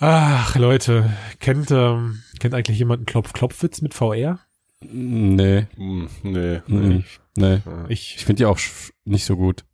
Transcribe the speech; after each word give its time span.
Ach, 0.00 0.56
Leute, 0.56 1.12
kennt, 1.40 1.70
ähm, 1.70 2.22
kennt 2.38 2.54
eigentlich 2.54 2.78
jemand 2.78 3.00
einen 3.00 3.06
Klopf-Klopf-Witz 3.06 3.82
mit 3.82 3.92
VR? 3.94 4.40
Nee, 4.80 5.66
Hm, 5.76 6.08
nee. 6.22 6.62
nee, 6.66 7.04
nee. 7.36 7.60
Ja. 7.66 7.84
Ich, 7.88 8.16
Ich 8.16 8.24
finde 8.24 8.40
die 8.40 8.46
auch 8.46 8.58
nicht 9.04 9.24
so 9.26 9.36
gut. 9.36 9.64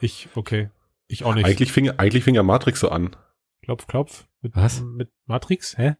ich, 0.00 0.28
okay. 0.34 0.70
Ich 1.06 1.24
auch 1.24 1.34
nicht. 1.34 1.44
Eigentlich 1.44 1.70
fing, 1.70 1.90
eigentlich 1.90 2.24
fing 2.24 2.34
ja 2.34 2.42
Matrix 2.42 2.80
so 2.80 2.88
an. 2.88 3.14
Klopf, 3.62 3.86
Klopf. 3.86 4.26
Mit, 4.40 4.56
Was? 4.56 4.80
Mit 4.80 5.10
Matrix? 5.26 5.76
Hä? 5.76 5.96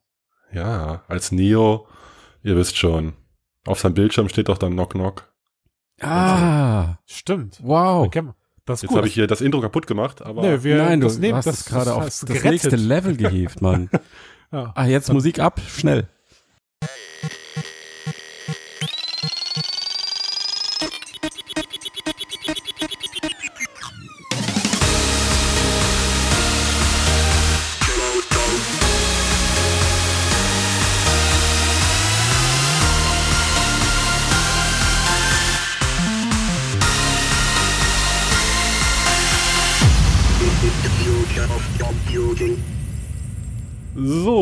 Ja, 0.50 1.04
als 1.08 1.30
Neo, 1.30 1.86
ihr 2.42 2.56
wisst 2.56 2.78
schon. 2.78 3.12
Auf 3.66 3.80
seinem 3.80 3.94
Bildschirm 3.94 4.28
steht 4.30 4.48
doch 4.48 4.56
dann 4.58 4.72
Knock 4.72 4.92
Knock. 4.92 5.30
Ah, 6.00 6.96
Stimmt. 7.04 7.60
wow. 7.62 8.10
Das 8.66 8.80
Jetzt 8.82 8.94
habe 8.94 9.06
ich 9.06 9.14
hier 9.14 9.26
das 9.26 9.42
Intro 9.42 9.60
kaputt 9.60 9.86
gemacht, 9.86 10.22
aber 10.22 10.40
Nee, 10.42 10.62
wir, 10.62 10.76
Nein, 10.78 11.00
du 11.00 11.06
das 11.06 11.18
nehmen, 11.18 11.36
hast 11.36 11.46
das, 11.46 11.60
es 11.60 11.64
gerade 11.66 11.94
auf 11.94 12.04
das 12.04 12.24
gerettet. 12.24 12.50
nächste 12.50 12.76
Level 12.76 13.16
gehievt, 13.16 13.60
Mann. 13.62 13.90
Ja. 14.52 14.70
Ah, 14.76 14.86
jetzt 14.86 15.12
Musik 15.12 15.40
ab, 15.40 15.60
schnell. 15.66 16.06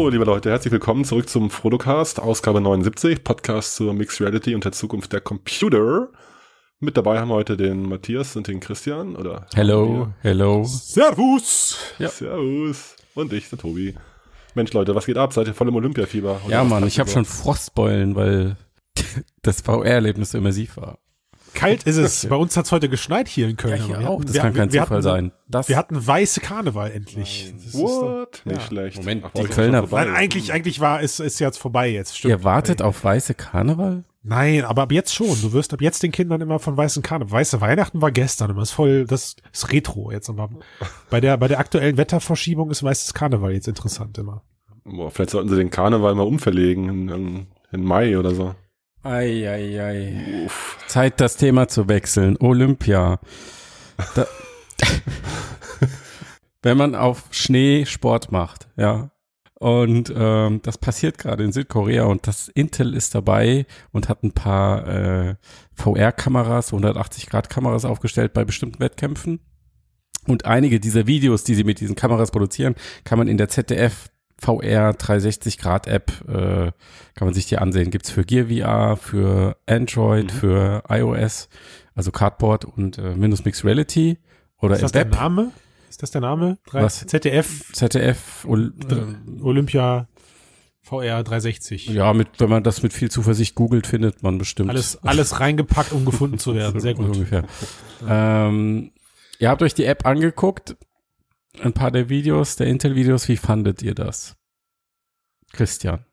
So, 0.02 0.08
liebe 0.08 0.24
Leute, 0.24 0.50
herzlich 0.50 0.72
willkommen 0.72 1.04
zurück 1.04 1.28
zum 1.28 1.48
Frodocast, 1.48 2.18
Ausgabe 2.18 2.60
79, 2.60 3.22
Podcast 3.22 3.76
zur 3.76 3.94
Mixed 3.94 4.20
Reality 4.20 4.52
und 4.56 4.64
der 4.64 4.72
Zukunft 4.72 5.12
der 5.12 5.20
Computer. 5.20 6.08
Mit 6.80 6.96
dabei 6.96 7.20
haben 7.20 7.28
wir 7.28 7.36
heute 7.36 7.56
den 7.56 7.88
Matthias 7.88 8.34
und 8.34 8.48
den 8.48 8.58
Christian, 8.58 9.14
oder? 9.14 9.46
Hello, 9.54 10.08
hello. 10.22 10.64
Servus! 10.64 11.78
Ja. 12.00 12.08
Servus. 12.08 12.96
Und 13.14 13.32
ich, 13.32 13.48
der 13.48 13.60
Tobi. 13.60 13.94
Mensch, 14.56 14.72
Leute, 14.72 14.92
was 14.96 15.06
geht 15.06 15.18
ab? 15.18 15.32
Seid 15.32 15.46
ihr 15.46 15.54
voll 15.54 15.68
im 15.68 15.76
Olympiafieber? 15.76 16.40
Ja, 16.48 16.64
Mann, 16.64 16.84
ich 16.84 16.98
habe 16.98 17.08
schon 17.08 17.24
Frostbeulen, 17.24 18.16
weil 18.16 18.56
das 19.42 19.60
VR-Erlebnis 19.60 20.32
so 20.32 20.38
immersiv 20.38 20.78
war. 20.78 20.98
Kalt 21.54 21.84
ist 21.84 21.96
es. 21.96 22.26
Bei 22.28 22.36
uns 22.36 22.56
hat's 22.56 22.72
heute 22.72 22.88
geschneit 22.88 23.28
hier 23.28 23.48
in 23.48 23.56
Köln. 23.56 23.76
Ja, 23.78 23.84
hier 23.84 23.98
Wir 24.00 24.08
auch. 24.10 24.14
hatten- 24.18 24.24
Das 24.26 24.34
wir- 24.34 24.40
kann 24.42 24.54
kein 24.54 24.72
wir 24.72 24.82
Zufall 24.82 24.96
hatten, 24.98 25.02
sein. 25.02 25.32
Das, 25.48 25.68
Wir 25.68 25.76
hatten 25.76 26.06
weiße 26.06 26.40
Karneval 26.40 26.90
endlich. 26.90 27.52
Ist 27.56 27.74
doch- 27.74 27.80
What? 27.80 28.42
Nicht 28.44 28.56
Ja. 28.60 28.66
schlecht. 28.66 28.96
Moment, 28.98 29.24
Ach, 29.26 29.30
die 29.34 29.42
ist 29.42 29.50
Kölner-. 29.52 29.86
Nein, 29.90 30.10
eigentlich, 30.14 30.52
eigentlich 30.52 30.80
war 30.80 31.02
es 31.02 31.20
ist 31.20 31.38
jetzt 31.40 31.58
vorbei 31.58 31.88
jetzt. 31.90 32.18
Stimmt. 32.18 32.30
ihr 32.30 32.44
wartet 32.44 32.82
auf 32.82 33.02
weiße 33.04 33.34
Karneval? 33.34 34.04
Nein, 34.24 34.64
aber 34.64 34.82
ab 34.82 34.92
jetzt 34.92 35.12
schon. 35.12 35.36
Du 35.42 35.52
wirst 35.52 35.72
ab 35.72 35.80
jetzt 35.80 36.02
den 36.04 36.12
Kindern 36.12 36.40
immer 36.40 36.60
von 36.60 36.76
weißen 36.76 37.02
Karneval. 37.02 37.40
Weiße 37.40 37.60
Weihnachten 37.60 38.00
war 38.00 38.12
gestern 38.12 38.50
immer. 38.50 38.62
Ist 38.62 38.70
voll, 38.70 39.04
das 39.04 39.34
ist 39.52 39.72
Retro 39.72 40.12
jetzt. 40.12 40.28
Aber 40.30 40.48
bei 41.10 41.20
der, 41.20 41.36
bei 41.38 41.48
der 41.48 41.58
aktuellen 41.58 41.96
Wetterverschiebung 41.96 42.70
ist 42.70 42.84
weißes 42.84 43.14
Karneval 43.14 43.52
jetzt 43.52 43.66
interessant 43.66 44.16
immer. 44.18 44.42
Boah, 44.84 45.10
vielleicht 45.10 45.30
sollten 45.30 45.48
sie 45.48 45.56
den 45.56 45.70
Karneval 45.70 46.14
mal 46.14 46.22
umverlegen 46.26 46.88
in, 46.88 47.08
in, 47.08 47.46
in 47.72 47.84
Mai 47.84 48.16
oder 48.16 48.32
so. 48.34 48.54
Ei, 49.04 49.48
ei, 49.48 49.80
ei. 49.80 50.48
Zeit, 50.86 51.20
das 51.20 51.36
Thema 51.36 51.66
zu 51.66 51.88
wechseln. 51.88 52.36
Olympia. 52.38 53.18
Da, 54.14 54.26
wenn 56.62 56.76
man 56.76 56.94
auf 56.94 57.24
Schnee 57.32 57.84
Sport 57.84 58.30
macht, 58.30 58.68
ja. 58.76 59.10
Und 59.58 60.12
ähm, 60.16 60.60
das 60.62 60.78
passiert 60.78 61.18
gerade 61.18 61.42
in 61.42 61.52
Südkorea 61.52 62.04
und 62.04 62.26
das 62.26 62.48
Intel 62.48 62.94
ist 62.94 63.14
dabei 63.14 63.66
und 63.92 64.08
hat 64.08 64.22
ein 64.22 64.32
paar 64.32 64.86
äh, 64.86 65.34
VR-Kameras, 65.74 66.72
180-Grad-Kameras 66.72 67.84
aufgestellt 67.84 68.32
bei 68.32 68.44
bestimmten 68.44 68.80
Wettkämpfen. 68.80 69.40
Und 70.28 70.46
einige 70.46 70.78
dieser 70.78 71.08
Videos, 71.08 71.42
die 71.42 71.56
sie 71.56 71.64
mit 71.64 71.80
diesen 71.80 71.96
Kameras 71.96 72.30
produzieren, 72.30 72.76
kann 73.04 73.18
man 73.18 73.26
in 73.26 73.36
der 73.36 73.48
ZDF 73.48 74.11
VR 74.42 74.92
360 74.94 75.56
Grad 75.58 75.86
App, 75.86 76.10
äh, 76.28 76.72
kann 77.14 77.26
man 77.26 77.34
sich 77.34 77.46
die 77.46 77.58
ansehen. 77.58 77.90
Gibt's 77.90 78.10
für 78.10 78.24
Gear 78.24 78.46
VR, 78.48 78.96
für 78.96 79.56
Android, 79.66 80.24
Mhm. 80.26 80.36
für 80.36 80.82
iOS, 80.88 81.48
also 81.94 82.10
Cardboard 82.10 82.64
und 82.64 82.98
äh, 82.98 83.20
Windows 83.20 83.44
Mixed 83.44 83.64
Reality 83.64 84.18
oder 84.60 84.74
Ist 84.74 84.82
das 84.82 84.92
der 84.92 85.04
Web. 85.06 85.12
Name? 85.14 85.52
Ist 85.88 86.02
das 86.02 86.10
der 86.10 86.20
Name? 86.22 86.58
Drei- 86.66 86.82
Was? 86.82 87.06
ZDF 87.06 87.72
ZDF, 87.72 88.44
Ol- 88.46 88.72
äh, 88.90 89.42
Olympia 89.42 90.08
VR 90.82 91.22
360. 91.22 91.86
ja, 91.88 92.12
mit, 92.12 92.28
wenn 92.38 92.48
man 92.50 92.64
das 92.64 92.82
mit 92.82 92.92
viel 92.92 93.10
Zuversicht 93.10 93.54
googelt, 93.54 93.86
findet 93.86 94.22
man 94.22 94.38
bestimmt. 94.38 94.70
Alles, 94.70 94.96
alles 95.04 95.38
reingepackt, 95.38 95.92
um 95.92 96.04
gefunden 96.04 96.38
zu 96.38 96.54
werden. 96.56 96.80
Sehr 96.80 96.94
gut. 96.94 97.06
Ungefähr. 97.14 97.44
ähm, 98.08 98.90
ihr 99.38 99.48
habt 99.50 99.62
euch 99.62 99.74
die 99.74 99.84
App 99.84 100.06
angeguckt, 100.06 100.76
ein 101.60 101.72
paar 101.72 101.90
der 101.90 102.08
Videos, 102.08 102.56
der 102.56 102.66
Intel-Videos, 102.68 103.28
wie 103.28 103.36
fandet 103.36 103.82
ihr 103.82 103.94
das? 103.94 104.36
Christian. 105.52 106.04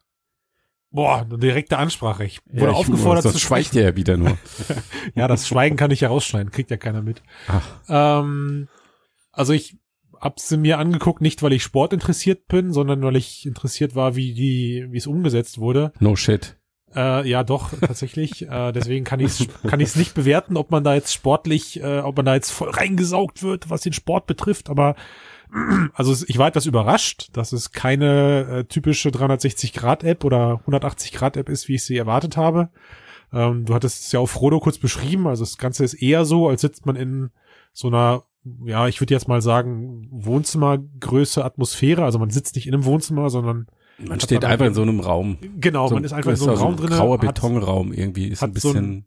Boah, 0.91 1.19
eine 1.21 1.37
direkte 1.37 1.77
Ansprache. 1.77 2.25
Ich 2.25 2.39
wurde 2.47 2.65
Ja, 2.65 2.71
ich- 2.71 2.75
aufgefordert 2.75 3.23
sonst 3.23 3.35
zu 3.35 3.39
schweigt 3.39 3.67
sprechen. 3.67 3.77
ihr 3.83 3.89
ja 3.91 3.95
wieder 3.95 4.17
nur. 4.17 4.37
Ja, 5.15 5.27
das 5.27 5.47
Schweigen 5.47 5.75
kann 5.77 5.91
ich 5.91 6.01
ja 6.01 6.09
rausschneiden. 6.09 6.51
Kriegt 6.51 6.71
ja 6.71 6.77
keiner 6.77 7.01
mit. 7.01 7.21
Ähm, 7.87 8.67
also 9.31 9.53
ich 9.53 9.77
hab 10.19 10.39
sie 10.39 10.57
mir 10.57 10.79
angeguckt, 10.79 11.21
nicht 11.21 11.41
weil 11.43 11.53
ich 11.53 11.63
Sport 11.63 11.93
interessiert 11.93 12.47
bin, 12.47 12.73
sondern 12.73 13.01
weil 13.03 13.15
ich 13.15 13.45
interessiert 13.45 13.95
war, 13.95 14.15
wie 14.15 14.33
die, 14.33 14.87
wie 14.89 14.97
es 14.97 15.07
umgesetzt 15.07 15.59
wurde. 15.59 15.93
no 15.99 16.15
shit. 16.15 16.58
Äh, 16.95 17.29
ja, 17.29 17.43
doch, 17.43 17.71
tatsächlich. 17.79 18.41
äh, 18.49 18.71
deswegen 18.71 19.05
kann 19.05 19.19
ich 19.19 19.39
es 19.41 19.47
kann 19.67 19.79
ich's 19.79 19.95
nicht 19.95 20.13
bewerten, 20.13 20.57
ob 20.57 20.71
man 20.71 20.83
da 20.83 20.95
jetzt 20.95 21.13
sportlich, 21.13 21.81
äh, 21.81 21.99
ob 21.99 22.17
man 22.17 22.25
da 22.25 22.35
jetzt 22.35 22.51
voll 22.51 22.69
reingesaugt 22.69 23.43
wird, 23.43 23.69
was 23.69 23.81
den 23.81 23.93
Sport 23.93 24.25
betrifft. 24.27 24.69
Aber 24.69 24.95
also 25.93 26.25
ich 26.27 26.37
war 26.37 26.47
etwas 26.47 26.65
überrascht, 26.65 27.29
dass 27.33 27.53
es 27.53 27.71
keine 27.71 28.47
äh, 28.49 28.63
typische 28.65 29.09
360-Grad-App 29.09 30.23
oder 30.23 30.61
180-Grad-App 30.67 31.49
ist, 31.49 31.67
wie 31.67 31.75
ich 31.75 31.83
sie 31.83 31.97
erwartet 31.97 32.37
habe. 32.37 32.69
Ähm, 33.31 33.65
du 33.65 33.73
hattest 33.73 34.05
es 34.05 34.11
ja 34.11 34.19
auf 34.19 34.31
Frodo 34.31 34.59
kurz 34.59 34.77
beschrieben. 34.77 35.27
Also 35.27 35.43
das 35.43 35.57
Ganze 35.57 35.83
ist 35.83 35.95
eher 35.95 36.25
so, 36.25 36.49
als 36.49 36.61
sitzt 36.61 36.85
man 36.85 36.95
in 36.95 37.29
so 37.73 37.87
einer, 37.87 38.23
ja, 38.65 38.87
ich 38.87 38.99
würde 39.01 39.13
jetzt 39.13 39.27
mal 39.27 39.41
sagen, 39.41 40.07
Wohnzimmergröße 40.11 41.43
Atmosphäre. 41.43 42.03
Also 42.03 42.19
man 42.19 42.29
sitzt 42.29 42.55
nicht 42.55 42.67
in 42.67 42.73
einem 42.73 42.85
Wohnzimmer, 42.85 43.29
sondern 43.29 43.67
Man 44.07 44.19
steht 44.19 44.41
man 44.43 44.51
einfach 44.51 44.65
in 44.65 44.73
so 44.73 44.81
einem 44.81 44.99
Raum. 44.99 45.37
genau, 45.59 45.87
so 45.87 45.95
man 45.95 46.03
ist 46.03 46.13
einfach 46.13 46.31
in 46.31 46.37
so 46.37 46.49
einem 46.49 46.57
Raum 46.59 46.75
drin. 46.77 46.89
Grauer 46.89 47.17
Betonraum 47.17 47.91
irgendwie. 47.93 48.27
Ist 48.27 48.43
ein 48.43 48.49
so 48.55 48.71
bisschen. 48.71 49.05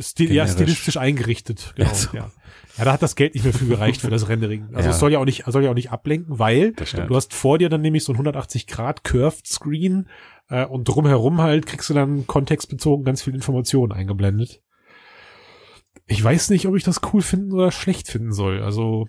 Stil, 0.00 0.32
ja, 0.32 0.46
stilistisch 0.46 0.96
eingerichtet. 0.96 1.72
Genau, 1.76 1.88
Ja, 1.90 1.94
so. 1.94 2.16
ja. 2.16 2.30
ja, 2.78 2.84
da 2.84 2.92
hat 2.94 3.02
das 3.02 3.14
Geld 3.14 3.34
nicht 3.34 3.44
mehr 3.44 3.52
für 3.52 3.66
gereicht 3.66 4.00
für 4.00 4.08
das 4.10 4.26
Rendering. 4.28 4.68
Also 4.72 4.88
Ja. 4.88 4.94
es 4.94 4.98
soll 5.00 5.12
ja 5.12 5.18
auch 5.18 5.26
nicht, 5.26 5.44
soll 5.46 5.64
ja 5.64 5.70
auch 5.70 5.74
nicht 5.74 5.90
ablenken, 5.90 6.38
weil 6.38 6.72
du 6.72 7.14
hast 7.14 7.34
vor 7.34 7.58
dir 7.58 7.68
dann 7.68 7.82
nämlich 7.82 8.02
so 8.04 8.12
ein 8.12 8.16
180 8.16 8.66
Grad 8.66 9.04
Curved 9.04 9.46
Screen 9.46 10.08
äh, 10.48 10.64
und 10.64 10.84
drumherum 10.88 11.42
halt 11.42 11.66
kriegst 11.66 11.90
du 11.90 11.94
dann 11.94 12.26
kontextbezogen 12.26 13.04
ganz 13.04 13.22
viel 13.22 13.34
Informationen 13.34 13.92
eingeblendet. 13.92 14.62
Ich 16.06 16.22
weiß 16.24 16.48
nicht, 16.50 16.66
ob 16.66 16.74
ich 16.76 16.84
das 16.84 17.00
cool 17.12 17.20
finden 17.20 17.52
oder 17.52 17.70
schlecht 17.70 18.08
finden 18.08 18.32
soll. 18.32 18.62
Also 18.62 19.08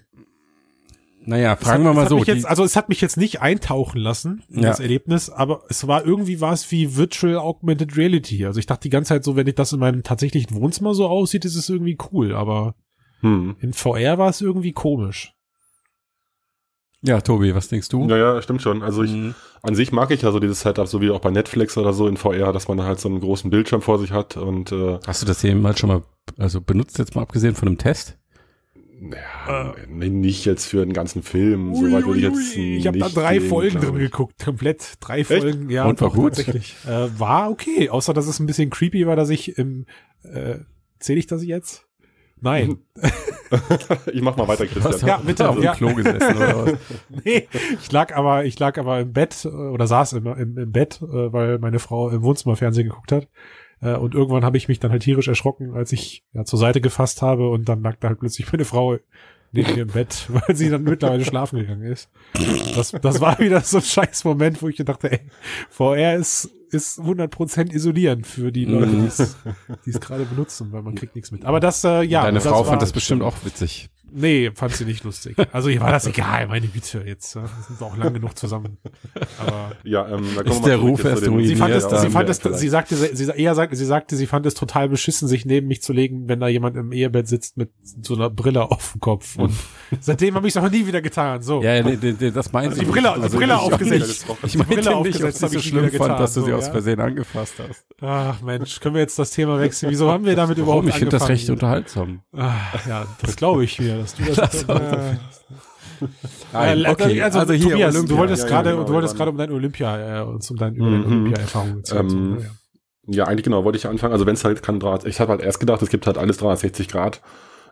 naja, 1.26 1.54
es 1.60 1.66
fragen 1.68 1.84
hat, 1.86 1.92
wir 1.96 2.02
mal 2.02 2.10
so. 2.10 2.18
Jetzt, 2.24 2.46
also 2.46 2.64
es 2.64 2.76
hat 2.76 2.90
mich 2.90 3.02
jetzt 3.02 3.18
nicht 3.18 3.42
eintauchen 3.42 4.00
lassen 4.00 4.44
in 4.50 4.64
Ja. 4.64 4.70
das 4.70 4.80
Erlebnis, 4.80 5.30
aber 5.30 5.64
es 5.70 5.88
war 5.88 6.06
irgendwie 6.06 6.42
was 6.42 6.70
wie 6.72 6.96
Virtual 6.96 7.38
Augmented 7.38 7.96
Reality. 7.98 8.46
Also 8.46 8.60
ich 8.60 8.66
dachte 8.66 8.82
die 8.84 8.90
ganze 8.90 9.10
Zeit 9.10 9.24
so, 9.24 9.36
wenn 9.36 9.48
ich 9.48 9.56
das 9.56 9.74
in 9.74 9.80
meinem 9.80 10.04
tatsächlichen 10.04 10.56
Wohnzimmer 10.56 10.94
so 10.94 11.08
aussieht, 11.08 11.46
ist 11.46 11.56
es 11.56 11.70
irgendwie 11.70 11.98
cool, 12.12 12.34
aber 12.36 12.76
Hm. 13.22 13.56
in 13.60 13.74
VR 13.74 14.18
war 14.18 14.30
es 14.30 14.42
irgendwie 14.42 14.74
komisch. 14.74 15.34
ja, 17.06 17.20
Tobi, 17.20 17.54
was 17.54 17.68
denkst 17.68 17.90
du? 17.90 18.08
Ja, 18.08 18.16
ja, 18.18 18.42
stimmt 18.42 18.62
schon. 18.62 18.82
Also 18.82 19.04
ich, 19.04 19.12
Mhm. 19.12 19.36
an 19.62 19.76
sich 19.76 19.92
mag 19.92 20.10
ich 20.12 20.22
ja 20.22 20.32
so 20.32 20.40
dieses 20.40 20.62
Setup, 20.62 20.88
so 20.88 21.02
wie 21.02 21.10
auch 21.12 21.20
bei 21.20 21.32
Netflix 21.32 21.78
oder 21.78 21.92
so 21.92 22.08
in 22.08 22.16
VR, 22.16 22.54
dass 22.54 22.70
man 22.70 22.82
halt 22.82 23.00
so 23.02 23.10
einen 23.10 23.20
großen 23.20 23.50
Bildschirm 23.50 23.82
vor 23.82 24.00
sich 24.00 24.12
hat 24.12 24.38
und 24.38 24.72
äh, 24.72 25.00
Hast 25.06 25.22
du 25.22 25.26
das 25.26 25.42
jemals 25.42 25.80
schon 25.80 25.90
mal, 25.90 26.04
also 26.38 26.62
benutzt 26.62 26.98
jetzt 27.00 27.14
mal 27.16 27.22
abgesehen 27.24 27.56
von 27.56 27.68
einem 27.68 27.78
Test? 27.78 28.18
Ja, 29.02 29.76
nee, 29.90 30.10
nicht 30.10 30.46
jetzt 30.46 30.66
für 30.66 30.86
den 30.86 30.94
ganzen 30.94 31.24
Film. 31.24 31.76
so 31.76 31.92
weit 31.92 32.06
würde 32.06 32.20
ich 32.20 32.26
jetzt 32.26 32.56
ich 32.56 32.88
habe 32.88 32.98
da 32.98 33.10
drei 33.10 33.40
gehen, 33.40 33.50
Folgen 33.50 33.80
drin 33.80 33.98
geguckt, 33.98 34.44
komplett 34.44 34.94
drei 35.00 35.24
Folgen. 35.24 35.70
Ja, 35.70 35.86
Und 35.86 36.00
war 36.02 36.12
gut? 36.12 36.36
Tatsächlich. 36.36 36.76
Äh, 36.86 37.20
war 37.20 37.50
okay, 37.50 37.90
außer 37.90 38.14
dass 38.14 38.28
es 38.28 38.40
ein 38.40 38.46
bisschen 38.46 38.70
creepy 38.70 39.06
war, 39.08 39.16
dass 39.16 39.30
ich 39.30 39.58
im 39.58 39.86
äh, 40.24 40.60
Zähle 41.00 41.20
ich 41.20 41.28
das 41.28 41.44
jetzt? 41.44 41.86
Nein. 42.40 42.78
ich 44.12 44.22
mach 44.22 44.36
mal 44.36 44.48
weiter, 44.48 44.66
Christian. 44.66 45.08
Ja, 45.08 45.18
bitte, 45.18 45.50
auf 45.50 45.56
dem 45.56 45.64
ja. 45.64 45.76
Klo 45.76 45.94
gesessen 45.94 46.36
oder 46.36 46.66
was? 46.66 46.74
nee, 47.24 47.48
ich 47.80 47.92
lag 47.92 48.16
aber, 48.16 48.46
ich 48.46 48.58
lag 48.58 48.78
aber 48.78 49.02
im 49.02 49.14
Bett 49.14 49.46
äh, 49.46 49.50
oder 49.50 49.86
saß 49.88 50.14
im, 50.14 50.28
im, 50.28 50.58
im 50.58 50.72
Bett, 50.72 51.02
äh, 51.02 51.34
weil 51.34 51.60
meine 51.60 51.80
Frau 51.80 52.10
im 52.10 52.24
Wohnzimmer 52.24 52.56
Fernsehen 52.56 52.90
geguckt 52.90 53.12
hat. 53.12 53.28
Äh, 53.84 53.96
und 53.96 54.16
irgendwann 54.16 54.46
habe 54.46 54.58
ich 54.58 54.68
mich 54.68 54.80
dann 54.80 54.92
halt 54.92 55.04
tierisch 55.04 55.28
erschrocken, 55.28 55.74
als 55.74 55.92
ich 55.92 56.24
ja, 56.34 56.46
zur 56.46 56.60
Seite 56.60 56.82
gefasst 56.82 57.22
habe 57.22 57.50
und 57.50 57.68
dann 57.68 57.84
lag 57.84 57.98
da 58.00 58.10
halt 58.10 58.20
plötzlich 58.20 58.52
meine 58.52 58.66
Frau 58.66 58.98
neben 59.52 59.76
ihrem 59.76 59.90
Bett, 59.90 60.28
weil 60.30 60.56
sie 60.56 60.70
dann 60.70 60.84
mittlerweile 60.84 61.26
schlafen 61.26 61.60
gegangen 61.60 61.84
ist. 61.84 62.10
Das, 62.76 62.92
das 62.92 63.22
war 63.22 63.38
wieder 63.40 63.62
so 63.62 63.78
ein 63.78 63.84
scheiß 63.84 64.24
Moment, 64.24 64.62
wo 64.62 64.70
ich 64.70 64.78
dachte, 64.78 65.12
ey, 65.12 65.20
VR 65.70 66.16
ist, 66.16 66.50
ist 66.74 67.00
100% 67.00 67.72
isolierend 67.74 68.28
für 68.28 68.52
die 68.52 68.66
Leute, 68.66 68.92
die 68.92 69.06
es 69.06 69.36
die 69.86 69.90
es 69.90 70.00
gerade 70.00 70.26
benutzen, 70.26 70.72
weil 70.72 70.82
man 70.82 70.96
kriegt 70.96 71.16
nichts 71.16 71.32
mit. 71.32 71.46
Aber 71.46 71.60
das, 71.60 71.84
äh, 71.84 72.02
ja. 72.04 72.24
Deine 72.24 72.40
das 72.40 72.48
Frau 72.48 72.64
fand 72.64 72.82
das 72.82 72.92
bestimmt 72.92 73.22
auch 73.22 73.36
witzig. 73.44 73.90
Nee, 74.16 74.52
fand 74.54 74.76
sie 74.76 74.86
nicht 74.86 75.04
lustig. 75.04 75.36
Also 75.52 75.70
ihr 75.70 75.82
war 75.82 75.92
das 75.92 76.06
egal, 76.06 76.46
meine 76.48 76.68
Güte, 76.68 77.04
jetzt 77.04 77.36
äh, 77.36 77.40
sind 77.68 77.80
wir 77.82 77.88
auch 77.88 77.98
lang 77.98 78.14
genug 78.14 78.38
zusammen. 78.38 78.78
Aber 79.40 79.72
Ja, 79.84 80.08
ähm, 80.08 80.24
da 80.36 80.44
kommen 80.44 80.56
Ist 80.56 80.62
wir 80.62 80.70
der 80.70 80.78
Ruf 80.78 81.04
erst 81.04 81.28
ruiniert 81.28 81.48
sie 81.48 81.56
fand 81.56 81.74
es, 81.74 81.84
sie 82.02 82.10
fand 82.12 82.30
es, 82.30 82.38
vielleicht. 82.38 82.60
sie 82.60 82.70
sagte, 82.70 82.96
sie, 82.96 83.16
sie 83.16 83.32
eher 83.32 83.56
sagte, 83.56 83.76
sie 83.76 83.86
sagte, 83.86 84.16
sie 84.16 84.28
fand 84.28 84.46
es 84.46 84.54
total 84.54 84.88
beschissen, 84.88 85.28
sich 85.28 85.48
neben 85.48 85.68
mich 85.68 85.82
zu 85.82 85.94
legen, 85.94 86.28
wenn 86.28 86.40
da 86.40 86.48
jemand 86.48 86.78
im 86.78 86.92
Ehebett 86.92 87.28
sitzt 87.28 87.58
mit 87.58 87.72
so 88.04 88.14
einer 88.14 88.30
Brille 88.30 88.70
auf 88.70 88.92
dem 88.92 89.02
Kopf. 89.02 89.36
Und 89.36 89.52
seitdem 90.00 90.36
habe 90.36 90.48
ich 90.48 90.56
es 90.56 90.62
auch 90.62 90.70
nie 90.70 90.86
wieder 90.86 91.02
getan. 91.02 91.42
So. 91.42 91.64
Ja, 91.64 91.82
nee, 91.82 91.98
nee, 92.00 92.14
nee, 92.20 92.30
das 92.30 92.52
meinte 92.52 92.70
Also 92.70 92.82
die 92.82 92.86
ich 92.88 92.92
Brille, 92.94 93.18
nicht. 93.18 93.34
die 93.34 93.38
Brille 93.38 93.54
ich 93.56 93.60
aufgesetzt. 93.60 94.26
Ich 94.44 94.52
Die 94.52 94.58
meinte 94.60 94.76
Brille 94.76 95.02
nicht, 95.02 95.24
ob 95.24 95.24
habe 95.24 95.32
so 95.50 95.58
ich 95.58 95.66
schlimm 95.66 95.80
fand, 95.90 95.92
getan, 95.92 96.18
dass 96.20 96.34
du 96.36 96.42
sie 96.42 96.52
so, 96.52 96.58
aus 96.58 96.63
ja. 96.68 96.72
Versehen 96.72 97.00
angefasst 97.00 97.56
hast. 97.60 97.86
Ach 98.02 98.42
Mensch, 98.42 98.80
können 98.80 98.96
wir 98.96 99.02
jetzt 99.02 99.18
das 99.20 99.32
Thema 99.32 99.60
wechseln? 99.60 99.92
Wieso 99.92 100.12
haben 100.12 100.26
wir 100.26 100.36
damit 100.36 100.58
überhaupt 100.58 100.78
Warum? 100.80 100.90
Ich 100.90 100.96
finde 100.96 101.18
das 101.18 101.30
recht 101.30 101.50
unterhaltsam. 101.50 102.22
Ah, 102.36 102.52
ja, 102.88 103.06
das 103.22 103.36
glaube 103.36 103.64
ich 103.64 103.80
mir, 103.80 103.98
dass 103.98 104.16
du 104.16 104.24
das. 104.24 104.66
Das 104.68 104.70
äh, 104.70 105.16
Nein, 106.52 106.84
äh, 106.86 106.90
okay, 106.90 107.22
also, 107.22 107.40
also 107.40 107.54
hier 107.54 107.70
Tobias, 107.72 107.96
Olympia. 107.96 108.16
du 108.16 108.20
wolltest 108.20 108.44
Ja, 108.44 108.50
gerade, 108.50 108.70
ja, 108.70 108.76
genau, 108.76 108.88
du 108.88 108.94
wolltest 108.94 109.16
gerade 109.16 109.32
um 109.32 109.38
dein 109.38 109.52
Olympia, 109.52 110.20
äh, 110.20 110.24
uns 110.24 110.50
um 110.52 110.58
deine, 110.58 110.78
Mhm. 110.78 111.06
Olympia-Erfahrung 111.06 111.78
erzählen. 111.78 112.10
so, 112.10 112.18
Ähm, 112.18 112.34
ne, 112.36 112.42
ja. 112.42 112.50
Ja, 113.06 113.24
eigentlich 113.26 113.44
genau, 113.44 113.64
wollte 113.64 113.78
ich 113.78 113.88
anfangen. 113.88 114.12
Also 114.14 114.26
wenn 114.26 114.34
es 114.34 114.44
halt 114.44 114.64
kein 114.64 114.80
Draht, 114.80 115.06
ich 115.06 115.20
habe 115.20 115.32
halt 115.32 115.42
erst 115.42 115.60
gedacht, 115.60 115.82
es 115.82 115.90
gibt 115.90 116.08
halt 116.08 116.18
alles 116.18 116.38
360 116.38 116.88
Grad 116.90 117.22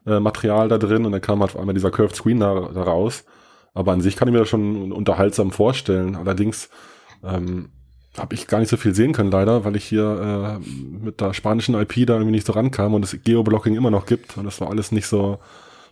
äh, 0.06 0.20
Material 0.20 0.68
da 0.70 0.78
drin 0.78 1.06
und 1.06 1.12
dann 1.12 1.22
kam 1.22 1.40
halt 1.42 1.56
auf 1.56 1.60
einmal 1.60 1.74
dieser 1.74 1.92
Curved 1.92 2.16
Screen 2.16 2.40
da, 2.40 2.70
da 2.74 2.84
raus. 2.84 3.26
Aber 3.74 3.92
an 3.94 4.02
sich 4.02 4.16
kann 4.18 4.28
ich 4.28 4.34
mir 4.34 4.40
das 4.40 4.50
schon 4.50 4.92
unterhaltsam 4.92 5.52
vorstellen. 5.52 6.16
Allerdings 6.16 6.70
ähm, 7.24 7.72
habe 8.18 8.36
ich 8.36 8.48
gar 8.48 8.60
nicht 8.60 8.70
so 8.70 8.78
viel 8.78 8.94
sehen 8.94 9.14
können 9.14 9.32
leider, 9.32 9.64
weil 9.64 9.76
ich 9.76 9.86
hier 9.86 10.60
äh, 10.62 11.04
mit 11.04 11.22
der 11.22 11.34
spanischen 11.34 11.76
IP 11.76 12.06
da 12.06 12.16
irgendwie 12.16 12.32
nicht 12.32 12.46
so 12.46 12.54
rankam 12.54 12.94
und 12.94 13.06
es 13.06 13.18
Geoblocking 13.24 13.76
immer 13.76 13.92
noch 13.92 14.06
gibt 14.06 14.38
und 14.38 14.44
das 14.44 14.60
war 14.60 14.70
alles 14.70 14.92
nicht 14.92 15.08
so 15.08 15.40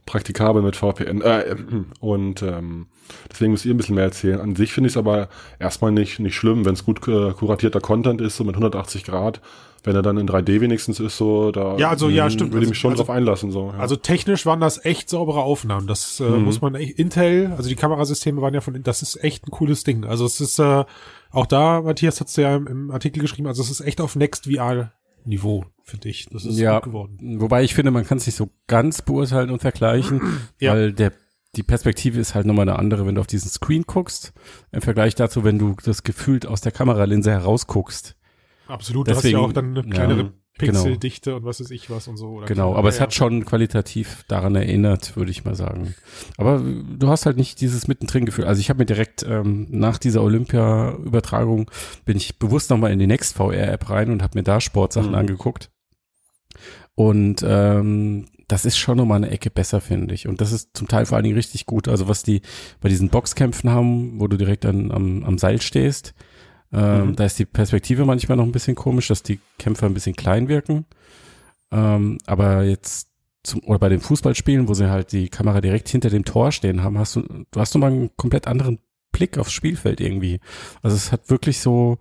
praktikabel 0.06 0.62
mit 0.62 0.76
VPN. 0.76 1.22
Äh, 1.22 1.56
und 2.00 2.42
ähm, 2.42 2.88
deswegen 3.32 3.52
müsst 3.52 3.66
ihr 3.66 3.74
ein 3.74 3.78
bisschen 3.78 3.96
mehr 3.96 4.06
erzählen. 4.06 4.42
An 4.42 4.56
sich 4.56 4.74
finde 4.74 4.88
ich 4.88 4.94
es 4.94 4.98
aber 4.98 5.30
erstmal 5.60 5.92
nicht, 5.92 6.20
nicht 6.20 6.36
schlimm, 6.36 6.66
wenn 6.66 6.74
es 6.74 6.84
gut 6.84 7.08
äh, 7.08 7.32
kuratierter 7.32 7.80
Content 7.80 8.20
ist, 8.20 8.36
so 8.36 8.44
mit 8.44 8.56
180 8.56 9.06
Grad. 9.06 9.40
Wenn 9.84 9.96
er 9.96 10.02
dann 10.02 10.18
in 10.18 10.28
3D 10.28 10.62
wenigstens 10.62 11.00
ist, 11.00 11.18
so, 11.18 11.52
da 11.52 11.78
Ja, 11.78 11.90
also, 11.90 12.10
ja, 12.10 12.26
mh, 12.26 12.30
stimmt. 12.32 12.52
würde 12.54 12.64
ich 12.66 12.70
mich 12.70 12.80
schon 12.80 12.92
Also- 12.92 13.04
drauf 13.04 13.16
einlassen. 13.16 13.52
So, 13.52 13.72
ja. 13.74 13.80
Also 13.80 13.96
technisch 13.96 14.46
waren 14.46 14.60
das 14.60 14.84
echt 14.84 15.10
saubere 15.10 15.42
Aufnahmen. 15.44 15.88
Das 15.88 16.20
äh, 16.20 16.24
Mhm. 16.24 16.44
muss 16.44 16.62
man 16.62 16.76
echt, 16.76 17.00
Intel, 17.00 17.54
also 17.58 17.70
die 17.70 17.76
Kamerasysteme 17.76 18.42
waren 18.42 18.54
ja 18.54 18.62
von, 18.62 18.82
das 18.84 19.02
ist 19.02 19.24
echt 19.24 19.48
ein 19.48 19.52
cooles 19.52 19.84
Ding. 19.84 20.04
Also 20.06 20.26
es 20.26 20.42
ist 20.42 20.60
äh, 20.60 20.84
auch 21.32 21.46
da, 21.46 21.82
Matthias 21.82 22.20
hat's 22.20 22.36
ja 22.36 22.56
im, 22.56 22.68
im 22.68 22.92
Artikel 22.92 23.22
geschrieben, 23.22 23.48
also 23.48 23.62
es 23.62 23.70
ist 23.70 23.82
echt 23.82 24.02
auf 24.02 24.16
Next 24.16 24.46
VR 24.52 24.92
Niveau, 25.26 25.66
finde 25.84 26.10
ich. 26.10 26.28
Das 26.32 26.46
ist 26.46 26.58
Ja, 26.58 26.76
gut 26.80 26.86
geworden. 26.86 27.18
wobei 27.42 27.64
ich 27.64 27.76
finde, 27.76 27.92
man 27.92 28.06
kann 28.06 28.18
es 28.18 28.26
nicht 28.26 28.36
so 28.38 28.50
ganz 28.68 29.02
beurteilen 29.02 29.50
und 29.50 29.62
vergleichen, 29.62 30.22
Ja. 30.60 30.74
weil 30.74 30.94
der 30.94 31.12
die 31.56 31.64
Perspektive 31.64 32.20
ist 32.20 32.36
halt 32.36 32.46
nochmal 32.46 32.70
eine 32.70 32.78
andere, 32.78 33.08
wenn 33.08 33.16
du 33.16 33.22
auf 33.22 33.28
diesen 33.28 33.50
Screen 33.50 33.84
guckst, 33.88 34.34
im 34.72 34.82
Vergleich 34.84 35.16
dazu, 35.16 35.44
wenn 35.44 35.58
du 35.58 35.76
das 35.84 36.04
gefühlt 36.04 36.46
aus 36.46 36.62
der 36.62 36.72
Kameralinse 36.72 37.32
herausguckst. 37.32 38.16
Absolut. 38.70 39.08
Deswegen- 39.08 39.34
du 39.34 39.38
hast 39.44 39.44
ja 39.44 39.50
auch 39.50 39.54
dann 39.54 39.78
eine 39.78 39.84
kleinere 39.90 40.22
ja, 40.22 40.32
Pixeldichte 40.58 41.36
und 41.36 41.46
was 41.46 41.60
weiß 41.62 41.72
ich 41.72 41.90
was 41.90 42.08
und 42.08 42.18
so. 42.18 42.42
Genau, 42.46 42.76
aber 42.76 42.90
es 42.90 43.00
hat 43.00 43.14
schon 43.14 43.46
qualitativ 43.46 44.26
daran 44.28 44.56
erinnert, 44.56 45.16
würde 45.16 45.32
ich 45.32 45.46
mal 45.46 45.56
sagen. 45.56 45.96
Aber 46.38 46.60
du 46.62 47.08
hast 47.08 47.26
halt 47.26 47.38
nicht 47.38 47.62
dieses 47.62 47.88
mittendrin 47.88 48.26
Gefühl. 48.26 48.44
Also 48.46 48.60
ich 48.60 48.70
habe 48.70 48.80
mir 48.80 48.86
direkt 48.86 49.24
ähm, 49.24 49.68
nach 49.70 49.98
dieser 49.98 50.22
Olympia-Übertragung 50.22 51.72
bin 52.06 52.18
ich 52.18 52.40
bewusst 52.40 52.70
nochmal 52.70 52.92
in 52.92 53.00
die 53.00 53.08
Next 53.08 53.36
VR-App 53.38 53.90
rein 53.90 54.12
und 54.12 54.22
habe 54.22 54.38
mir 54.38 54.44
da 54.44 54.60
Sportsachen 54.62 55.10
Mhm. 55.12 55.16
angeguckt. 55.16 55.72
Und 56.96 57.44
ähm, 57.48 58.26
das 58.48 58.66
ist 58.66 58.78
schon 58.78 58.98
nochmal 58.98 59.18
eine 59.18 59.30
Ecke 59.30 59.50
besser, 59.50 59.80
finde 59.80 60.14
ich. 60.14 60.28
Und 60.28 60.42
das 60.42 60.52
ist 60.52 60.76
zum 60.76 60.88
Teil 60.88 61.06
vor 61.06 61.16
allen 61.16 61.24
Dingen 61.24 61.36
richtig 61.38 61.66
gut. 61.66 61.88
Also 61.88 62.08
was 62.08 62.24
die 62.24 62.42
bei 62.82 62.90
diesen 62.90 63.10
Boxkämpfen 63.10 63.70
haben, 63.70 64.20
wo 64.20 64.28
du 64.28 64.38
direkt 64.38 64.66
an, 64.66 64.92
am, 64.92 65.24
am 65.24 65.38
Seil 65.38 65.62
stehst, 65.62 66.14
ähm, 66.72 67.10
Mhm. 67.10 67.16
da 67.16 67.26
ist 67.26 67.40
die 67.40 67.46
Perspektive 67.46 68.06
manchmal 68.06 68.38
noch 68.38 68.46
ein 68.46 68.52
bisschen 68.52 68.76
komisch, 68.76 69.08
dass 69.08 69.24
die 69.24 69.40
Kämpfer 69.58 69.86
ein 69.88 69.94
bisschen 69.94 70.16
klein 70.16 70.48
wirken. 70.48 70.86
Ähm, 71.72 72.18
aber 72.26 72.64
jetzt 72.64 73.10
zum, 73.44 73.64
oder 73.64 73.80
bei 73.80 73.90
den 73.90 74.02
Fußballspielen, 74.02 74.68
wo 74.68 74.74
sie 74.74 74.90
halt 74.90 75.12
die 75.12 75.30
Kamera 75.30 75.62
direkt 75.62 75.90
hinter 75.90 76.10
dem 76.10 76.26
Tor 76.26 76.52
stehen 76.52 76.84
haben, 76.84 76.98
hast 76.98 77.16
du, 77.16 77.22
du 77.22 77.60
hast 77.60 77.74
nochmal 77.74 77.92
einen 77.92 78.16
komplett 78.18 78.48
anderen 78.48 78.80
Blick 79.12 79.38
aufs 79.38 79.52
Spielfeld 79.54 80.02
irgendwie. 80.02 80.40
Also 80.82 80.96
es 80.96 81.12
hat 81.12 81.30
wirklich 81.30 81.60
so 81.60 81.98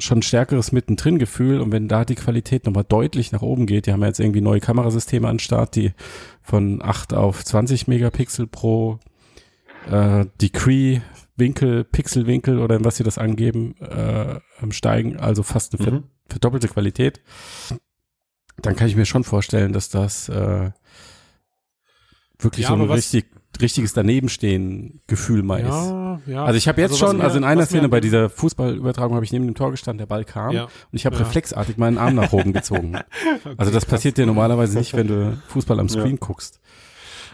schon 0.00 0.22
stärkeres 0.22 0.72
mittendrin 0.72 1.18
Gefühl 1.18 1.60
und 1.60 1.70
wenn 1.70 1.88
da 1.88 2.04
die 2.04 2.14
Qualität 2.14 2.64
nochmal 2.64 2.84
deutlich 2.88 3.32
nach 3.32 3.42
oben 3.42 3.66
geht, 3.66 3.86
die 3.86 3.92
haben 3.92 4.00
ja 4.00 4.08
jetzt 4.08 4.18
irgendwie 4.18 4.40
neue 4.40 4.60
Kamerasysteme 4.60 5.28
an 5.28 5.38
Start, 5.38 5.76
die 5.76 5.92
von 6.42 6.82
8 6.82 7.12
auf 7.14 7.44
20 7.44 7.86
Megapixel 7.86 8.46
pro 8.46 8.98
äh, 9.90 10.24
Decree 10.40 11.00
Winkel, 11.36 11.84
Pixelwinkel 11.84 12.58
oder 12.60 12.76
in 12.76 12.84
was 12.84 12.96
sie 12.96 13.04
das 13.04 13.18
angeben, 13.18 13.74
äh, 13.80 14.40
steigen, 14.70 15.16
also 15.18 15.42
fast 15.42 15.78
eine 15.78 15.90
Mhm. 15.90 16.04
verdoppelte 16.28 16.68
Qualität. 16.68 17.20
Dann 18.62 18.76
kann 18.76 18.86
ich 18.86 18.94
mir 18.96 19.04
schon 19.06 19.24
vorstellen, 19.24 19.72
dass 19.72 19.88
das 19.90 20.28
äh, 20.28 20.70
wirklich 22.38 22.64
Ja, 22.64 22.68
so 22.70 22.74
ein 22.82 22.90
richtig, 22.90 23.26
richtiges 23.60 23.92
Danebenstehen 23.94 25.00
Gefühl 25.06 25.42
mal 25.42 25.60
ist. 25.60 25.66
Ja, 25.68 26.20
ja. 26.26 26.44
Also 26.44 26.56
ich 26.58 26.68
habe 26.68 26.80
jetzt 26.80 26.92
Also 26.92 27.06
schon, 27.06 27.18
mir- 27.18 27.24
also 27.24 27.36
in 27.38 27.44
einer 27.44 27.66
Szene 27.66 27.88
bei 27.88 28.00
dieser 28.00 28.28
Fußballübertragung 28.30 29.14
habe 29.14 29.24
ich 29.24 29.32
neben 29.32 29.46
dem 29.46 29.54
Tor 29.54 29.70
gestanden, 29.70 29.98
der 29.98 30.06
Ball 30.06 30.24
kam 30.24 30.52
Ja. 30.52 30.64
und 30.64 30.70
ich 30.92 31.06
habe 31.06 31.16
Ja. 31.16 31.22
reflexartig 31.22 31.76
meinen 31.78 31.98
Arm 31.98 32.14
nach 32.14 32.32
oben 32.32 32.52
gezogen. 32.52 32.96
Also 33.56 33.70
das 33.72 33.86
passiert 33.86 34.18
dir 34.18 34.26
normalerweise 34.26 34.76
nicht, 34.78 34.94
wenn 34.94 35.06
du 35.08 35.36
Fußball 35.48 35.78
am 35.80 35.88
Screen 35.88 36.18
guckst. 36.18 36.60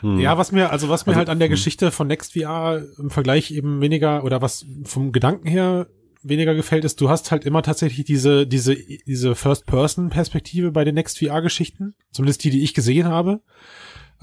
Hm. 0.01 0.19
Ja, 0.19 0.37
was 0.39 0.53
mir, 0.53 0.71
also 0.71 0.89
was 0.89 1.07
mir 1.07 1.11
Also, 1.13 1.19
halt 1.19 1.29
an 1.29 1.39
der 1.39 1.49
hm. 1.49 1.53
Geschichte 1.53 1.91
von 1.91 2.07
NextVR 2.07 2.83
im 2.99 3.11
Vergleich 3.11 3.51
eben 3.51 3.81
weniger 3.81 4.25
oder 4.25 4.41
was 4.43 4.67
vom 4.85 5.13
Gedanken 5.13 5.47
her 5.49 5.87
weniger 6.23 6.55
gefällt, 6.55 6.85
ist, 6.85 7.01
du 7.01 7.09
hast 7.09 7.31
halt 7.31 7.45
immer 7.47 7.63
tatsächlich 7.63 8.05
diese, 8.05 8.47
diese, 8.47 8.77
diese 9.07 9.35
First-Person-Perspektive 9.35 10.71
bei 10.71 10.85
den 10.85 10.95
NextVR-Geschichten. 10.95 11.95
Zumindest 12.13 12.45
die, 12.45 12.51
die 12.51 12.63
ich 12.63 12.75
gesehen 12.75 13.07
habe. 13.09 13.41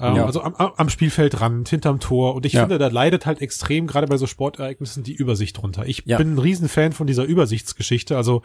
Ähm, 0.00 0.14
Ja. 0.14 0.26
Also 0.26 0.42
am, 0.42 0.54
am 0.54 0.88
Spielfeldrand, 0.88 1.68
hinterm 1.68 1.98
Tor. 1.98 2.36
Und 2.36 2.46
ich 2.46 2.52
Ja. 2.52 2.60
finde, 2.60 2.78
da 2.78 2.86
leidet 2.86 3.26
halt 3.26 3.40
extrem, 3.40 3.88
gerade 3.88 4.06
bei 4.06 4.16
so 4.16 4.26
Sportereignissen, 4.28 5.02
die 5.02 5.14
Übersicht 5.14 5.60
drunter. 5.60 5.86
Ich 5.88 6.04
Ja. 6.06 6.18
bin 6.18 6.34
ein 6.34 6.38
Riesenfan 6.38 6.92
von 6.92 7.08
dieser 7.08 7.24
Übersichtsgeschichte. 7.24 8.16
Also 8.16 8.42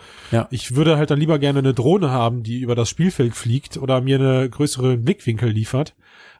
ich 0.49 0.75
würde 0.75 0.97
halt 0.97 1.11
dann 1.11 1.19
lieber 1.19 1.37
gerne 1.37 1.59
eine 1.59 1.75
Drohne 1.75 2.09
haben, 2.09 2.41
die 2.41 2.59
über 2.59 2.73
das 2.73 2.89
Spielfeld 2.89 3.35
fliegt 3.35 3.77
oder 3.77 4.01
mir 4.01 4.17
eine 4.19 4.49
größere 4.49 4.97
Blickwinkel 4.97 5.49
liefert. 5.49 5.93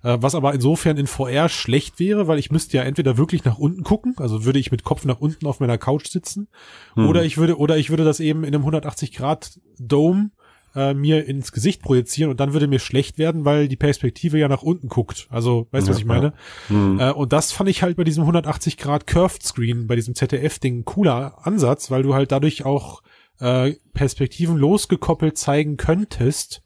Äh, 0.04 0.18
was 0.22 0.36
aber 0.36 0.54
insofern 0.54 0.98
in 0.98 1.08
VR 1.08 1.50
schlecht 1.50 2.00
wäre, 2.00 2.28
weil 2.28 2.38
ich 2.38 2.52
müsste 2.52 2.78
ja 2.78 2.84
entweder 2.84 3.18
wirklich 3.18 3.46
nach 3.46 3.58
unten 3.58 3.84
gucken, 3.84 4.16
also 4.18 4.44
würde 4.46 4.60
ich 4.60 4.72
mit 4.72 4.84
Kopf 4.84 5.06
nach 5.06 5.20
unten 5.20 5.46
auf 5.48 5.60
meiner 5.60 5.78
Couch 5.78 6.08
sitzen, 6.08 6.48
Hm. 6.96 7.08
oder 7.08 7.24
ich 7.24 7.38
würde, 7.38 7.58
oder 7.58 7.78
ich 7.78 7.90
würde 7.90 8.04
das 8.04 8.20
eben 8.20 8.44
in 8.44 8.54
einem 8.54 8.64
180 8.64 9.14
Grad 9.14 9.60
Dome 9.80 10.32
äh, 10.76 10.94
mir 10.94 11.26
ins 11.28 11.52
Gesicht 11.52 11.82
projizieren 11.82 12.32
und 12.32 12.40
dann 12.40 12.52
würde 12.54 12.68
mir 12.68 12.80
schlecht 12.80 13.18
werden, 13.18 13.46
weil 13.46 13.68
die 13.68 13.76
Perspektive 13.76 14.38
ja 14.40 14.48
nach 14.48 14.64
unten 14.64 14.88
guckt. 14.90 15.28
Also, 15.30 15.68
weißt 15.72 15.88
du, 15.88 15.92
was 15.92 15.98
Ja, 15.98 16.02
ich 16.02 16.06
meine? 16.08 16.34
Hm. 16.68 17.00
Äh, 17.00 17.12
und 17.12 17.32
das 17.32 17.52
fand 17.52 17.70
ich 17.70 17.84
halt 17.84 17.96
bei 17.96 18.04
diesem 18.04 18.24
180 18.24 18.78
Grad 18.78 19.08
Curved 19.08 19.44
Screen, 19.44 19.88
bei 19.88 19.96
diesem 19.96 20.16
ZDF-Ding 20.16 20.84
cooler 20.84 21.38
Ansatz, 21.46 21.92
weil 21.92 22.04
du 22.04 22.14
halt 22.14 22.32
dadurch 22.32 22.66
auch 22.66 23.04
äh, 23.40 23.74
Perspektiven 23.94 24.58
losgekoppelt 24.58 25.38
zeigen 25.38 25.78
könntest, 25.78 26.64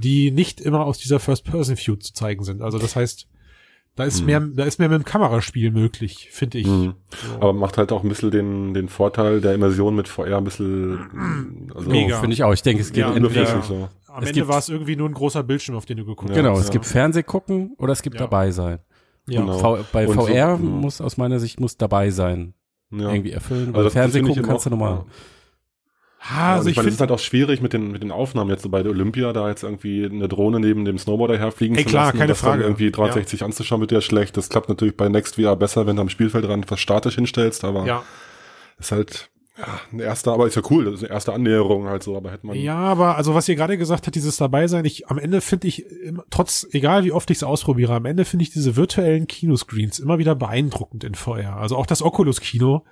die 0.00 0.30
nicht 0.30 0.60
immer 0.60 0.84
aus 0.86 0.98
dieser 0.98 1.20
First-Person-View 1.20 1.96
zu 1.96 2.12
zeigen 2.12 2.44
sind. 2.44 2.62
Also 2.62 2.78
das 2.78 2.96
heißt, 2.96 3.26
da 3.96 4.04
ist 4.04 4.20
Hm. 4.20 4.26
mehr, 4.26 4.40
da 4.40 4.64
ist 4.64 4.78
mehr 4.78 4.88
mit 4.88 5.00
dem 5.02 5.04
Kameraspiel 5.04 5.70
möglich, 5.70 6.28
finde 6.30 6.58
ich. 6.58 6.66
Hm. 6.66 6.94
So. 7.10 7.34
Aber 7.40 7.52
macht 7.52 7.76
halt 7.76 7.92
auch 7.92 8.02
ein 8.02 8.08
bisschen 8.08 8.30
den, 8.30 8.72
den 8.74 8.88
Vorteil 8.88 9.40
der 9.40 9.54
Immersion 9.54 9.94
mit 9.96 10.08
VR 10.08 10.38
ein 10.38 10.44
bisschen 10.44 11.70
also 11.74 11.90
Mega. 11.90 12.20
Finde 12.20 12.34
ich 12.34 12.42
auch. 12.44 12.52
Ich 12.52 12.62
denke, 12.62 12.82
es 12.82 12.88
geht 12.92 12.98
Ja, 13.04 13.14
entweder, 13.14 13.62
so. 13.62 13.88
Am 14.08 14.22
es 14.22 14.30
Ende 14.30 14.48
war 14.48 14.58
es 14.58 14.68
irgendwie 14.68 14.96
nur 14.96 15.08
ein 15.08 15.14
großer 15.14 15.42
Bildschirm, 15.42 15.76
auf 15.76 15.86
den 15.86 15.98
du 15.98 16.04
geguckt 16.04 16.30
Ja. 16.30 16.36
genau, 16.36 16.52
hast. 16.56 16.64
es 16.64 16.70
gibt 16.70 16.86
Fernsehgucken 16.86 17.74
oder 17.78 17.92
es 17.92 18.02
gibt 18.02 18.14
Ja. 18.16 18.20
dabei 18.22 18.50
sein. 18.50 18.78
Ja. 19.28 19.40
Genau. 19.42 19.58
V 19.58 19.78
bei 19.92 20.06
Und 20.08 20.14
so- 20.14 20.26
VR 20.26 20.56
hm. 20.58 20.80
muss 20.80 21.00
aus 21.00 21.16
meiner 21.16 21.38
Sicht 21.38 21.60
muss 21.60 21.76
dabei 21.76 22.10
sein. 22.10 22.54
Ja. 22.90 23.12
Irgendwie 23.12 23.30
erfüllen. 23.32 23.74
Also 23.74 23.90
Fernseh 23.90 24.20
gucken 24.22 24.42
kannst 24.42 24.66
du 24.66 24.70
ja. 24.70 25.04
Ha, 26.22 26.52
also 26.52 26.64
und 26.64 26.70
ich 26.70 26.76
meine, 26.76 26.88
es 26.88 26.94
ist 26.94 27.00
halt 27.00 27.10
auch 27.12 27.18
schwierig 27.18 27.62
mit 27.62 27.72
den, 27.72 27.92
mit 27.92 28.02
den 28.02 28.12
Aufnahmen 28.12 28.50
jetzt 28.50 28.62
so 28.62 28.68
bei 28.68 28.82
der 28.82 28.92
Olympia, 28.92 29.32
da 29.32 29.48
jetzt 29.48 29.62
irgendwie 29.62 30.04
eine 30.04 30.28
Drohne 30.28 30.60
neben 30.60 30.84
dem 30.84 30.98
Snowboarder 30.98 31.38
herfliegen 31.38 31.76
Ey, 31.76 31.84
zu 31.84 31.90
klar, 31.90 32.06
lassen 32.06 32.18
keine 32.18 32.24
und 32.24 32.30
das 32.30 32.40
dann 32.42 32.50
Frage. 32.50 32.62
irgendwie 32.64 32.90
360 32.90 33.42
anzuschauen, 33.42 33.80
wird 33.80 33.92
ja 33.92 34.02
schlecht. 34.02 34.36
Das 34.36 34.50
klappt 34.50 34.68
natürlich 34.68 34.96
bei 34.96 35.08
Next 35.08 35.36
VR 35.36 35.56
besser, 35.56 35.86
wenn 35.86 35.96
du 35.96 36.02
am 36.02 36.10
Spielfeldrand 36.10 36.70
was 36.70 36.78
statisch 36.78 37.14
hinstellst, 37.14 37.64
aber 37.64 37.86
ja. 37.86 38.02
ist 38.78 38.92
halt, 38.92 39.30
Ein 39.92 40.00
erster, 40.00 40.32
aber 40.32 40.46
ist 40.46 40.56
ja 40.56 40.62
cool, 40.70 40.84
das 40.84 40.94
ist 40.94 41.04
eine 41.04 41.12
erste 41.12 41.32
Annäherung 41.32 41.86
halt 41.86 42.02
so, 42.02 42.16
aber 42.16 42.30
hätte 42.32 42.46
man. 42.46 42.56
Ja, 42.56 42.76
aber 42.76 43.16
also 43.16 43.34
was 43.34 43.48
ihr 43.48 43.56
gerade 43.56 43.76
gesagt 43.78 44.06
habt, 44.06 44.14
dieses 44.14 44.36
dabei 44.36 44.66
sein, 44.68 44.84
ich 44.84 45.08
am 45.08 45.18
Ende 45.18 45.40
finde 45.40 45.68
ich 45.68 45.86
trotz 46.30 46.66
egal 46.72 47.04
wie 47.04 47.12
oft 47.12 47.30
ich 47.30 47.38
es 47.38 47.42
ausprobiere, 47.44 47.94
am 47.94 48.04
Ende 48.04 48.24
finde 48.24 48.42
ich 48.42 48.50
diese 48.50 48.76
virtuellen 48.76 49.26
Kinoscreens 49.26 49.98
immer 49.98 50.18
wieder 50.18 50.34
beeindruckend 50.34 51.04
in 51.04 51.14
VR. 51.14 51.56
Also 51.56 51.76
auch 51.76 51.86
das 51.86 52.02
Oculus 52.02 52.40
Kino. 52.40 52.84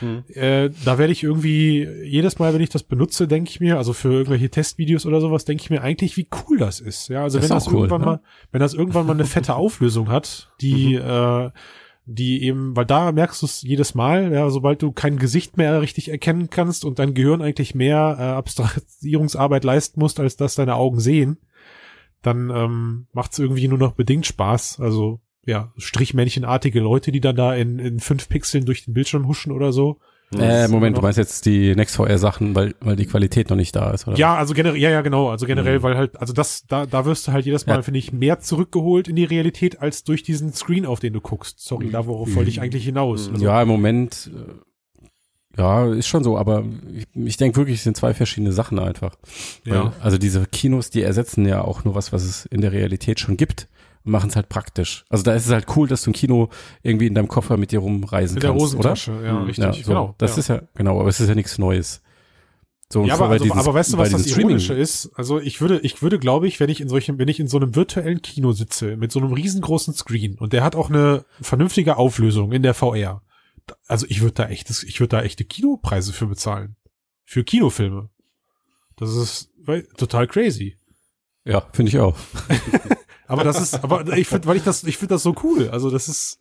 Hm. 0.00 0.24
Äh, 0.28 0.70
da 0.84 0.98
werde 0.98 1.12
ich 1.12 1.22
irgendwie 1.22 1.86
jedes 2.04 2.38
Mal, 2.38 2.52
wenn 2.54 2.60
ich 2.60 2.68
das 2.68 2.82
benutze, 2.82 3.26
denke 3.28 3.50
ich 3.50 3.60
mir, 3.60 3.78
also 3.78 3.92
für 3.92 4.12
irgendwelche 4.12 4.50
Testvideos 4.50 5.06
oder 5.06 5.20
sowas, 5.20 5.44
denke 5.44 5.62
ich 5.62 5.70
mir 5.70 5.82
eigentlich, 5.82 6.16
wie 6.16 6.28
cool 6.48 6.58
das 6.58 6.80
ist. 6.80 7.08
Ja, 7.08 7.22
also 7.22 7.38
Das 7.38 7.48
wenn 7.48 7.56
das 7.56 7.66
cool, 7.68 7.74
irgendwann 7.74 8.00
ne? 8.00 8.06
mal, 8.06 8.20
wenn 8.52 8.60
das 8.60 8.74
irgendwann 8.74 9.06
mal 9.06 9.14
eine 9.14 9.24
fette 9.26 9.54
Auflösung 9.54 10.08
hat, 10.08 10.52
die 10.60 10.94
äh, 10.94 11.50
die 12.08 12.44
eben, 12.44 12.76
weil 12.76 12.86
da 12.86 13.10
merkst 13.10 13.42
du 13.42 13.46
es 13.46 13.62
jedes 13.62 13.96
Mal, 13.96 14.32
ja, 14.32 14.48
sobald 14.48 14.80
du 14.80 14.92
kein 14.92 15.18
Gesicht 15.18 15.56
mehr 15.56 15.80
richtig 15.80 16.08
erkennen 16.08 16.50
kannst 16.50 16.84
und 16.84 17.00
dein 17.00 17.14
Gehirn 17.14 17.42
eigentlich 17.42 17.74
mehr 17.74 18.16
äh, 18.18 18.22
Abstrahierungsarbeit 18.22 19.64
leisten 19.64 19.98
musst, 19.98 20.20
als 20.20 20.36
das 20.36 20.54
deine 20.54 20.76
Augen 20.76 21.00
sehen, 21.00 21.38
dann 22.22 22.50
ähm, 22.50 23.06
macht 23.12 23.32
es 23.32 23.40
irgendwie 23.40 23.66
nur 23.66 23.78
noch 23.78 23.92
bedingt 23.92 24.24
Spaß. 24.24 24.78
Also 24.80 25.20
ja, 25.46 25.72
strichmännchenartige 25.78 26.80
Leute, 26.80 27.12
die 27.12 27.20
dann 27.20 27.36
da 27.36 27.54
in, 27.54 27.78
in 27.78 28.00
fünf 28.00 28.28
Pixeln 28.28 28.64
durch 28.66 28.84
den 28.84 28.92
Bildschirm 28.94 29.26
huschen 29.26 29.52
oder 29.52 29.72
so. 29.72 29.98
Äh, 30.36 30.66
Moment, 30.66 30.96
du 30.98 31.02
meinst 31.02 31.18
jetzt 31.18 31.46
die 31.46 31.72
NextVR-Sachen, 31.76 32.56
weil, 32.56 32.74
weil 32.80 32.96
die 32.96 33.06
Qualität 33.06 33.48
noch 33.48 33.56
nicht 33.56 33.76
da 33.76 33.92
ist, 33.92 34.08
oder? 34.08 34.16
Ja, 34.16 34.34
also 34.34 34.54
generell, 34.54 34.76
ja, 34.80 34.90
ja, 34.90 35.00
genau. 35.02 35.30
Also 35.30 35.46
generell, 35.46 35.78
Mhm. 35.78 35.82
weil 35.84 35.96
halt, 35.96 36.20
also 36.20 36.32
das, 36.32 36.64
da, 36.66 36.84
da 36.84 37.04
wirst 37.04 37.28
du 37.28 37.32
halt 37.32 37.46
jedes 37.46 37.64
Mal, 37.66 37.76
Ja. 37.76 37.82
finde 37.82 37.98
ich, 38.00 38.12
mehr 38.12 38.40
zurückgeholt 38.40 39.06
in 39.06 39.14
die 39.14 39.22
Realität 39.24 39.80
als 39.80 40.02
durch 40.02 40.24
diesen 40.24 40.52
Screen, 40.52 40.84
auf 40.84 40.98
den 40.98 41.12
du 41.12 41.20
guckst. 41.20 41.60
Sorry, 41.60 41.90
da 41.90 42.06
worauf 42.06 42.34
wollte 42.34 42.50
ich 42.50 42.60
eigentlich 42.60 42.84
hinaus. 42.84 43.30
Also, 43.30 43.44
Ja, 43.44 43.62
im 43.62 43.68
Moment, 43.68 44.32
äh, 44.34 45.60
ja, 45.60 45.86
ist 45.92 46.08
schon 46.08 46.24
so, 46.24 46.36
aber 46.36 46.64
ich, 46.92 47.06
ich 47.14 47.36
denke 47.36 47.56
wirklich, 47.58 47.76
es 47.78 47.84
sind 47.84 47.96
zwei 47.96 48.12
verschiedene 48.12 48.52
Sachen 48.52 48.80
einfach. 48.80 49.14
ja. 49.64 49.84
Weil, 49.84 49.92
also 50.00 50.18
diese 50.18 50.44
Kinos, 50.46 50.90
die 50.90 51.02
ersetzen 51.02 51.46
ja 51.46 51.62
auch 51.62 51.84
nur 51.84 51.94
was, 51.94 52.12
was 52.12 52.24
es 52.24 52.46
in 52.46 52.60
der 52.62 52.72
Realität 52.72 53.20
schon 53.20 53.36
gibt 53.36 53.68
machen 54.06 54.30
es 54.30 54.36
halt 54.36 54.48
praktisch. 54.48 55.04
Also 55.08 55.22
da 55.24 55.34
ist 55.34 55.46
es 55.46 55.52
halt 55.52 55.66
cool, 55.76 55.88
dass 55.88 56.02
du 56.02 56.10
ein 56.10 56.14
Kino 56.14 56.48
irgendwie 56.82 57.06
in 57.06 57.14
deinem 57.14 57.28
Koffer 57.28 57.56
mit 57.56 57.72
dir 57.72 57.80
rumreisen 57.80 58.36
in 58.36 58.40
der 58.40 58.50
kannst, 58.50 58.74
oder? 58.74 58.90
Hosentasche, 58.90 59.20
ja, 59.24 59.32
Mhm. 59.34 59.44
richtig, 59.44 59.64
Ja, 59.64 59.72
so, 59.72 59.82
genau. 59.88 60.14
Das 60.18 60.32
ja. 60.32 60.38
ist 60.40 60.48
ja, 60.48 60.62
genau, 60.74 60.98
aber 61.00 61.08
es 61.08 61.20
ist 61.20 61.28
ja 61.28 61.34
nichts 61.34 61.58
Neues. 61.58 62.02
So, 62.92 63.00
und 63.02 63.08
ja, 63.08 63.14
aber, 63.14 63.26
bei 63.26 63.32
also, 63.32 63.44
dieses- 63.44 63.58
aber 63.58 63.74
weißt 63.74 63.92
du, 63.94 63.98
was 63.98 64.10
das 64.12 64.26
Ironische 64.26 64.72
ist? 64.74 65.10
Also 65.16 65.40
ich 65.40 65.60
würde, 65.60 65.80
ich 65.80 66.02
würde, 66.02 66.20
glaube 66.20 66.46
ich, 66.46 66.60
wenn 66.60 66.70
ich 66.70 66.80
in 66.80 66.88
solchen, 66.88 67.18
wenn 67.18 67.26
ich 67.26 67.40
in 67.40 67.48
so 67.48 67.56
einem 67.56 67.74
virtuellen 67.74 68.22
Kino 68.22 68.52
sitze, 68.52 68.96
mit 68.96 69.10
so 69.10 69.18
einem 69.18 69.32
riesengroßen 69.32 69.92
Screen 69.94 70.38
und 70.38 70.52
der 70.52 70.62
hat 70.62 70.76
auch 70.76 70.88
eine 70.88 71.24
vernünftige 71.40 71.96
Auflösung 71.96 72.52
in 72.52 72.62
der 72.62 72.74
VR. 72.74 73.22
Also 73.88 74.06
ich 74.08 74.20
würde 74.20 74.34
da 74.34 74.48
echtes, 74.48 74.84
ich 74.84 75.00
würde 75.00 75.16
da 75.16 75.22
echte 75.22 75.44
Kinopreise 75.44 76.12
für 76.12 76.26
bezahlen. 76.28 76.76
Für 77.24 77.42
Kinofilme. 77.42 78.08
Das 78.96 79.12
ist 79.16 79.50
weil, 79.64 79.82
total 79.96 80.28
crazy. 80.28 80.76
Ja, 81.44 81.62
finde 81.72 81.90
ich 81.90 81.98
auch. 81.98 82.16
Aber 83.28 83.44
das 83.44 83.60
ist, 83.60 83.82
aber 83.82 84.16
ich 84.16 84.28
finde, 84.28 84.46
weil 84.46 84.56
ich 84.56 84.62
das, 84.64 84.84
ich 84.84 84.96
finde 84.98 85.14
das 85.14 85.22
so 85.22 85.34
cool. 85.42 85.68
Also 85.70 85.90
das 85.90 86.08
ist, 86.08 86.38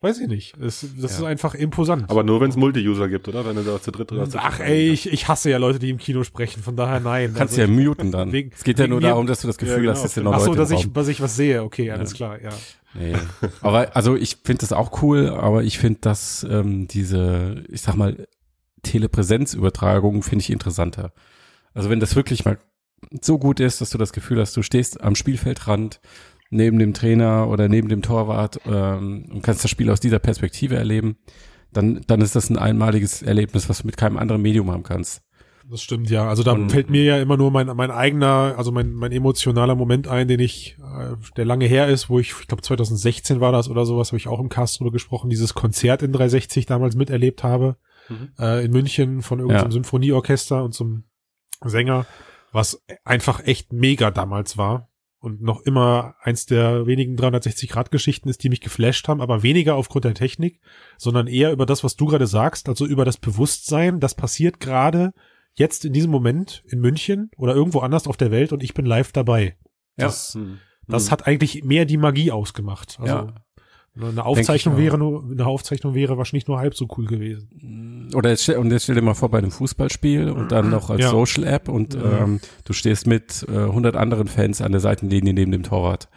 weiß 0.00 0.20
ich 0.20 0.28
nicht. 0.28 0.54
Das, 0.60 0.84
das 1.00 1.12
ist 1.12 1.20
Ja. 1.20 1.26
einfach 1.26 1.54
imposant. 1.54 2.10
Aber 2.10 2.22
nur 2.22 2.40
wenn 2.40 2.50
es 2.50 2.56
Multi-User 2.56 3.08
gibt, 3.08 3.26
oder? 3.28 3.44
Wenn 3.46 3.56
du 3.56 3.62
da 3.62 3.80
zu 3.80 3.90
dritt 3.90 4.12
oder 4.12 4.28
zu 4.28 4.38
Ach 4.38 4.60
ey, 4.60 4.90
ich, 4.90 5.12
ich 5.12 5.28
hasse 5.28 5.50
ja 5.50 5.58
Leute, 5.58 5.78
die 5.78 5.90
im 5.90 5.98
Kino 5.98 6.22
sprechen. 6.24 6.62
Von 6.62 6.76
daher 6.76 7.00
nein. 7.00 7.34
Kannst 7.36 7.58
Also 7.58 7.62
ja 7.62 7.66
muten 7.68 8.12
dann. 8.12 8.32
wegen- 8.32 8.50
es 8.54 8.64
geht 8.64 8.78
ja 8.78 8.86
nur 8.86 9.00
darum, 9.00 9.26
dass 9.26 9.40
du 9.40 9.46
das 9.46 9.56
Gefühl 9.58 9.84
Ja, 9.84 9.90
hast, 9.92 9.96
genau. 9.98 10.02
dass 10.04 10.14
hier 10.14 10.22
noch 10.22 10.32
Ach 10.34 10.40
so, 10.40 10.46
Leute 10.48 10.58
dass 10.58 10.70
im 10.70 10.76
ich, 10.76 10.92
dass 10.92 11.08
ich 11.08 11.20
was 11.20 11.36
sehe. 11.36 11.62
Okay, 11.62 11.90
alles 11.90 12.10
Ja. 12.12 12.16
klar, 12.16 12.42
ja. 12.42 12.50
Nee. 12.96 13.14
Aber 13.60 13.96
also 13.96 14.14
ich 14.14 14.36
finde 14.44 14.60
das 14.60 14.72
auch 14.72 15.02
cool, 15.02 15.28
aber 15.30 15.64
ich 15.64 15.78
finde, 15.78 15.98
dass 16.00 16.46
ähm, 16.48 16.86
diese, 16.86 17.64
ich 17.68 17.80
sag 17.82 17.96
mal, 17.96 18.28
Telepräsenzübertragung 19.08 20.22
finde 20.22 20.42
ich 20.42 20.50
interessanter. 20.50 21.12
Also 21.72 21.90
wenn 21.90 22.00
das 22.00 22.14
wirklich 22.16 22.44
mal 22.44 22.58
so 23.20 23.38
gut 23.38 23.60
ist, 23.60 23.80
dass 23.80 23.90
du 23.90 23.98
das 23.98 24.12
Gefühl 24.12 24.40
hast, 24.40 24.56
du 24.56 24.62
stehst 24.62 25.00
am 25.02 25.14
Spielfeldrand 25.14 26.00
neben 26.50 26.78
dem 26.78 26.94
Trainer 26.94 27.48
oder 27.48 27.68
neben 27.68 27.88
dem 27.88 28.02
Torwart 28.02 28.60
ähm, 28.66 29.26
und 29.32 29.42
kannst 29.42 29.64
das 29.64 29.70
Spiel 29.70 29.90
aus 29.90 30.00
dieser 30.00 30.18
Perspektive 30.18 30.76
erleben, 30.76 31.16
dann, 31.72 32.02
dann 32.06 32.20
ist 32.20 32.36
das 32.36 32.50
ein 32.50 32.58
einmaliges 32.58 33.22
Erlebnis, 33.22 33.68
was 33.68 33.78
du 33.80 33.86
mit 33.86 33.96
keinem 33.96 34.16
anderen 34.18 34.42
Medium 34.42 34.70
haben 34.70 34.84
kannst. 34.84 35.22
Das 35.68 35.80
stimmt, 35.82 36.10
ja. 36.10 36.28
Also 36.28 36.42
da 36.42 36.52
Und- 36.52 36.70
fällt 36.70 36.90
mir 36.90 37.02
ja 37.04 37.18
immer 37.18 37.38
nur 37.38 37.50
mein, 37.50 37.66
mein 37.68 37.90
eigener, 37.90 38.54
also 38.58 38.70
mein, 38.70 38.92
mein 38.92 39.12
emotionaler 39.12 39.74
Moment 39.74 40.06
ein, 40.06 40.28
den 40.28 40.38
ich, 40.38 40.76
äh, 40.78 41.16
der 41.38 41.46
lange 41.46 41.64
her 41.64 41.88
ist, 41.88 42.10
wo 42.10 42.18
ich, 42.20 42.34
ich 42.38 42.46
glaube 42.46 42.62
2016 42.62 43.40
war 43.40 43.50
das 43.50 43.70
oder 43.70 43.86
sowas, 43.86 44.08
habe 44.08 44.18
ich 44.18 44.28
auch 44.28 44.40
im 44.40 44.50
Cast 44.50 44.78
drüber 44.78 44.92
gesprochen, 44.92 45.30
dieses 45.30 45.54
Konzert 45.54 46.02
in 46.02 46.12
360 46.12 46.66
damals 46.66 46.94
miterlebt 46.96 47.42
habe, 47.42 47.76
Mhm. 48.10 48.28
äh, 48.38 48.62
in 48.66 48.70
München 48.72 49.22
von 49.22 49.38
irgendeinem 49.38 49.68
Ja. 49.68 49.72
Symphonieorchester 49.72 50.62
und 50.62 50.72
zum 50.74 51.04
Sänger, 51.64 52.04
was 52.54 52.82
einfach 53.04 53.44
echt 53.44 53.72
mega 53.72 54.10
damals 54.12 54.56
war 54.56 54.88
und 55.18 55.42
noch 55.42 55.62
immer 55.62 56.14
eins 56.20 56.46
der 56.46 56.86
wenigen 56.86 57.16
360-Grad-Geschichten 57.16 58.28
ist, 58.28 58.44
die 58.44 58.48
mich 58.48 58.60
geflasht 58.60 59.08
haben, 59.08 59.20
aber 59.20 59.42
weniger 59.42 59.74
aufgrund 59.74 60.04
der 60.04 60.14
Technik, 60.14 60.60
sondern 60.96 61.26
eher 61.26 61.50
über 61.50 61.66
das, 61.66 61.82
was 61.82 61.96
du 61.96 62.06
gerade 62.06 62.28
sagst, 62.28 62.68
also 62.68 62.86
über 62.86 63.04
das 63.04 63.16
Bewusstsein, 63.16 63.98
das 63.98 64.14
passiert 64.14 64.60
gerade 64.60 65.12
jetzt 65.54 65.84
in 65.84 65.92
diesem 65.92 66.12
Moment 66.12 66.62
in 66.68 66.80
München 66.80 67.30
oder 67.36 67.54
irgendwo 67.54 67.80
anders 67.80 68.06
auf 68.06 68.16
der 68.16 68.30
Welt 68.30 68.52
und 68.52 68.62
ich 68.62 68.72
bin 68.72 68.86
live 68.86 69.10
dabei. 69.10 69.56
Ja. 69.96 70.06
Das, 70.06 70.34
Hm. 70.34 70.58
das 70.86 71.06
Hm. 71.06 71.10
hat 71.10 71.26
eigentlich 71.26 71.64
mehr 71.64 71.86
die 71.86 71.96
Magie 71.96 72.30
ausgemacht. 72.30 72.98
Also 73.00 73.14
ja. 73.14 73.34
eine 74.00 74.24
Aufzeichnung 74.24 74.76
wäre 74.76 74.96
nur, 74.98 75.24
eine 75.24 75.46
Aufzeichnung 75.46 75.94
wäre 75.94 76.18
wahrscheinlich 76.18 76.46
nur 76.46 76.58
halb 76.58 76.74
so 76.76 76.86
cool 76.96 77.06
gewesen. 77.06 77.48
Oder 78.14 78.30
jetzt, 78.30 78.48
und 78.48 78.70
jetzt 78.70 78.84
stell 78.84 78.94
dir 78.94 79.02
mal 79.02 79.14
vor 79.14 79.30
bei 79.30 79.38
einem 79.38 79.50
Fußballspiel 79.50 80.30
und 80.30 80.52
dann 80.52 80.70
noch 80.70 80.90
als 80.90 81.00
Ja. 81.02 81.10
Social 81.10 81.44
App 81.44 81.68
und 81.68 81.94
Ja. 81.94 82.22
ähm, 82.24 82.40
du 82.64 82.72
stehst 82.72 83.06
mit 83.06 83.44
äh, 83.48 83.52
100 83.64 83.96
anderen 83.96 84.28
Fans 84.28 84.60
an 84.60 84.72
der 84.72 84.80
Seitenlinie 84.80 85.34
neben 85.34 85.52
dem 85.52 85.62
Torwart. 85.62 86.08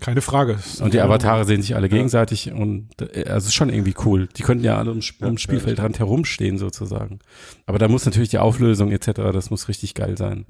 Keine 0.00 0.20
Frage. 0.20 0.58
Und 0.80 0.92
die 0.92 1.00
Avatare 1.00 1.46
sehen 1.46 1.62
sich 1.62 1.74
alle 1.74 1.86
Ja. 1.88 1.94
gegenseitig 1.96 2.52
und 2.52 2.88
äh, 3.00 3.24
also 3.24 3.38
es 3.38 3.46
ist 3.46 3.54
schon 3.54 3.70
irgendwie 3.70 3.94
cool. 4.04 4.28
Die 4.36 4.42
könnten 4.42 4.62
ja 4.64 4.76
alle 4.76 4.90
ums, 4.90 5.14
ums 5.22 5.40
Spielfeldrand 5.40 5.98
herumstehen 5.98 6.58
sozusagen. 6.58 7.20
Aber 7.64 7.78
da 7.78 7.88
muss 7.88 8.04
natürlich 8.04 8.28
die 8.28 8.38
Auflösung 8.38 8.92
etc., 8.92 9.12
das 9.32 9.48
muss 9.50 9.68
richtig 9.68 9.94
geil 9.94 10.18
sein. 10.18 10.44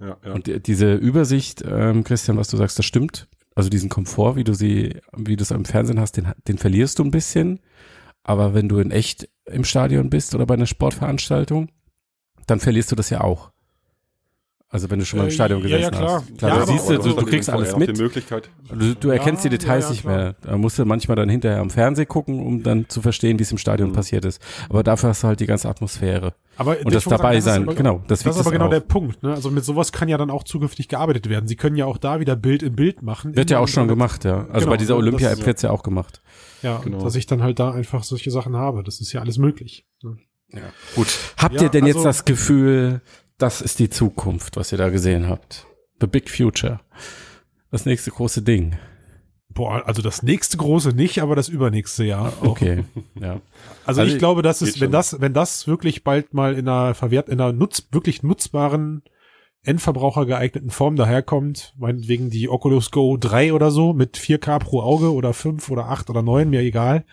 Ja, 0.00 0.16
ja. 0.24 0.32
Und 0.32 0.48
die, 0.48 0.60
diese 0.60 0.94
Übersicht, 0.94 1.62
ähm, 1.64 2.02
Christian, 2.02 2.36
was 2.36 2.48
du 2.48 2.56
sagst, 2.56 2.76
das 2.78 2.84
stimmt. 2.84 3.28
Also 3.54 3.70
diesen 3.70 3.88
Komfort, 3.90 4.34
wie 4.34 4.42
du 4.42 4.52
sie, 4.54 4.96
wie 5.16 5.36
du 5.36 5.42
es 5.44 5.52
im 5.52 5.64
Fernsehen 5.64 6.00
hast, 6.00 6.16
den, 6.16 6.26
den 6.48 6.58
verlierst 6.58 6.98
du 6.98 7.04
ein 7.04 7.12
bisschen. 7.12 7.60
Aber 8.24 8.54
wenn 8.54 8.68
du 8.68 8.80
in 8.80 8.90
echt 8.90 9.28
im 9.46 9.64
Stadion 9.64 10.10
bist 10.10 10.34
oder 10.34 10.46
bei 10.46 10.54
einer 10.54 10.66
Sportveranstaltung, 10.66 11.70
dann 12.46 12.60
verlierst 12.60 12.92
du 12.92 12.96
das 12.96 13.10
ja 13.10 13.20
auch. 13.20 13.53
Also 14.74 14.90
wenn 14.90 14.98
du 14.98 15.04
schon 15.04 15.18
mal 15.20 15.24
im 15.26 15.30
Äh, 15.30 15.32
Stadion 15.32 15.60
ja, 15.60 15.66
gesessen 15.78 15.82
ja, 15.94 15.98
klar. 16.00 16.14
hast. 16.20 16.36
Klar, 16.38 16.50
Ja, 16.50 16.56
aber- 16.62 16.66
siehst 16.72 16.88
du, 16.90 16.94
aber- 16.94 17.04
du, 17.04 17.10
aber 17.10 17.20
du 17.20 17.26
kriegst 17.28 17.48
alles 17.48 17.76
mit. 17.76 17.96
Die 17.96 18.02
Möglichkeit. 18.02 18.50
Du, 18.76 18.94
du 18.96 19.08
erkennst 19.10 19.44
Ja, 19.44 19.50
die 19.50 19.56
Details 19.58 19.84
ja, 19.84 19.88
ja, 19.88 19.92
nicht 19.92 20.04
mehr. 20.04 20.34
Da 20.42 20.56
musst 20.58 20.78
du 20.80 20.84
manchmal 20.84 21.14
dann 21.16 21.28
hinterher 21.28 21.60
am 21.60 21.70
Fernsehen 21.70 22.08
gucken, 22.08 22.44
um 22.44 22.62
dann 22.64 22.88
zu 22.88 23.00
verstehen, 23.00 23.38
wie 23.38 23.44
es 23.44 23.52
im 23.52 23.58
Stadion 23.58 23.90
Mhm. 23.90 23.94
passiert 23.94 24.24
ist. 24.24 24.42
Aber 24.68 24.82
dafür 24.82 25.10
hast 25.10 25.22
du 25.22 25.28
halt 25.28 25.38
die 25.38 25.46
ganze 25.46 25.68
Atmosphäre. 25.68 26.34
Aber 26.56 26.76
Und 26.84 26.92
das 26.92 27.04
dabei 27.04 27.40
sein, 27.40 27.66
genau, 27.66 28.02
das 28.08 28.24
Das 28.24 28.34
ist 28.34 28.40
aber 28.40 28.46
es 28.48 28.52
genau 28.52 28.66
auch. 28.66 28.70
der 28.70 28.80
Punkt. 28.80 29.22
Ne? 29.22 29.30
Also 29.32 29.50
mit 29.52 29.64
sowas 29.64 29.92
kann 29.92 30.08
ja 30.08 30.18
dann 30.18 30.30
auch 30.30 30.42
zukünftig 30.42 30.88
gearbeitet 30.88 31.28
werden. 31.28 31.46
Sie 31.46 31.54
können 31.56 31.76
ja 31.76 31.86
auch 31.86 31.96
da 31.98 32.18
wieder 32.18 32.34
Bild 32.34 32.64
in 32.64 32.74
Bild 32.74 33.00
machen. 33.00 33.36
Wird 33.36 33.50
ja 33.50 33.60
auch 33.60 33.68
schon 33.68 33.86
gemacht, 33.86 34.24
ja. 34.24 34.38
Also 34.48 34.52
Genau, 34.60 34.70
bei 34.70 34.76
dieser 34.76 34.94
das- 34.94 35.02
Olympia-App 35.04 35.46
wird's 35.46 35.62
ja 35.62 35.70
auch 35.70 35.84
gemacht. 35.84 36.20
Ja, 36.62 36.78
Genau. 36.82 37.00
dass 37.04 37.14
ich 37.14 37.26
dann 37.26 37.44
halt 37.44 37.60
da 37.60 37.70
einfach 37.70 38.02
solche 38.02 38.32
Sachen 38.32 38.56
habe. 38.56 38.82
Das 38.82 39.00
ist 39.00 39.12
ja 39.12 39.20
alles 39.20 39.38
möglich. 39.38 39.86
Ne? 40.02 40.16
Gut. 40.96 41.06
Habt 41.36 41.54
Ja, 41.56 41.62
ihr 41.62 41.68
denn 41.68 41.86
jetzt 41.86 41.96
also- 41.96 42.08
das 42.08 42.24
Gefühl, 42.24 43.00
das 43.44 43.60
ist 43.60 43.78
die 43.78 43.90
Zukunft, 43.90 44.56
was 44.56 44.72
ihr 44.72 44.78
da 44.78 44.88
gesehen 44.88 45.28
habt? 45.28 45.66
The 46.00 46.06
Big 46.06 46.30
Future. 46.30 46.80
Das 47.70 47.84
nächste 47.84 48.10
große 48.10 48.40
Ding. 48.40 48.78
Boah, 49.50 49.86
also 49.86 50.00
das 50.00 50.22
nächste 50.22 50.56
große 50.56 50.92
nicht, 50.92 51.20
aber 51.20 51.36
das 51.36 51.50
übernächste 51.50 52.04
Jahr. 52.04 52.32
Okay. 52.40 52.84
ja. 53.20 53.42
Also, 53.84 54.00
Also 54.00 54.14
ich 54.14 54.18
glaube, 54.18 54.40
dass 54.40 54.62
es, 54.62 54.72
geht 54.72 54.80
wenn 54.80 54.86
schon. 54.86 54.92
das, 54.92 55.20
wenn 55.20 55.34
das 55.34 55.66
wirklich 55.66 56.04
bald 56.04 56.32
mal 56.32 56.54
in 56.54 56.66
einer 56.66 56.94
verwehrt, 56.94 57.28
in 57.28 57.38
einer 57.38 57.52
nutz, 57.52 57.86
wirklich 57.90 58.22
nutzbaren, 58.22 59.02
Endverbraucher 59.62 60.24
geeigneten 60.24 60.70
Form 60.70 60.96
daherkommt, 60.96 61.74
meinetwegen 61.76 62.30
die 62.30 62.48
Oculus 62.48 62.90
Go 62.90 63.18
3 63.18 63.52
oder 63.52 63.70
so 63.70 63.92
mit 63.92 64.16
4K 64.16 64.58
pro 64.58 64.80
Auge 64.80 65.12
oder 65.12 65.34
5 65.34 65.70
oder 65.70 65.90
8 65.90 66.08
oder 66.08 66.22
9, 66.22 66.48
mir 66.48 66.60
egal, 66.60 67.04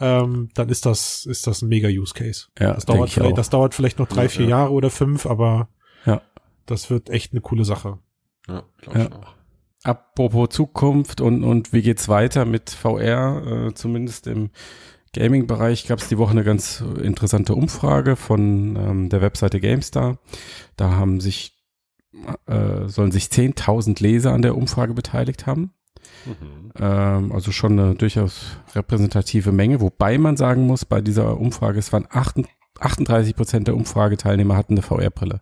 ähm, 0.00 0.48
dann 0.54 0.68
ist 0.68 0.86
das, 0.86 1.24
ist 1.26 1.46
das 1.46 1.62
ein 1.62 1.68
mega 1.68 1.88
Use 1.88 2.14
Case. 2.14 2.46
Ja, 2.58 2.74
Das 2.74 2.84
dauert 2.86 3.08
ich 3.08 3.14
vielleicht, 3.14 3.32
auch. 3.32 3.36
das 3.36 3.50
dauert 3.50 3.74
vielleicht 3.74 3.98
noch 3.98 4.08
drei, 4.08 4.24
Ja, 4.24 4.28
vier 4.28 4.44
ja. 4.44 4.50
Jahre 4.50 4.72
oder 4.72 4.90
fünf, 4.90 5.26
aber 5.26 5.68
Ja. 6.04 6.22
das 6.66 6.90
wird 6.90 7.10
echt 7.10 7.32
eine 7.32 7.40
coole 7.40 7.64
Sache. 7.64 7.98
Ja, 8.48 8.64
glaub 8.80 8.94
Ja. 8.96 9.02
ich 9.06 9.12
auch. 9.12 9.34
Apropos 9.84 10.48
Zukunft 10.48 11.20
und, 11.20 11.44
und 11.44 11.72
wie 11.74 11.82
geht's 11.82 12.08
weiter 12.08 12.44
mit 12.46 12.70
VR, 12.70 13.68
äh, 13.68 13.74
zumindest 13.74 14.26
im 14.26 14.50
Gaming-Bereich 15.12 15.86
gab 15.86 15.98
es 16.00 16.08
die 16.08 16.18
Woche 16.18 16.32
eine 16.32 16.42
ganz 16.42 16.82
interessante 17.02 17.54
Umfrage 17.54 18.16
von 18.16 18.76
ähm, 18.76 19.08
der 19.10 19.20
Webseite 19.20 19.60
GameStar. 19.60 20.18
Da 20.76 20.92
haben 20.92 21.20
sich 21.20 21.52
äh, 22.46 22.88
sollen 22.88 23.12
sich 23.12 23.24
10.000 23.26 24.00
Leser 24.02 24.32
an 24.32 24.42
der 24.42 24.56
Umfrage 24.56 24.94
beteiligt 24.94 25.46
haben. 25.46 25.72
Mhm. 26.26 26.70
Ähm, 26.78 27.32
also 27.32 27.52
schon 27.52 27.78
eine 27.78 27.94
durchaus 27.94 28.56
repräsentative 28.74 29.52
Menge, 29.52 29.80
wobei 29.80 30.18
man 30.18 30.36
sagen 30.36 30.66
muss, 30.66 30.84
bei 30.84 31.00
dieser 31.00 31.38
Umfrage, 31.38 31.78
es 31.78 31.92
waren 31.92 32.06
38 32.10 33.36
Prozent 33.36 33.68
der 33.68 33.76
Umfrageteilnehmer 33.76 34.56
hatten 34.56 34.74
eine 34.74 34.82
VR-Brille. 34.82 35.40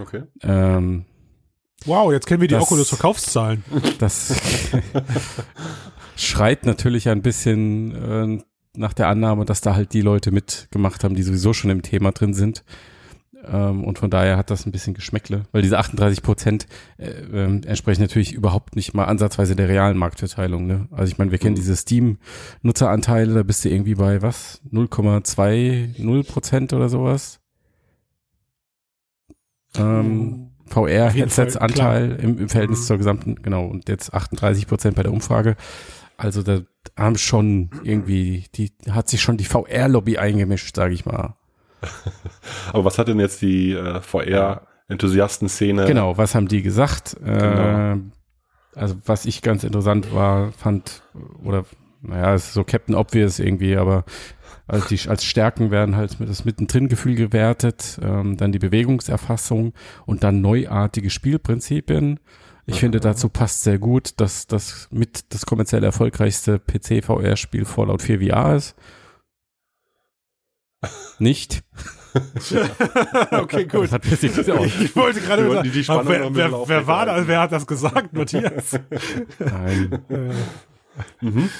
Okay. 0.00 0.22
Ähm, 0.42 1.04
Wow, 1.86 2.12
jetzt 2.12 2.26
kennen 2.26 2.40
wir 2.40 2.48
die 2.48 2.54
Das- 2.54 2.62
Oculus-Verkaufszahlen. 2.64 3.62
das 3.98 4.32
schreit 6.16 6.64
natürlich 6.64 7.08
ein 7.08 7.22
bisschen 7.22 8.38
äh, 8.40 8.42
nach 8.76 8.92
der 8.94 9.08
Annahme, 9.08 9.44
dass 9.44 9.60
da 9.60 9.74
halt 9.74 9.92
die 9.92 10.00
Leute 10.00 10.30
mitgemacht 10.30 11.04
haben, 11.04 11.14
die 11.14 11.22
sowieso 11.22 11.52
schon 11.52 11.70
im 11.70 11.82
Thema 11.82 12.12
drin 12.12 12.34
sind. 12.34 12.64
Ähm, 13.50 13.84
und 13.84 13.98
von 13.98 14.10
daher 14.10 14.36
hat 14.36 14.50
das 14.50 14.66
ein 14.66 14.72
bisschen 14.72 14.94
Geschmäckle, 14.94 15.42
weil 15.52 15.62
diese 15.62 15.78
38 15.78 16.22
Prozent 16.22 16.66
äh, 16.98 17.10
ähm, 17.10 17.60
entsprechen 17.66 18.02
natürlich 18.02 18.32
überhaupt 18.32 18.76
nicht 18.76 18.94
mal 18.94 19.04
ansatzweise 19.04 19.56
der 19.56 19.68
realen 19.68 19.96
Marktverteilung. 19.98 20.66
Ne? 20.66 20.88
Also 20.90 21.10
ich 21.12 21.18
meine, 21.18 21.30
wir 21.30 21.38
kennen 21.38 21.52
Mhm. 21.54 21.60
diese 21.60 21.76
Steam-Nutzeranteile, 21.76 23.34
da 23.34 23.42
bist 23.42 23.64
du 23.64 23.68
irgendwie 23.70 23.94
bei 23.94 24.22
was? 24.22 24.60
0,20 24.70 26.24
Prozent 26.24 26.72
oder 26.72 26.88
sowas. 26.88 27.40
Ähm, 29.76 30.50
Fall, 30.66 30.88
VR-Headsets-Anteil 30.88 32.12
im, 32.22 32.38
im 32.38 32.48
Verhältnis 32.48 32.80
Mhm. 32.82 32.84
zur 32.86 32.98
gesamten, 32.98 33.34
genau, 33.42 33.66
und 33.66 33.88
jetzt 33.88 34.14
38 34.14 34.66
Prozent 34.66 34.96
bei 34.96 35.02
der 35.02 35.12
Umfrage. 35.12 35.56
Also 36.16 36.42
da 36.42 36.60
haben 36.96 37.18
schon 37.18 37.70
irgendwie, 37.82 38.44
die 38.54 38.70
hat 38.90 39.08
sich 39.08 39.20
schon 39.20 39.36
die 39.36 39.44
VR-Lobby 39.44 40.18
eingemischt, 40.18 40.76
sage 40.76 40.94
ich 40.94 41.04
mal. 41.06 41.36
Aber 42.72 42.84
was 42.84 42.98
hat 42.98 43.08
denn 43.08 43.20
jetzt 43.20 43.42
die 43.42 43.72
äh, 43.72 44.00
VR-Enthusiasten-Szene? 44.00 45.86
Genau, 45.86 46.16
was 46.16 46.34
haben 46.34 46.48
die 46.48 46.62
gesagt? 46.62 47.16
Genau. 47.24 47.94
Äh, 47.94 47.96
also 48.74 48.96
was 49.04 49.24
ich 49.24 49.42
ganz 49.42 49.64
interessant 49.64 50.12
war, 50.14 50.52
fand, 50.52 51.02
oder 51.44 51.64
naja, 52.02 52.34
es 52.34 52.46
ist 52.46 52.54
so 52.54 52.64
Captain 52.64 52.94
Obvious 52.94 53.38
irgendwie, 53.38 53.76
aber 53.76 54.04
also 54.66 54.86
die, 54.88 55.08
als 55.08 55.24
Stärken 55.24 55.70
werden 55.70 55.96
halt 55.96 56.16
das 56.20 56.44
Mittendrin-Gefühl 56.44 57.14
gewertet, 57.14 57.98
ähm, 58.02 58.36
dann 58.36 58.52
die 58.52 58.58
Bewegungserfassung 58.58 59.74
und 60.06 60.24
dann 60.24 60.40
neuartige 60.40 61.10
Spielprinzipien. 61.10 62.20
Ich 62.66 62.80
finde, 62.80 62.98
dazu 62.98 63.28
passt 63.28 63.62
sehr 63.62 63.78
gut, 63.78 64.20
dass 64.20 64.46
das 64.46 64.88
mit 64.90 65.34
das 65.34 65.44
kommerziell 65.44 65.84
erfolgreichste 65.84 66.58
PC-VR-Spiel 66.58 67.66
Fallout 67.66 68.00
4 68.00 68.20
VR 68.20 68.56
ist. 68.56 68.74
Nicht? 71.18 71.62
okay, 73.32 73.64
gut. 73.66 73.90
Ich 73.92 74.96
wollte 74.96 75.20
gerade 75.20 75.50
sagen, 75.84 76.08
wer, 76.08 76.34
wer, 76.34 76.68
wer 76.68 76.86
war 76.86 77.06
da, 77.06 77.26
wer 77.26 77.40
hat 77.40 77.52
das 77.52 77.66
gesagt, 77.66 78.12
Matthias? 78.12 78.78
Nein. 79.38 79.98
Äh, 80.08 80.30
Mhm. 81.20 81.50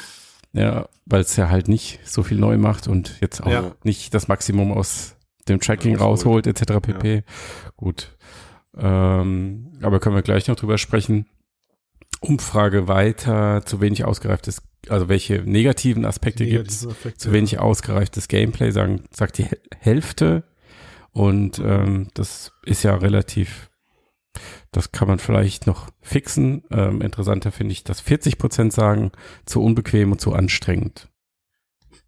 Ja, 0.53 0.87
weil 1.07 1.23
es 1.23 1.35
ja 1.35 1.49
halt 1.51 1.67
nicht 1.67 1.99
so 2.05 2.23
viel 2.23 2.39
neu 2.39 2.57
macht 2.57 2.87
und 2.87 3.19
jetzt 3.21 3.43
auch 3.43 3.51
Ja. 3.51 3.73
nicht 3.83 4.15
das 4.15 4.29
Maximum 4.29 4.71
aus 4.71 5.17
dem 5.49 5.59
Tracking 5.59 5.97
Rausholt. 5.97 6.47
etc. 6.47 6.79
pp. 6.81 7.25
Gut. 7.77 8.17
Ähm, 8.79 9.73
aber 9.83 9.99
können 9.99 10.15
wir 10.15 10.23
gleich 10.23 10.47
noch 10.47 10.55
drüber 10.55 10.79
sprechen. 10.79 11.27
Umfrage 12.25 12.89
weiter, 12.89 13.65
zu 13.65 13.81
wenig 13.81 14.05
ausgereiftes, 14.05 14.63
also 14.89 15.09
welche 15.09 15.43
negativen 15.43 16.05
Aspekte 16.05 16.47
gibt 16.47 16.69
es? 16.69 16.87
Zu 17.17 17.33
wenig 17.33 17.59
ausgereiftes 17.59 18.29
Gameplay, 18.29 18.71
sagen, 18.71 19.05
sagt 19.11 19.39
die 19.39 19.45
Häl- 19.45 19.61
Hälfte. 19.79 20.45
Und 21.13 21.59
ähm, 21.61 22.09
das 22.15 22.53
ist 22.65 22.83
ja 22.83 22.95
relativ, 22.97 23.71
das 24.73 24.91
kann 24.91 25.07
man 25.09 25.19
vielleicht 25.21 25.67
noch 25.67 25.89
fixen. 26.01 26.65
Ähm, 26.71 27.01
interessanter 27.01 27.53
finde 27.53 27.73
ich, 27.73 27.85
dass 27.85 28.01
40 28.01 28.39
Prozent 28.39 28.73
sagen, 28.73 29.13
zu 29.47 29.63
unbequem 29.63 30.11
und 30.13 30.21
zu 30.21 30.33
anstrengend. 30.33 31.09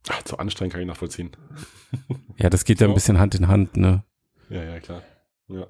Ach, 0.09 0.23
zu 0.23 0.39
anstrengend 0.39 0.73
kann 0.73 0.81
ich 0.83 0.89
nachvollziehen. 0.89 1.31
Ja, 2.37 2.51
das 2.51 2.65
geht 2.65 2.81
ja 2.81 2.89
ein 2.89 2.95
bisschen 2.95 3.19
Hand 3.19 3.35
in 3.37 3.49
Hand, 3.49 3.77
ne? 3.77 4.05
Ja, 4.51 4.63
ja, 4.63 4.81
klar. 4.81 5.03
Ja. 5.49 5.67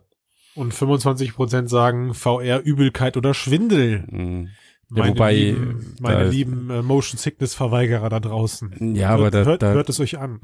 Und 0.56 0.74
25% 0.74 1.68
sagen 1.68 2.14
VR, 2.14 2.60
Übelkeit 2.62 3.16
oder 3.16 3.34
Schwindel. 3.34 4.00
Mm. 4.08 4.48
Meine 4.88 5.10
wobei, 5.10 5.34
lieben, 5.34 5.94
meine 6.00 6.24
da- 6.24 6.30
lieben 6.30 6.70
äh, 6.70 6.82
Motion 6.82 7.18
Sickness 7.18 7.54
Verweigerer 7.54 8.08
da 8.08 8.20
draußen. 8.20 8.94
Ja, 8.94 9.10
aber 9.10 9.24
hört, 9.24 9.34
da, 9.34 9.44
hört, 9.44 9.62
da 9.62 9.72
hört 9.72 9.88
es 9.88 10.00
euch 10.00 10.18
an. 10.18 10.40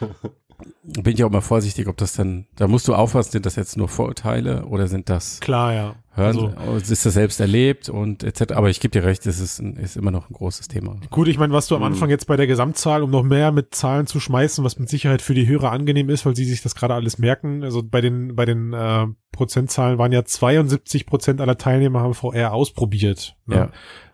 bin 0.82 1.14
ich 1.14 1.22
auch 1.24 1.30
mal 1.30 1.40
vorsichtig, 1.40 1.86
ob 1.88 1.96
das 1.96 2.14
dann, 2.14 2.46
da 2.56 2.66
musst 2.66 2.88
du 2.88 2.94
aufpassen, 2.94 3.30
sind 3.32 3.46
das 3.46 3.56
jetzt 3.56 3.76
nur 3.76 3.88
Vorurteile 3.88 4.64
oder 4.66 4.88
sind 4.88 5.08
das 5.08 5.38
Klar, 5.40 5.72
ja. 5.72 5.94
Hören, 6.14 6.54
Also, 6.56 6.92
ist 6.92 7.06
das 7.06 7.14
selbst 7.14 7.38
erlebt 7.38 7.88
und 7.88 8.24
etc. 8.24 8.54
Aber 8.54 8.68
ich 8.70 8.80
gebe 8.80 8.90
dir 8.90 9.06
recht, 9.06 9.24
es 9.26 9.38
ist, 9.38 9.60
ein, 9.60 9.76
ist 9.76 9.96
immer 9.96 10.10
noch 10.10 10.28
ein 10.28 10.32
großes 10.32 10.66
Thema. 10.66 10.96
gut, 11.10 11.28
ich 11.28 11.38
meine, 11.38 11.52
was 11.52 11.68
du 11.68 11.76
am 11.76 11.82
Mhm. 11.82 11.86
Anfang 11.88 12.10
jetzt 12.10 12.26
bei 12.26 12.36
der 12.36 12.48
Gesamtzahl, 12.48 13.02
um 13.04 13.10
noch 13.10 13.22
mehr 13.22 13.52
mit 13.52 13.72
Zahlen 13.74 14.08
zu 14.08 14.18
schmeißen, 14.18 14.64
was 14.64 14.78
mit 14.80 14.88
Sicherheit 14.88 15.22
für 15.22 15.34
die 15.34 15.46
Hörer 15.46 15.70
angenehm 15.70 16.08
ist, 16.08 16.26
weil 16.26 16.34
sie 16.34 16.44
sich 16.44 16.60
das 16.62 16.74
gerade 16.74 16.94
alles 16.94 17.18
merken. 17.18 17.62
Also 17.62 17.82
bei 17.84 18.00
den, 18.00 18.34
bei 18.34 18.46
den 18.46 18.72
äh, 18.72 19.06
Prozentzahlen 19.30 19.98
waren 19.98 20.10
ja 20.10 20.24
72 20.24 21.06
Prozent 21.06 21.40
aller 21.40 21.56
Teilnehmer 21.56 22.00
haben 22.00 22.14
VR 22.14 22.52
ausprobiert. 22.52 23.36
Ne? 23.46 23.70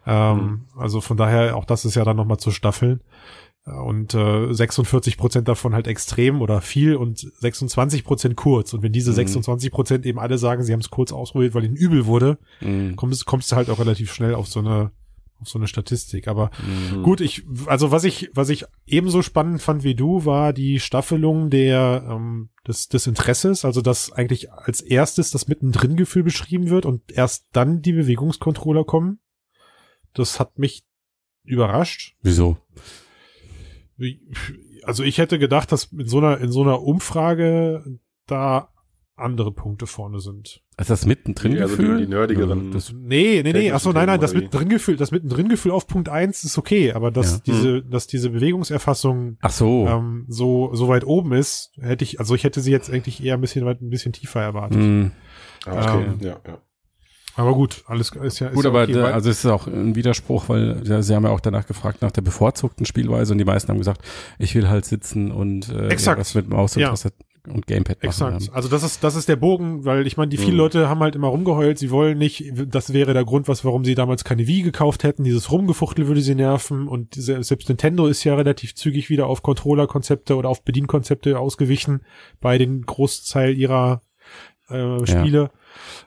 Ähm, 0.06 0.66
Also 0.76 1.00
von 1.00 1.16
daher, 1.16 1.56
auch 1.56 1.64
das 1.64 1.86
ist 1.86 1.94
ja 1.94 2.04
dann 2.04 2.16
nochmal 2.16 2.36
zu 2.38 2.50
staffeln. 2.50 3.00
Und 3.64 4.12
äh, 4.14 4.52
46 4.52 5.16
Prozent 5.16 5.48
davon 5.48 5.72
halt 5.74 5.86
extrem 5.86 6.42
oder 6.42 6.60
viel 6.60 6.96
und 6.96 7.18
26 7.18 8.04
Prozent 8.04 8.36
kurz. 8.36 8.74
Und 8.74 8.82
wenn 8.82 8.92
diese 8.92 9.12
Mhm. 9.12 9.16
26 9.16 9.70
Prozent 9.70 10.04
eben 10.04 10.18
alle 10.18 10.36
sagen, 10.36 10.62
sie 10.62 10.72
haben 10.74 10.80
es 10.80 10.90
kurz 10.90 11.12
ausprobiert, 11.12 11.54
weil 11.54 11.64
ihnen 11.64 11.76
übel 11.76 12.04
wurde, 12.04 12.36
Mhm. 12.60 12.94
kommst, 12.96 13.24
kommst 13.24 13.50
du 13.52 13.56
halt 13.56 13.70
auch 13.70 13.78
relativ 13.78 14.12
schnell 14.12 14.34
auf 14.34 14.48
so 14.48 14.60
eine 14.60 14.90
auf 15.40 15.48
so 15.48 15.58
eine 15.58 15.66
Statistik. 15.66 16.28
Aber 16.28 16.50
Mhm. 16.92 17.02
gut, 17.02 17.20
ich 17.22 17.42
also 17.66 17.90
was 17.90 18.04
ich 18.04 18.30
was 18.34 18.50
ich 18.50 18.66
ebenso 18.86 19.20
spannend 19.22 19.62
fand 19.62 19.82
wie 19.82 19.94
du 19.94 20.24
war 20.26 20.52
die 20.52 20.78
Staffelung 20.78 21.48
der 21.50 22.06
ähm, 22.08 22.50
des 22.68 22.88
des 22.88 23.06
Interesses, 23.06 23.64
also 23.64 23.80
dass 23.80 24.12
eigentlich 24.12 24.52
als 24.52 24.80
erstes 24.82 25.30
das 25.30 25.48
mittendrin 25.48 25.96
Gefühl 25.96 26.22
beschrieben 26.22 26.68
wird 26.68 26.84
und 26.86 27.10
erst 27.10 27.46
dann 27.52 27.80
die 27.82 27.92
Bewegungscontroller 27.94 28.84
kommen. 28.84 29.20
Das 30.12 30.38
hat 30.38 30.58
mich 30.58 30.84
überrascht. 31.44 32.14
Wieso? 32.22 32.58
Also 34.84 35.02
ich 35.02 35.18
hätte 35.18 35.38
gedacht, 35.38 35.72
dass 35.72 35.84
in 35.92 36.06
so 36.06 36.18
einer 36.18 36.38
in 36.38 36.50
so 36.52 36.62
einer 36.62 36.82
Umfrage 36.82 37.84
da 38.26 38.68
andere 39.16 39.52
Punkte 39.52 39.86
vorne 39.86 40.18
sind. 40.18 40.60
Ist 40.76 40.90
das 40.90 41.06
mittendrin 41.06 41.52
Die- 41.52 41.60
also 41.60 41.76
die- 41.76 41.82
Gefühl? 41.82 41.98
die 42.04 42.12
nerdigeren- 42.12 42.72
das, 42.72 42.92
Nee, 42.92 42.98
nee, 42.98 43.42
nee, 43.44 43.52
Technischen 43.52 43.74
ach 43.76 43.80
so, 43.80 43.92
nein, 43.92 44.06
nein, 44.08 44.20
das 44.20 44.34
mittendrin 44.34 44.68
Gefühl, 44.68 44.96
das 44.96 45.12
mittendrin 45.12 45.48
Gefühl 45.48 45.70
auf 45.70 45.86
Punkt 45.86 46.08
eins 46.08 46.42
ist 46.42 46.58
okay, 46.58 46.92
aber 46.92 47.12
dass 47.12 47.34
Ja. 47.36 47.42
diese, 47.46 47.82
dass 47.84 48.08
diese 48.08 48.30
Bewegungserfassung 48.30 49.38
ach 49.40 49.50
so. 49.52 49.86
ähm, 49.86 50.24
so, 50.28 50.74
so 50.74 50.88
weit 50.88 51.04
oben 51.06 51.32
ist, 51.32 51.70
hätte 51.80 52.02
ich, 52.02 52.18
also 52.18 52.34
ich 52.34 52.42
hätte 52.42 52.60
sie 52.60 52.72
jetzt 52.72 52.90
eigentlich 52.90 53.22
eher 53.22 53.34
ein 53.34 53.40
bisschen 53.40 53.64
weit, 53.64 53.80
ein 53.82 53.90
bisschen 53.90 54.12
tiefer 54.12 54.42
erwartet. 54.42 54.78
Mhm. 54.80 55.12
Ah, 55.64 55.94
okay. 55.94 56.04
Ähm, 56.06 56.16
ja, 56.20 56.40
ja. 56.44 56.58
Aber 57.36 57.54
gut, 57.54 57.82
alles 57.86 58.10
ist 58.10 58.38
ja, 58.38 58.48
ist 58.48 58.54
Gut, 58.54 58.64
ja 58.64 58.70
aber 58.70 58.82
okay, 58.84 58.92
da, 58.92 59.04
also 59.06 59.28
es 59.30 59.44
ist 59.44 59.50
auch 59.50 59.66
ein 59.66 59.94
Widerspruch, 59.96 60.48
weil 60.48 60.82
ja, 60.84 61.02
sie 61.02 61.14
haben 61.14 61.24
ja 61.24 61.30
auch 61.30 61.40
danach 61.40 61.66
gefragt 61.66 62.00
nach 62.02 62.12
der 62.12 62.22
bevorzugten 62.22 62.86
Spielweise 62.86 63.32
und 63.32 63.38
die 63.38 63.44
meisten 63.44 63.70
haben 63.70 63.78
gesagt, 63.78 64.02
ich 64.38 64.54
will 64.54 64.68
halt 64.68 64.84
sitzen 64.84 65.32
und 65.32 65.68
äh, 65.70 65.88
Exakt. 65.88 66.20
was 66.20 66.34
mit 66.34 66.48
Maus 66.48 66.76
und 66.76 66.82
Ja. 66.82 66.90
Tastatur 66.90 67.18
und 67.46 67.66
Gamepad 67.66 67.98
machen. 68.02 68.06
Exakt. 68.06 68.42
Ja. 68.44 68.52
Also 68.54 68.70
das 68.70 68.82
ist, 68.82 69.04
das 69.04 69.16
ist 69.16 69.28
der 69.28 69.36
Bogen, 69.36 69.84
weil 69.84 70.06
ich 70.06 70.16
meine, 70.16 70.30
die 70.30 70.38
viele 70.38 70.52
Mhm. 70.52 70.58
Leute 70.58 70.88
haben 70.88 71.00
halt 71.00 71.14
immer 71.14 71.26
rumgeheult, 71.28 71.78
sie 71.78 71.90
wollen 71.90 72.16
nicht, 72.16 72.52
das 72.68 72.94
wäre 72.94 73.12
der 73.12 73.24
Grund, 73.26 73.48
was, 73.48 73.66
warum 73.66 73.84
sie 73.84 73.94
damals 73.94 74.24
keine 74.24 74.46
Wii 74.46 74.62
gekauft 74.62 75.02
hätten, 75.04 75.24
dieses 75.24 75.50
Rumgefuchtel 75.50 76.06
würde 76.06 76.22
sie 76.22 76.34
nerven 76.34 76.88
und 76.88 77.16
diese, 77.16 77.42
selbst 77.42 77.68
Nintendo 77.68 78.06
ist 78.06 78.24
ja 78.24 78.34
relativ 78.34 78.74
zügig 78.76 79.10
wieder 79.10 79.26
auf 79.26 79.42
Controller-Konzepte 79.42 80.36
oder 80.36 80.48
auf 80.48 80.64
Bedienkonzepte 80.64 81.38
ausgewichen 81.38 82.00
bei 82.40 82.56
den 82.56 82.86
Großteil 82.86 83.58
ihrer 83.58 84.00
äh, 84.70 85.04
Spiele. 85.06 85.50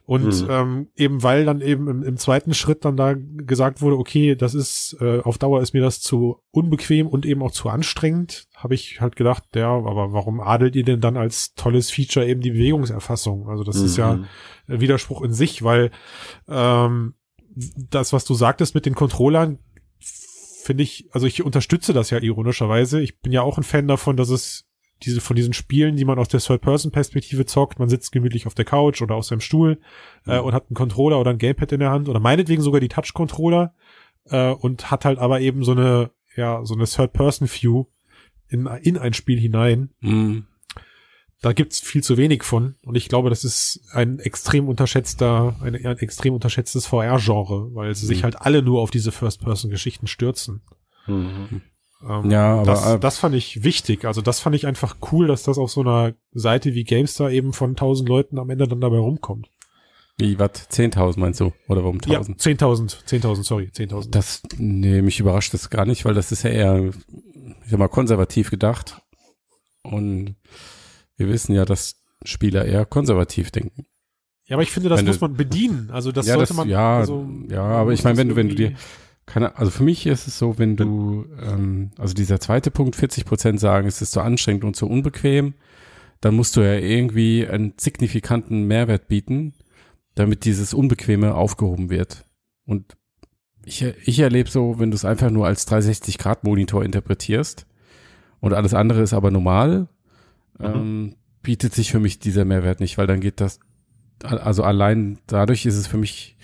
Und 0.05 0.43
Mhm. 0.43 0.47
ähm, 0.49 0.87
eben 0.95 1.23
weil 1.23 1.45
dann 1.45 1.61
eben 1.61 1.87
im, 1.87 2.03
im 2.03 2.17
zweiten 2.17 2.53
Schritt 2.53 2.85
dann 2.85 2.97
da 2.97 3.15
gesagt 3.15 3.81
wurde, 3.81 3.97
okay, 3.97 4.35
das 4.35 4.53
ist 4.53 4.97
äh, 5.01 5.19
auf 5.19 5.37
Dauer 5.37 5.61
ist 5.61 5.73
mir 5.73 5.81
das 5.81 5.99
zu 6.01 6.39
unbequem 6.51 7.07
und 7.07 7.25
eben 7.25 7.41
auch 7.41 7.51
zu 7.51 7.69
anstrengend, 7.69 8.47
habe 8.55 8.73
ich 8.75 9.01
halt 9.01 9.15
gedacht, 9.15 9.43
ja, 9.55 9.69
aber 9.69 10.13
warum 10.13 10.39
adelt 10.39 10.75
ihr 10.75 10.83
denn 10.83 11.01
dann 11.01 11.17
als 11.17 11.53
tolles 11.55 11.91
Feature 11.91 12.25
eben 12.27 12.41
die 12.41 12.51
Bewegungserfassung? 12.51 13.49
Also 13.49 13.63
das 13.63 13.77
ist 13.77 13.97
ja 13.97 14.15
Mhm. 14.15 14.25
ein 14.67 14.81
Widerspruch 14.81 15.21
in 15.21 15.33
sich, 15.33 15.63
weil 15.63 15.91
ähm, 16.47 17.15
das, 17.55 18.13
was 18.13 18.25
du 18.25 18.33
sagtest 18.35 18.75
mit 18.75 18.85
den 18.85 18.95
Controllern, 18.95 19.59
finde 19.99 20.83
ich, 20.83 21.07
also 21.11 21.25
ich 21.27 21.43
unterstütze 21.43 21.93
das 21.93 22.09
ja 22.09 22.19
ironischerweise. 22.19 22.99
Ich 23.01 23.19
bin 23.21 23.31
ja 23.31 23.41
auch 23.41 23.57
ein 23.57 23.63
Fan 23.63 23.87
davon, 23.87 24.17
dass 24.17 24.29
es 24.29 24.65
diese 25.03 25.21
von 25.21 25.35
diesen 25.35 25.53
Spielen, 25.53 25.95
die 25.95 26.05
man 26.05 26.17
aus 26.19 26.27
der 26.27 26.39
Third-Person-Perspektive 26.39 27.45
zockt, 27.45 27.79
man 27.79 27.89
sitzt 27.89 28.11
gemütlich 28.11 28.47
auf 28.47 28.53
der 28.55 28.65
Couch 28.65 29.01
oder 29.01 29.15
auf 29.15 29.25
seinem 29.25 29.41
Stuhl 29.41 29.79
äh, 30.25 30.39
und 30.39 30.53
hat 30.53 30.65
einen 30.69 30.75
Controller 30.75 31.19
oder 31.19 31.31
ein 31.31 31.37
Gamepad 31.37 31.71
in 31.71 31.79
der 31.79 31.91
Hand 31.91 32.09
oder 32.09 32.19
meinetwegen 32.19 32.61
sogar 32.61 32.79
die 32.81 32.87
Touch-Controller 32.89 33.73
äh, 34.25 34.51
und 34.51 34.89
hat 34.91 35.05
halt 35.05 35.19
aber 35.19 35.39
eben 35.41 35.63
so 35.63 35.71
eine, 35.73 36.11
ja, 36.35 36.63
so 36.65 36.73
eine 36.73 36.85
Third-Person-View 36.85 37.85
in, 38.49 38.65
in 38.81 38.97
ein 38.97 39.13
Spiel 39.13 39.39
hinein. 39.39 39.91
Mhm. 39.99 40.45
Da 41.41 41.53
gibt's 41.53 41.79
viel 41.79 42.01
zu 42.01 42.17
wenig 42.17 42.43
von 42.43 42.75
und 42.83 42.95
ich 42.95 43.09
glaube, 43.09 43.29
das 43.29 43.43
ist 43.43 43.81
ein 43.91 44.17
extrem 44.17 44.67
unterschätzter, 44.67 45.55
ein, 45.61 45.75
ein 45.75 45.97
extrem 45.99 46.33
unterschätztes 46.33 46.87
VR-Genre, 46.87 47.75
weil 47.75 47.93
sie 47.93 48.07
sich 48.07 48.19
Mhm. 48.19 48.23
halt 48.23 48.41
alle 48.41 48.63
nur 48.63 48.81
auf 48.81 48.89
diese 48.89 49.11
First-Person-Geschichten 49.11 50.07
stürzen. 50.07 50.61
Mhm. 51.05 51.61
Ähm, 52.07 52.29
Ja, 52.29 52.55
aber- 52.61 52.65
das, 52.65 52.99
das 52.99 53.17
fand 53.17 53.35
ich 53.35 53.63
wichtig. 53.63 54.05
Also 54.05 54.21
das 54.21 54.39
fand 54.39 54.55
ich 54.55 54.67
einfach 54.67 54.97
cool, 55.11 55.27
dass 55.27 55.43
das 55.43 55.57
auf 55.57 55.71
so 55.71 55.81
einer 55.81 56.13
Seite 56.33 56.73
wie 56.73 56.83
GameStar 56.83 57.31
eben 57.31 57.53
von 57.53 57.71
1000 57.75 58.07
Leuten 58.09 58.37
am 58.39 58.49
Ende 58.49 58.67
dann 58.67 58.81
dabei 58.81 58.97
rumkommt. 58.97 59.49
Wie, 60.19 60.39
was? 60.39 60.49
10.000 60.71 61.19
meinst 61.19 61.39
du? 61.39 61.53
Oder 61.67 61.83
warum 61.83 61.99
1.000? 61.99 62.39
10.000, 62.39 63.03
10.000, 63.05 63.43
sorry, 63.43 63.69
10.000. 63.71 64.09
Das, 64.09 64.41
nee, 64.57 65.01
mich 65.03 65.19
überrascht 65.19 65.53
das 65.53 65.69
gar 65.69 65.85
nicht, 65.85 66.05
weil 66.05 66.15
das 66.15 66.31
ist 66.31 66.41
ja 66.43 66.49
eher, 66.49 66.85
ich 66.85 67.69
sag 67.69 67.77
mal, 67.77 67.87
konservativ 67.87 68.49
gedacht. 68.49 68.99
Und 69.83 70.35
wir 71.17 71.29
wissen 71.29 71.53
ja, 71.53 71.65
dass 71.65 72.01
Spieler 72.23 72.65
eher 72.65 72.85
konservativ 72.85 73.51
denken. 73.51 73.85
Ja, 74.45 74.55
aber 74.55 74.63
ich 74.63 74.71
finde, 74.71 74.89
das 74.89 74.99
Wenn 74.99 75.05
du- 75.05 75.11
muss 75.11 75.21
man 75.21 75.33
bedienen. 75.35 75.89
Also 75.91 76.11
das 76.11 76.25
ja, 76.25 76.33
sollte 76.33 76.47
das, 76.49 76.57
man. 76.57 76.69
ja, 76.69 76.97
also, 76.97 77.27
ja, 77.49 77.63
aber 77.63 77.91
ich 77.93 78.03
meine, 78.03 78.17
wenn 78.17 78.29
du, 78.29 78.35
wenn 78.35 78.49
du 78.49 78.55
dir, 78.55 78.73
keine, 79.27 79.57
also 79.57 79.69
für 79.71 79.83
mich 79.83 80.07
ist 80.07 80.27
es 80.27 80.39
so, 80.39 80.57
wenn 80.57 80.77
du, 80.77 81.25
ähm, 81.39 81.91
also 81.97 82.13
dieser 82.13 82.39
zweite 82.39 82.71
Punkt, 82.71 82.95
40 82.95 83.25
Prozent 83.25 83.59
sagen, 83.59 83.87
es 83.87 84.01
ist 84.01 84.13
zu 84.13 84.21
anstrengend 84.21 84.63
und 84.63 84.75
zu 84.75 84.87
unbequem, 84.87 85.53
dann 86.21 86.33
musst 86.33 86.55
du 86.55 86.61
ja 86.61 86.75
irgendwie 86.75 87.45
einen 87.45 87.73
signifikanten 87.77 88.63
Mehrwert 88.63 89.07
bieten, 89.07 89.53
damit 90.15 90.45
dieses 90.45 90.73
Unbequeme 90.73 91.35
aufgehoben 91.35 91.89
wird. 91.89 92.25
Und 92.65 92.97
ich, 93.65 93.83
ich 93.83 94.19
erlebe 94.19 94.49
so, 94.49 94.79
wenn 94.79 94.91
du 94.91 94.95
es 94.95 95.05
einfach 95.05 95.29
nur 95.29 95.45
als 95.45 95.67
360-Grad-Monitor 95.67 96.83
interpretierst 96.85 97.67
und 98.39 98.53
alles 98.53 98.73
andere 98.73 99.01
ist 99.01 99.13
aber 99.13 99.29
normal, 99.29 99.89
ähm, 100.59 101.15
bietet 101.43 101.73
sich 101.73 101.91
für 101.91 101.99
mich 101.99 102.19
dieser 102.19 102.45
Mehrwert 102.45 102.79
nicht, 102.79 102.97
weil 102.97 103.07
dann 103.07 103.19
geht 103.19 103.41
das, 103.41 103.59
also 104.23 104.63
allein 104.63 105.19
dadurch 105.27 105.65
ist 105.65 105.75
es 105.75 105.85
für 105.85 105.97
mich, 105.97 106.37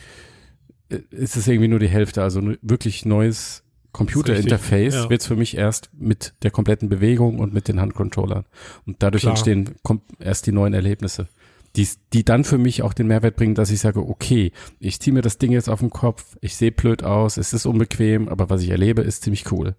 ist 0.89 1.37
es 1.37 1.47
irgendwie 1.47 1.67
nur 1.67 1.79
die 1.79 1.87
Hälfte, 1.87 2.21
also 2.21 2.39
ein 2.39 2.57
wirklich 2.61 3.05
neues 3.05 3.63
Computerinterface 3.93 4.95
ja. 4.95 5.09
wird 5.09 5.21
es 5.21 5.27
für 5.27 5.35
mich 5.35 5.55
erst 5.55 5.89
mit 5.93 6.33
der 6.41 6.51
kompletten 6.51 6.89
Bewegung 6.89 7.39
und 7.39 7.53
mit 7.53 7.67
den 7.67 7.79
Handcontrollern. 7.79 8.45
Und 8.85 9.01
dadurch 9.03 9.21
Klar. 9.21 9.33
entstehen 9.33 9.75
erst 10.19 10.47
die 10.47 10.51
neuen 10.51 10.73
Erlebnisse. 10.73 11.27
Die, 11.75 11.87
die 12.11 12.23
dann 12.23 12.43
für 12.43 12.59
mich 12.59 12.83
auch 12.83 12.93
den 12.93 13.07
Mehrwert 13.07 13.35
bringen, 13.35 13.55
dass 13.55 13.71
ich 13.71 13.79
sage, 13.79 13.99
okay, 13.99 14.51
ich 14.79 14.99
ziehe 14.99 15.13
mir 15.13 15.21
das 15.21 15.39
Ding 15.39 15.51
jetzt 15.51 15.69
auf 15.69 15.79
den 15.79 15.89
Kopf, 15.89 16.37
ich 16.41 16.55
sehe 16.55 16.71
blöd 16.71 17.03
aus, 17.03 17.37
es 17.37 17.51
ist 17.51 17.65
unbequem, 17.65 18.29
aber 18.29 18.49
was 18.49 18.61
ich 18.61 18.69
erlebe, 18.69 19.01
ist 19.01 19.23
ziemlich 19.23 19.51
cool. 19.51 19.75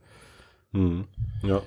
Hm. 0.72 1.04
Ja. 1.42 1.62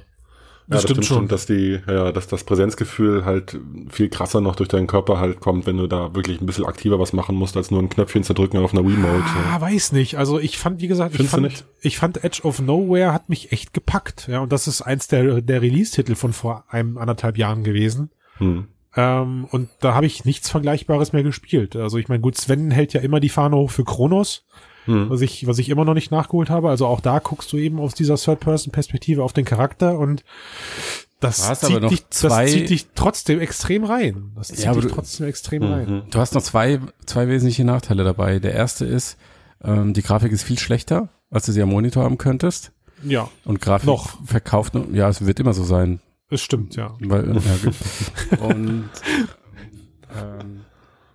Das 0.69 0.83
ja, 0.83 0.89
stimmt 0.89 1.05
schon. 1.05 1.27
dass 1.29 1.45
die, 1.45 1.79
ja, 1.87 2.11
dass 2.11 2.27
das 2.27 2.43
Präsenzgefühl 2.43 3.23
halt 3.23 3.57
viel 3.89 4.09
krasser 4.09 4.41
noch 4.41 4.57
durch 4.57 4.67
deinen 4.67 4.87
Körper 4.87 5.17
halt 5.17 5.39
kommt, 5.39 5.65
wenn 5.65 5.77
du 5.77 5.87
da 5.87 6.13
wirklich 6.13 6.41
ein 6.41 6.45
bisschen 6.45 6.65
aktiver 6.65 6.99
was 6.99 7.13
machen 7.13 7.35
musst, 7.35 7.55
als 7.55 7.71
nur 7.71 7.81
ein 7.81 7.87
Knöpfchen 7.87 8.23
zu 8.23 8.33
drücken 8.33 8.57
auf 8.57 8.73
einer 8.73 8.81
Remote. 8.81 9.23
Ah, 9.49 9.61
weiß 9.61 9.93
nicht. 9.93 10.17
Also 10.17 10.39
ich 10.39 10.57
fand, 10.57 10.81
wie 10.81 10.89
gesagt, 10.89 11.11
ich 11.11 11.29
Findest 11.29 11.37
du 11.37 11.41
fand, 11.41 11.65
ich 11.81 11.97
fand 11.97 12.23
Edge 12.23 12.41
of 12.43 12.59
Nowhere 12.59 13.13
hat 13.13 13.29
mich 13.29 13.53
echt 13.53 13.73
gepackt. 13.73 14.27
Ja, 14.27 14.41
und 14.41 14.51
das 14.51 14.67
ist 14.67 14.81
eins 14.81 15.07
der, 15.07 15.41
der 15.41 15.61
Release-Titel 15.61 16.15
von 16.15 16.33
vor 16.33 16.65
einem 16.67 16.97
anderthalb 16.97 17.37
Jahren 17.37 17.63
gewesen. 17.63 18.09
Hm. 18.37 18.67
Ähm, 18.97 19.47
und 19.51 19.69
da 19.79 19.93
habe 19.93 20.05
ich 20.05 20.25
nichts 20.25 20.49
Vergleichbares 20.49 21.13
mehr 21.13 21.23
gespielt. 21.23 21.77
Also 21.77 21.97
ich 21.97 22.09
meine, 22.09 22.19
gut, 22.19 22.35
Sven 22.35 22.71
hält 22.71 22.91
ja 22.91 22.99
immer 22.99 23.21
die 23.21 23.29
Fahne 23.29 23.55
hoch 23.55 23.71
für 23.71 23.85
Kronos, 23.85 24.45
Hm. 24.87 25.09
was 25.09 25.21
ich, 25.21 25.45
was 25.47 25.59
ich 25.59 25.69
immer 25.69 25.85
noch 25.85 25.93
nicht 25.93 26.11
nachgeholt 26.11 26.49
habe. 26.49 26.69
Also 26.69 26.87
auch 26.87 26.99
da 26.99 27.19
guckst 27.19 27.51
du 27.53 27.57
eben 27.57 27.79
aus 27.79 27.93
dieser 27.93 28.15
Third-Person-Perspektive 28.15 29.23
auf 29.23 29.33
den 29.33 29.45
Charakter 29.45 29.97
und 29.99 30.23
das 31.19 31.59
zieht, 31.59 31.83
dich, 31.89 32.09
zwei- 32.09 32.43
das 32.45 32.51
zieht 32.53 32.69
dich 32.69 32.87
trotzdem 32.95 33.39
extrem 33.39 33.83
rein. 33.83 34.31
Das 34.35 34.49
zieht 34.49 34.59
Ja, 34.65 34.73
dich 34.73 34.83
du- 34.83 34.89
trotzdem 34.89 35.27
extrem 35.27 35.63
rein. 35.63 35.89
Mhm. 35.89 36.01
Du 36.11 36.19
hast 36.19 36.33
noch 36.35 36.41
zwei, 36.43 36.79
zwei 37.05 37.27
wesentliche 37.27 37.63
Nachteile 37.65 38.03
dabei. 38.03 38.39
Der 38.39 38.53
erste 38.53 38.85
ist, 38.85 39.17
ähm, 39.63 39.93
die 39.93 40.03
Grafik 40.03 40.31
ist 40.31 40.43
viel 40.43 40.59
schlechter, 40.59 41.09
als 41.31 41.45
du 41.47 41.51
sie 41.51 41.61
am 41.61 41.69
Monitor 41.69 42.03
haben 42.03 42.17
könntest. 42.17 42.71
Ja, 43.03 43.29
Und 43.45 43.61
Grafik 43.61 43.87
Noch. 43.87 44.23
verkauft, 44.25 44.73
ja, 44.93 45.07
es 45.09 45.25
wird 45.25 45.39
immer 45.39 45.53
so 45.53 45.63
sein. 45.63 45.99
es 46.29 46.41
stimmt, 46.41 46.75
ja. 46.75 46.95
Weil, 46.99 47.35
ja, 47.35 48.41
und 48.47 48.89
ähm, 50.15 50.61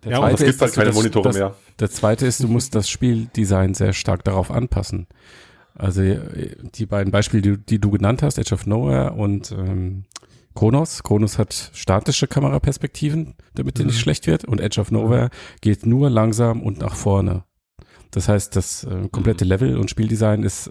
der 0.04 0.12
Ja, 0.12 0.18
und 0.18 0.24
Aber 0.24 0.34
es 0.34 0.40
gibt 0.40 0.52
dass 0.54 0.60
halt 0.60 0.74
keine 0.74 0.86
das- 0.88 0.96
Monitore 0.96 1.28
das, 1.28 1.36
mehr. 1.36 1.54
Der 1.80 1.90
zweite 1.90 2.26
ist, 2.26 2.42
du 2.42 2.48
musst 2.48 2.74
das 2.74 2.88
Spieldesign 2.88 3.74
sehr 3.74 3.92
stark 3.92 4.24
darauf 4.24 4.50
anpassen. 4.50 5.06
Also 5.74 6.02
äh, 6.02 6.56
die 6.74 6.86
beiden 6.86 7.10
Beispiele, 7.12 7.42
die, 7.42 7.58
die 7.58 7.78
du 7.80 7.90
genannt 7.90 8.22
hast, 8.22 8.38
Edge 8.38 8.54
of 8.54 8.66
Nowhere 8.66 9.12
und 9.12 9.52
ähm, 9.52 10.04
Kronos. 10.54 11.02
Kronos 11.02 11.38
hat 11.38 11.70
statische 11.72 12.26
Kameraperspektiven, 12.26 13.34
damit 13.54 13.78
der 13.78 13.86
nicht 13.86 13.98
schlecht 13.98 14.26
wird. 14.26 14.44
Und 14.44 14.60
Edge 14.60 14.80
of 14.80 14.90
Nowhere 14.90 15.30
geht 15.62 15.86
nur 15.86 16.10
langsam 16.10 16.62
und 16.62 16.78
nach 16.78 16.94
vorne. 16.94 17.44
Das 18.10 18.28
heißt, 18.28 18.54
das 18.56 18.84
äh, 18.84 19.08
komplette 19.10 19.46
Level 19.46 19.78
und 19.78 19.88
Spieldesign 19.88 20.42
ist 20.42 20.70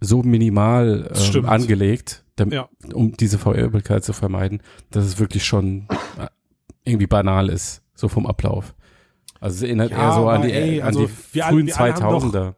so 0.00 0.22
minimal 0.22 1.10
ähm, 1.34 1.44
angelegt, 1.46 2.24
damit, 2.36 2.54
Ja. 2.54 2.68
um 2.94 3.12
diese 3.16 3.38
Verirrbarkeit 3.38 4.02
zu 4.04 4.12
vermeiden, 4.14 4.62
dass 4.90 5.04
es 5.04 5.18
wirklich 5.18 5.44
schon 5.44 5.86
äh, 6.18 6.26
irgendwie 6.84 7.06
banal 7.06 7.50
ist, 7.50 7.82
so 7.94 8.08
vom 8.08 8.26
Ablauf. 8.26 8.74
Also 9.40 9.56
es 9.56 9.62
erinnert 9.62 9.90
Ja, 9.90 9.98
eher 10.08 10.12
so 10.14 10.28
an 10.28 10.42
die, 10.42 10.52
ey, 10.52 10.80
an 10.80 10.86
also 10.88 11.06
die 11.06 11.12
wir 11.32 11.46
alle- 11.46 11.54
frühen 11.56 11.72
alle 11.72 11.94
haben 11.94 12.00
doch- 12.00 12.22
2000er. 12.32 12.54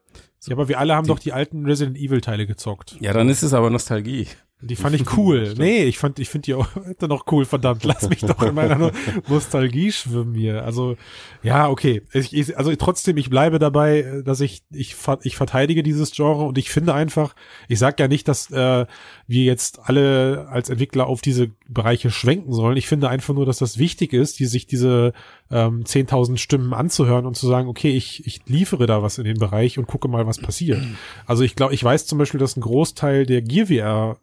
Ja, 0.46 0.52
aber 0.56 0.68
wir 0.68 0.78
alle 0.78 0.94
haben 0.94 1.04
Die- 1.04 1.08
doch 1.08 1.18
die 1.18 1.32
alten 1.32 1.64
Resident 1.64 1.96
Evil 1.96 2.20
Teile 2.20 2.46
gezockt. 2.46 2.96
Ja, 3.00 3.14
dann 3.14 3.28
ist 3.30 3.42
es 3.42 3.54
aber 3.54 3.70
Nostalgie. 3.70 4.26
Die 4.66 4.76
fand 4.76 4.94
ich 4.94 5.16
cool. 5.16 5.54
nee, 5.56 5.84
ich 5.84 5.98
fand, 5.98 6.18
ich 6.18 6.28
finde 6.28 6.46
die 6.46 6.54
auch 6.54 6.66
heute 6.74 7.08
noch 7.08 7.24
cool, 7.32 7.44
verdammt. 7.44 7.84
Lass 7.84 8.08
mich 8.08 8.20
doch 8.20 8.42
in 8.42 8.54
meiner 8.54 8.76
No- 8.76 8.90
Nostalgie 9.28 9.92
schwimmen 9.92 10.34
hier. 10.34 10.64
Also, 10.64 10.96
ja, 11.42 11.68
okay. 11.68 12.02
Ich, 12.12 12.34
ich, 12.34 12.56
also 12.58 12.74
trotzdem, 12.76 13.16
ich 13.16 13.30
bleibe 13.30 13.58
dabei, 13.58 14.22
dass 14.24 14.40
ich, 14.40 14.62
ich, 14.70 14.96
ich 15.22 15.36
verteidige 15.36 15.82
dieses 15.82 16.12
Genre 16.12 16.44
und 16.44 16.58
ich 16.58 16.70
finde 16.70 16.94
einfach, 16.94 17.34
ich 17.68 17.78
sag 17.78 17.98
ja 18.00 18.08
nicht, 18.08 18.28
dass 18.28 18.50
äh, 18.50 18.86
wir 19.26 19.44
jetzt 19.44 19.80
alle 19.84 20.48
als 20.50 20.70
Entwickler 20.70 21.06
auf 21.06 21.20
diese 21.20 21.48
Bereiche 21.68 22.10
schwenken 22.10 22.52
sollen. 22.52 22.76
Ich 22.76 22.86
finde 22.88 23.08
einfach 23.08 23.34
nur, 23.34 23.46
dass 23.46 23.58
das 23.58 23.78
wichtig 23.78 24.12
ist, 24.12 24.38
die 24.38 24.46
sich 24.46 24.66
diese 24.66 25.12
ähm, 25.50 25.84
10.000 25.84 26.36
Stimmen 26.38 26.72
anzuhören 26.74 27.26
und 27.26 27.36
zu 27.36 27.46
sagen, 27.46 27.68
okay, 27.68 27.90
ich, 27.96 28.26
ich 28.26 28.40
liefere 28.46 28.86
da 28.86 29.02
was 29.02 29.18
in 29.18 29.24
den 29.24 29.38
Bereich 29.38 29.78
und 29.78 29.86
gucke 29.86 30.08
mal, 30.08 30.26
was 30.26 30.38
passiert. 30.38 30.82
Also 31.26 31.42
ich 31.44 31.56
glaube, 31.56 31.74
ich 31.74 31.82
weiß 31.84 32.06
zum 32.06 32.18
Beispiel, 32.18 32.40
dass 32.40 32.56
ein 32.56 32.60
Großteil 32.60 33.26
der 33.26 33.42
Gear 33.42 33.66
VR 33.66 34.18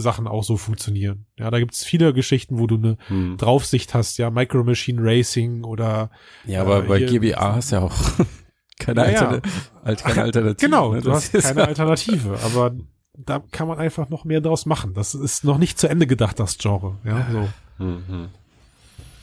Sachen 0.00 0.26
auch 0.26 0.44
so 0.44 0.56
funktionieren. 0.56 1.26
Ja, 1.38 1.50
da 1.50 1.58
gibt's 1.58 1.84
viele 1.84 2.12
Geschichten, 2.14 2.58
wo 2.58 2.66
du 2.66 2.76
eine 2.76 2.96
Hm. 3.08 3.36
Draufsicht 3.38 3.94
hast, 3.94 4.18
ja, 4.18 4.30
Micro 4.30 4.62
Machine 4.64 5.00
Racing 5.02 5.64
oder 5.64 6.10
Ja, 6.44 6.60
aber 6.62 6.84
Äh, 6.84 6.88
bei 6.88 7.00
GBA 7.00 7.54
hast 7.56 7.72
du 7.72 7.76
ja 7.76 7.82
auch 7.82 7.94
keine, 8.78 9.00
Ja, 9.04 9.10
ja. 9.10 9.20
Alterne 9.28 9.42
Alt, 9.84 10.02
keine 10.04 10.22
Alternative. 10.22 10.66
genau, 10.66 10.92
ne? 10.92 11.00
du 11.00 11.10
Das 11.10 11.32
hast 11.32 11.42
keine 11.44 11.66
Alternative, 11.66 12.38
aber 12.44 12.74
da 13.18 13.42
kann 13.50 13.66
man 13.68 13.78
einfach 13.78 14.08
noch 14.10 14.24
mehr 14.24 14.40
draus 14.42 14.66
machen. 14.66 14.92
Das 14.94 15.14
ist 15.14 15.42
noch 15.44 15.56
nicht 15.58 15.78
zu 15.78 15.88
Ende 15.88 16.06
gedacht, 16.06 16.38
das 16.38 16.58
Genre. 16.58 16.98
Ja, 17.04 17.26
so. 17.32 17.48
Hm, 17.78 18.02
hm. 18.06 18.28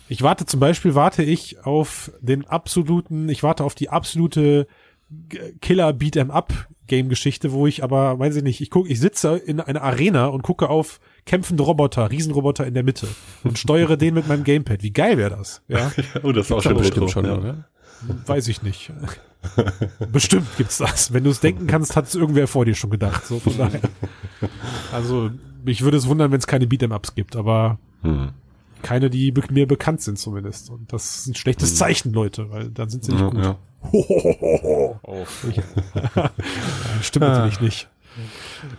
Ich 0.09 0.21
warte 0.21 0.45
zum 0.45 0.59
Beispiel, 0.59 0.95
warte 0.95 1.23
ich 1.23 1.63
auf 1.65 2.11
den 2.19 2.45
absoluten, 2.45 3.29
ich 3.29 3.41
warte 3.43 3.63
auf 3.63 3.73
die 3.75 3.89
absolute 3.89 4.67
Killer 5.61 5.89
Beat'em 5.89 6.29
Up 6.29 6.53
Game 6.87 7.07
Geschichte, 7.09 7.51
wo 7.53 7.65
ich 7.65 7.83
aber, 7.83 8.19
weiß 8.19 8.35
ich 8.35 8.43
nicht, 8.43 8.59
ich 8.61 8.69
gucke, 8.69 8.89
ich 8.89 8.99
sitze 8.99 9.35
in 9.37 9.59
einer 9.61 9.81
Arena 9.81 10.25
und 10.27 10.41
gucke 10.43 10.69
auf 10.69 10.99
kämpfende 11.25 11.63
Roboter, 11.63 12.11
Riesenroboter 12.11 12.67
in 12.67 12.73
der 12.73 12.83
Mitte 12.83 13.07
und 13.45 13.57
steuere 13.57 13.95
den 13.95 14.13
mit 14.15 14.27
meinem 14.27 14.43
Gamepad. 14.43 14.83
Wie 14.83 14.91
geil 14.91 15.17
wäre 15.17 15.29
das? 15.37 15.61
Ja, 15.69 15.91
Oh, 16.23 16.31
das 16.33 16.47
ist 16.47 16.51
auch 16.51 16.61
schon 16.61 16.77
bestimmt 16.77 17.09
schon, 17.09 17.25
ja. 17.25 17.37
oder? 17.37 17.65
weiß 18.25 18.49
ich 18.49 18.61
nicht. 18.63 18.91
Bestimmt 20.11 20.47
gibt's 20.57 20.77
das. 20.77 21.13
Wenn 21.13 21.23
du 21.23 21.29
es 21.29 21.39
denken 21.39 21.67
kannst, 21.67 21.95
hat 21.95 22.05
es 22.07 22.15
irgendwer 22.15 22.47
vor 22.47 22.65
dir 22.65 22.75
schon 22.75 22.89
gedacht. 22.89 23.25
So 23.25 23.39
von 23.39 23.57
daher. 23.57 23.79
Also, 24.91 25.31
mich 25.63 25.81
würde 25.83 25.95
es 25.97 26.07
wundern, 26.07 26.31
wenn 26.31 26.39
es 26.39 26.47
keine 26.47 26.65
Beat'em 26.65 26.93
Ups 26.93 27.15
gibt, 27.15 27.35
aber 27.37 27.79
Hm. 28.01 28.31
Keine, 28.83 29.09
die 29.09 29.33
mir 29.49 29.67
bekannt 29.67 30.01
sind 30.01 30.19
zumindest. 30.19 30.69
Und 30.69 30.93
das 30.93 31.15
ist 31.17 31.27
ein 31.27 31.35
schlechtes 31.35 31.75
Zeichen, 31.75 32.13
Leute, 32.13 32.51
weil 32.51 32.69
dann 32.69 32.89
sind 32.89 33.03
sie 33.03 33.11
nicht 33.13 33.21
Ja, 33.21 33.29
gut. 33.29 33.43
ja. 33.43 33.57
Hohohoho. 33.91 35.25
Stimmt 37.01 37.25
natürlich 37.25 37.59
nicht. 37.61 37.89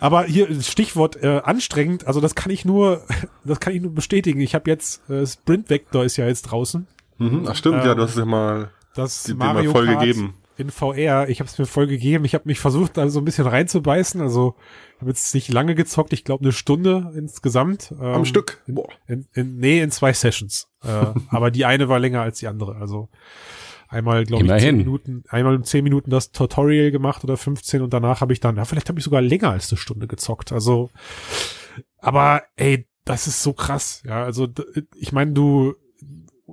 Aber 0.01 0.25
hier 0.25 0.63
Stichwort 0.63 1.17
äh, 1.23 1.41
anstrengend, 1.45 2.07
also 2.07 2.21
das 2.21 2.35
kann 2.37 2.53
ich 2.53 2.65
nur, 2.65 3.03
das 3.45 3.59
kann 3.61 3.75
ich 3.75 3.83
nur 3.83 3.93
bestätigen. 3.93 4.41
Ich 4.41 4.55
habe 4.55 4.71
jetzt 4.71 5.09
äh, 5.11 5.27
Sprint 5.27 5.69
Vector 5.71 6.05
ist 6.05 6.17
ja 6.17 6.27
jetzt 6.27 6.43
draußen. 6.43 6.87
Mhm. 7.19 7.47
Ach 7.49 7.55
stimmt, 7.57 7.85
ja, 7.85 7.93
Ähm, 7.93 7.97
du 7.99 8.03
hast 8.05 8.17
ja 8.17 8.25
mal 8.25 8.71
Das 8.95 9.29
mal 9.29 9.55
Mario 9.55 9.73
voll 9.73 9.87
Kart 9.87 10.01
gegeben. 10.01 10.35
In 10.57 10.71
VR. 10.71 11.29
Ich 11.29 11.41
habe 11.41 11.49
es 11.49 11.59
mir 11.59 11.67
voll 11.67 11.87
gegeben. 11.87 12.25
Ich 12.25 12.35
habe 12.35 12.45
mich 12.47 12.61
versucht, 12.61 12.97
da 12.97 13.09
so 13.09 13.21
ein 13.21 13.25
bisschen 13.25 13.47
reinzubeißen. 13.47 14.21
Also 14.21 14.55
ich 14.95 15.01
habe 15.01 15.11
jetzt 15.11 15.35
nicht 15.35 15.53
lange 15.53 15.75
gezockt. 15.75 16.13
Ich 16.13 16.25
glaube 16.25 16.45
eine 16.45 16.53
Stunde 16.53 17.13
insgesamt. 17.17 17.93
Ähm, 17.93 18.01
Am 18.01 18.25
Stück. 18.25 18.63
Boah. 18.67 18.89
In, 19.07 19.27
in, 19.35 19.57
nee, 19.59 19.81
in 19.81 19.91
zwei 19.91 20.13
Sessions. 20.13 20.69
Äh, 20.83 20.89
aber 21.29 21.51
die 21.51 21.65
eine 21.65 21.89
war 21.89 21.99
länger 21.99 22.23
als 22.23 22.39
die 22.39 22.47
andere. 22.47 22.77
Also 22.77 23.09
einmal, 23.89 24.25
glaube 24.25 24.45
ich, 24.45 24.63
zehn 24.63 24.77
Minuten, 24.77 25.25
einmal 25.29 25.63
zehn 25.63 25.85
Minuten 25.85 26.11
das 26.11 26.33
Tutorial 26.33 26.91
gemacht 26.91 27.25
oder 27.25 27.37
15 27.37 27.83
und 27.83 27.93
danach 27.93 28.21
habe 28.21 28.33
ich 28.33 28.41
dann, 28.41 28.57
ja, 28.57 28.65
vielleicht 28.65 28.89
habe 28.89 28.99
ich 28.99 29.05
sogar 29.05 29.23
länger 29.23 29.51
als 29.51 29.71
eine 29.71 29.79
Stunde 29.79 30.07
gezockt. 30.07 30.53
Also, 30.53 30.91
aber 31.99 32.43
ey, 32.57 32.87
das 33.05 33.27
ist 33.27 33.43
so 33.43 33.53
krass. 33.53 34.03
Ja, 34.05 34.25
also 34.25 34.49
ich 34.97 35.13
meine, 35.13 35.33
du 35.33 35.75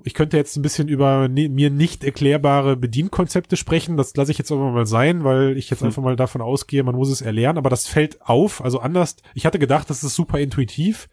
ich 0.04 0.13
könnte 0.13 0.38
jetzt 0.38 0.56
ein 0.56 0.62
bisschen 0.62 0.88
über 0.88 1.27
mir 1.27 1.69
nicht 1.69 2.04
erklärbare 2.04 2.77
Bedienkonzepte 2.77 3.58
sprechen. 3.58 3.97
Das 3.97 4.15
lasse 4.15 4.32
ich 4.32 4.38
jetzt 4.38 4.51
aber 4.51 4.71
mal 4.71 4.86
sein, 4.86 5.23
weil 5.23 5.58
ich 5.58 5.69
jetzt 5.69 5.82
Hm. 5.82 5.88
einfach 5.88 6.01
mal 6.01 6.15
davon 6.15 6.41
ausgehe, 6.41 6.84
man 6.84 6.95
muss 6.95 7.10
es 7.10 7.21
erlernen. 7.21 7.58
Aber 7.58 7.69
das 7.69 7.88
fällt 7.88 8.21
auf. 8.21 8.63
Also 8.63 8.80
anders. 8.80 9.17
Ich 9.34 9.45
hatte 9.45 9.60
gedacht, 9.60 9.89
das 9.89 10.04
ist 10.04 10.15
super 10.15 10.39
intuitiv. 10.39 11.10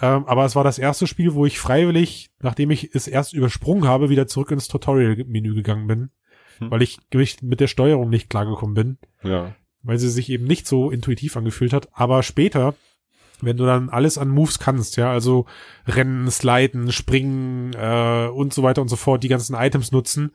Ähm, 0.00 0.24
aber 0.26 0.44
es 0.44 0.56
war 0.56 0.64
das 0.64 0.78
erste 0.78 1.06
Spiel, 1.06 1.34
wo 1.34 1.46
ich 1.46 1.58
freiwillig, 1.58 2.30
nachdem 2.40 2.70
ich 2.70 2.94
es 2.94 3.08
erst 3.08 3.32
übersprungen 3.34 3.86
habe, 3.86 4.08
wieder 4.08 4.26
zurück 4.26 4.50
ins 4.52 4.68
Tutorial-Menü 4.68 5.54
gegangen 5.54 5.86
bin. 5.86 6.10
Hm. 6.58 6.70
Weil 6.70 6.82
ich 6.82 6.98
mit 7.42 7.60
der 7.60 7.66
Steuerung 7.66 8.08
nicht 8.08 8.30
klargekommen 8.30 8.74
bin. 8.74 8.98
Ja. 9.24 9.54
Weil 9.82 9.98
sie 9.98 10.08
sich 10.08 10.30
eben 10.30 10.44
nicht 10.44 10.68
so 10.68 10.90
intuitiv 10.92 11.36
angefühlt 11.36 11.72
hat. 11.72 11.88
Aber 11.92 12.22
später, 12.22 12.74
wenn 13.42 13.56
du 13.56 13.66
dann 13.66 13.90
alles 13.90 14.18
an 14.18 14.28
Moves 14.28 14.58
kannst, 14.58 14.96
ja, 14.96 15.10
also 15.12 15.46
rennen, 15.86 16.30
sliden, 16.30 16.92
springen 16.92 17.74
äh, 17.74 18.28
und 18.32 18.54
so 18.54 18.62
weiter 18.62 18.80
und 18.82 18.88
so 18.88 18.96
fort, 18.96 19.22
die 19.22 19.28
ganzen 19.28 19.54
Items 19.54 19.92
nutzen, 19.92 20.32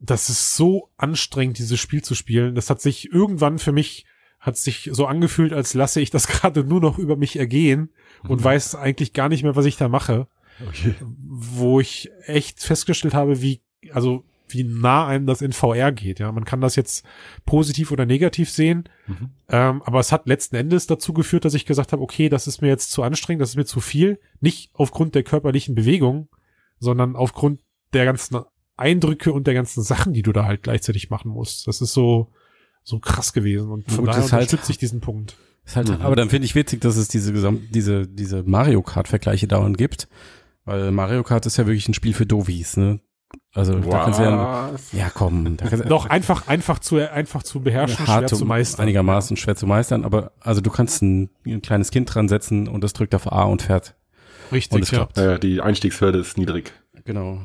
das 0.00 0.30
ist 0.30 0.56
so 0.56 0.90
anstrengend, 0.96 1.58
dieses 1.58 1.80
Spiel 1.80 2.02
zu 2.02 2.14
spielen. 2.14 2.54
Das 2.54 2.70
hat 2.70 2.80
sich 2.80 3.12
irgendwann 3.12 3.58
für 3.58 3.72
mich 3.72 4.06
hat 4.38 4.56
sich 4.56 4.88
so 4.92 5.06
angefühlt, 5.06 5.52
als 5.52 5.74
lasse 5.74 6.00
ich 6.00 6.10
das 6.10 6.28
gerade 6.28 6.62
nur 6.62 6.80
noch 6.80 6.98
über 6.98 7.16
mich 7.16 7.36
ergehen 7.36 7.90
und 8.22 8.40
Mhm. 8.40 8.44
weiß 8.44 8.76
eigentlich 8.76 9.12
gar 9.12 9.28
nicht 9.28 9.42
mehr, 9.42 9.56
was 9.56 9.66
ich 9.66 9.76
da 9.76 9.88
mache. 9.88 10.28
Okay. 10.68 10.94
Wo 11.00 11.80
ich 11.80 12.10
echt 12.26 12.60
festgestellt 12.62 13.14
habe, 13.14 13.42
wie, 13.42 13.60
also 13.92 14.24
wie 14.54 14.64
nah 14.64 15.06
einem 15.06 15.26
das 15.26 15.42
in 15.42 15.52
VR 15.52 15.92
geht. 15.92 16.18
Ja, 16.18 16.30
man 16.32 16.44
kann 16.44 16.60
das 16.60 16.76
jetzt 16.76 17.04
positiv 17.46 17.90
oder 17.92 18.06
negativ 18.06 18.50
sehen. 18.50 18.88
Mhm. 19.06 19.30
Ähm, 19.48 19.82
aber 19.82 20.00
es 20.00 20.12
hat 20.12 20.26
letzten 20.26 20.56
Endes 20.56 20.86
dazu 20.86 21.12
geführt, 21.12 21.44
dass 21.44 21.54
ich 21.54 21.66
gesagt 21.66 21.92
habe, 21.92 22.02
okay, 22.02 22.28
das 22.28 22.46
ist 22.46 22.60
mir 22.62 22.68
jetzt 22.68 22.90
zu 22.90 23.02
anstrengend, 23.02 23.42
das 23.42 23.50
ist 23.50 23.56
mir 23.56 23.64
zu 23.64 23.80
viel. 23.80 24.18
Nicht 24.40 24.70
aufgrund 24.74 25.14
der 25.14 25.22
körperlichen 25.22 25.74
Bewegung, 25.74 26.28
sondern 26.78 27.16
aufgrund 27.16 27.60
der 27.92 28.04
ganzen 28.04 28.40
Eindrücke 28.76 29.32
und 29.32 29.46
der 29.46 29.54
ganzen 29.54 29.82
Sachen, 29.82 30.12
die 30.12 30.22
du 30.22 30.32
da 30.32 30.44
halt 30.44 30.62
gleichzeitig 30.62 31.10
machen 31.10 31.30
musst. 31.30 31.66
Das 31.66 31.80
ist 31.80 31.92
so, 31.92 32.32
so 32.84 32.98
krass 33.00 33.32
gewesen. 33.32 33.70
Und 33.70 33.90
von 33.90 34.04
Gut, 34.04 34.08
daher 34.08 34.22
halt- 34.22 34.32
unterstütze 34.32 34.72
ich 34.72 34.78
diesen 34.78 35.00
Punkt. 35.00 35.36
Halt, 35.74 35.88
Mhm. 35.88 35.96
Aber 36.00 36.16
dann 36.16 36.30
finde 36.30 36.46
ich 36.46 36.54
witzig, 36.54 36.80
dass 36.80 36.96
es 36.96 37.08
diese 37.08 37.32
Gesam 37.32 37.60
diese, 37.70 38.06
diese 38.06 38.42
Mario 38.44 38.80
Kart-Vergleiche 38.82 39.46
dauernd 39.48 39.76
gibt. 39.76 40.08
Weil 40.64 40.92
Mario 40.92 41.22
Kart 41.24 41.44
ist 41.46 41.56
ja 41.56 41.66
wirklich 41.66 41.88
ein 41.88 41.94
Spiel 41.94 42.14
für 42.14 42.24
Dovis, 42.26 42.76
ne? 42.76 43.00
Also 43.54 43.78
da 43.78 44.04
kannst 44.04 44.18
du 44.20 44.24
ja. 44.24 44.70
Ja, 44.92 45.10
komm. 45.12 45.56
Da 45.56 45.66
kannst 45.68 45.84
du, 45.84 45.88
Doch 45.88 46.06
einfach, 46.06 46.46
einfach 46.48 46.78
zu, 46.78 46.96
einfach 47.10 47.42
zu 47.42 47.60
beherrschen, 47.60 48.04
schwer 48.04 48.14
hart 48.14 48.28
zu 48.28 48.44
meistern. 48.44 48.82
Einigermaßen 48.82 49.36
schwer 49.36 49.56
zu 49.56 49.66
meistern, 49.66 50.04
aber 50.04 50.32
also 50.40 50.60
du 50.60 50.70
kannst 50.70 51.02
ein, 51.02 51.30
ein 51.46 51.62
kleines 51.62 51.90
Kind 51.90 52.14
dran 52.14 52.28
setzen 52.28 52.68
und 52.68 52.84
das 52.84 52.92
drückt 52.92 53.14
auf 53.14 53.32
A 53.32 53.44
und 53.44 53.62
fährt. 53.62 53.94
Richtig, 54.52 54.74
Und 54.76 54.82
es 54.82 54.90
ja. 54.90 54.98
klappt. 54.98 55.16
Ja, 55.16 55.38
die 55.38 55.60
Einstiegshürde 55.60 56.18
ist 56.18 56.36
niedrig. 56.38 56.72
Genau. 57.04 57.40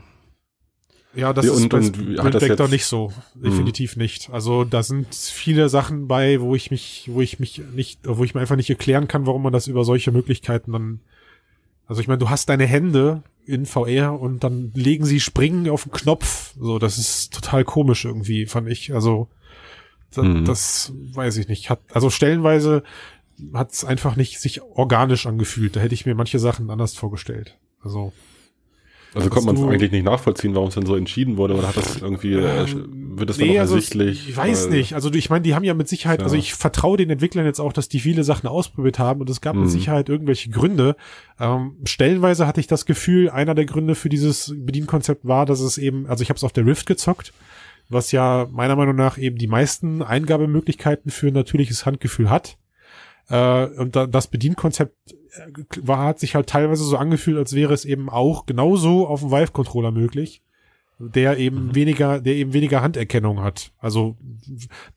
Ja, 1.16 1.32
das 1.32 1.46
Ja, 1.46 1.54
ist 1.54 1.62
und- 1.64 1.70
bei 1.70 1.78
und 1.78 2.24
hat 2.24 2.34
das 2.34 2.44
jetzt- 2.48 2.72
nicht 2.72 2.86
so. 2.86 3.14
Definitiv 3.36 3.96
nicht. 3.98 4.30
Also 4.32 4.64
da 4.64 4.82
sind 4.84 5.14
viele 5.14 5.70
Sachen 5.70 6.08
bei, 6.08 6.42
wo 6.42 6.56
ich 6.56 6.72
mich, 6.72 7.08
wo 7.12 7.22
ich 7.22 7.40
mich 7.40 7.62
nicht, 7.76 8.00
wo 8.04 8.24
ich 8.24 8.34
mir 8.34 8.42
einfach 8.42 8.56
nicht 8.56 8.70
erklären 8.70 9.08
kann, 9.08 9.26
warum 9.28 9.44
man 9.44 9.54
das 9.54 9.68
über 9.68 9.86
solche 9.86 10.12
Möglichkeiten 10.12 10.72
dann. 10.74 11.02
Also 11.88 12.02
ich 12.02 12.08
meine, 12.08 12.18
du 12.20 12.30
hast 12.30 12.50
deine 12.50 12.66
Hände 12.66 13.24
in 13.46 13.66
VR 13.66 14.20
und 14.20 14.44
dann 14.44 14.72
legen 14.74 15.06
sie 15.06 15.20
springen 15.20 15.70
auf 15.70 15.84
den 15.84 15.92
Knopf. 15.92 16.54
So, 16.60 16.80
das 16.80 16.98
ist 16.98 17.34
total 17.34 17.64
komisch 17.66 18.06
irgendwie, 18.06 18.46
fand 18.46 18.70
ich. 18.70 18.94
Also 18.94 19.28
da, 20.16 20.24
Mhm. 20.24 20.46
das 20.46 20.94
weiß 21.14 21.38
ich 21.38 21.48
nicht. 21.48 21.70
Hat, 21.70 21.80
also 21.92 22.10
stellenweise 22.10 22.84
hat 23.54 23.72
es 23.74 23.84
einfach 23.84 24.16
nicht 24.16 24.40
sich 24.40 24.62
organisch 24.62 25.26
angefühlt. 25.26 25.76
Da 25.76 25.80
hätte 25.82 25.94
ich 25.96 26.06
mir 26.06 26.16
manche 26.16 26.40
Sachen 26.40 26.70
anders 26.70 26.94
vorgestellt. 26.96 27.58
Also 27.82 28.14
Also 29.14 29.30
konnte 29.30 29.48
man 29.48 29.56
es 29.58 29.64
eigentlich 29.64 29.92
nicht 29.92 30.06
nachvollziehen, 30.06 30.56
warum 30.56 30.70
es 30.70 30.76
denn 30.76 30.86
so 30.86 30.96
entschieden 30.96 31.36
wurde, 31.38 31.56
oder 31.56 31.68
hat 31.68 31.78
das 31.78 31.98
irgendwie, 31.98 32.34
äh, 32.34 32.66
wird 33.18 33.30
das 33.30 33.38
dann 33.38 33.48
noch 33.48 33.60
also 33.60 33.76
ersichtlich? 33.76 34.30
ich 34.30 34.38
weiß 34.38 34.70
nicht. 34.70 34.94
Also 34.94 35.12
ich 35.14 35.30
meine, 35.30 35.42
die 35.44 35.56
haben 35.56 35.64
ja 35.64 35.74
mit 35.74 35.88
Sicherheit, 35.88 36.20
Ja. 36.20 36.26
also 36.26 36.36
ich 36.36 36.54
vertraue 36.54 36.98
den 36.98 37.10
Entwicklern 37.10 37.46
jetzt 37.46 37.60
auch, 37.60 37.74
dass 37.74 37.90
die 37.90 38.00
viele 38.00 38.24
Sachen 38.24 38.48
ausprobiert 38.48 39.00
haben 39.00 39.22
und 39.22 39.30
es 39.30 39.42
gab 39.42 39.56
Mhm. 39.56 39.62
mit 39.64 39.72
Sicherheit 39.72 40.10
irgendwelche 40.10 40.50
Gründe. 40.50 40.96
Ähm, 41.40 41.78
stellenweise 41.86 42.48
hatte 42.48 42.60
ich 42.60 42.68
das 42.68 42.86
Gefühl, 42.86 43.30
einer 43.30 43.56
der 43.56 43.66
Gründe 43.66 43.96
für 43.96 44.10
dieses 44.10 44.54
Bedienkonzept 44.58 45.26
war, 45.28 45.46
dass 45.46 45.60
es 45.60 45.78
eben, 45.78 46.08
also 46.08 46.22
ich 46.22 46.30
habe 46.30 46.38
es 46.38 46.44
auf 46.44 46.54
der 46.54 46.66
Rift 46.66 46.86
gezockt, 46.86 47.34
was 47.90 48.12
ja 48.12 48.48
meiner 48.52 48.76
Meinung 48.76 48.96
nach 48.96 49.18
eben 49.18 49.38
die 49.38 49.48
meisten 49.48 50.02
Eingabemöglichkeiten 50.02 51.12
für 51.12 51.32
natürliches 51.32 51.86
Handgefühl 51.86 52.30
hat. 52.30 52.58
Äh, 53.30 53.66
und 53.66 53.96
da, 53.96 54.08
das 54.08 54.28
Bedienkonzept 54.28 54.96
äh, 55.12 55.64
war, 55.82 56.00
hat 56.06 56.20
sich 56.20 56.36
halt 56.36 56.48
teilweise 56.48 56.84
so 56.84 56.98
angefühlt, 56.98 57.38
als 57.38 57.54
wäre 57.54 57.74
es 57.74 57.86
eben 57.86 58.10
auch 58.10 58.46
genauso 58.46 59.08
auf 59.08 59.22
dem 59.22 59.32
Vive-Controller 59.32 59.92
möglich 59.92 60.42
der 61.10 61.38
eben 61.38 61.68
Mhm. 61.68 61.76
weniger, 61.76 62.20
der 62.22 62.36
eben 62.36 62.54
weniger 62.54 62.82
Handerkennung 62.82 63.42
hat. 63.42 63.72
Also 63.80 64.16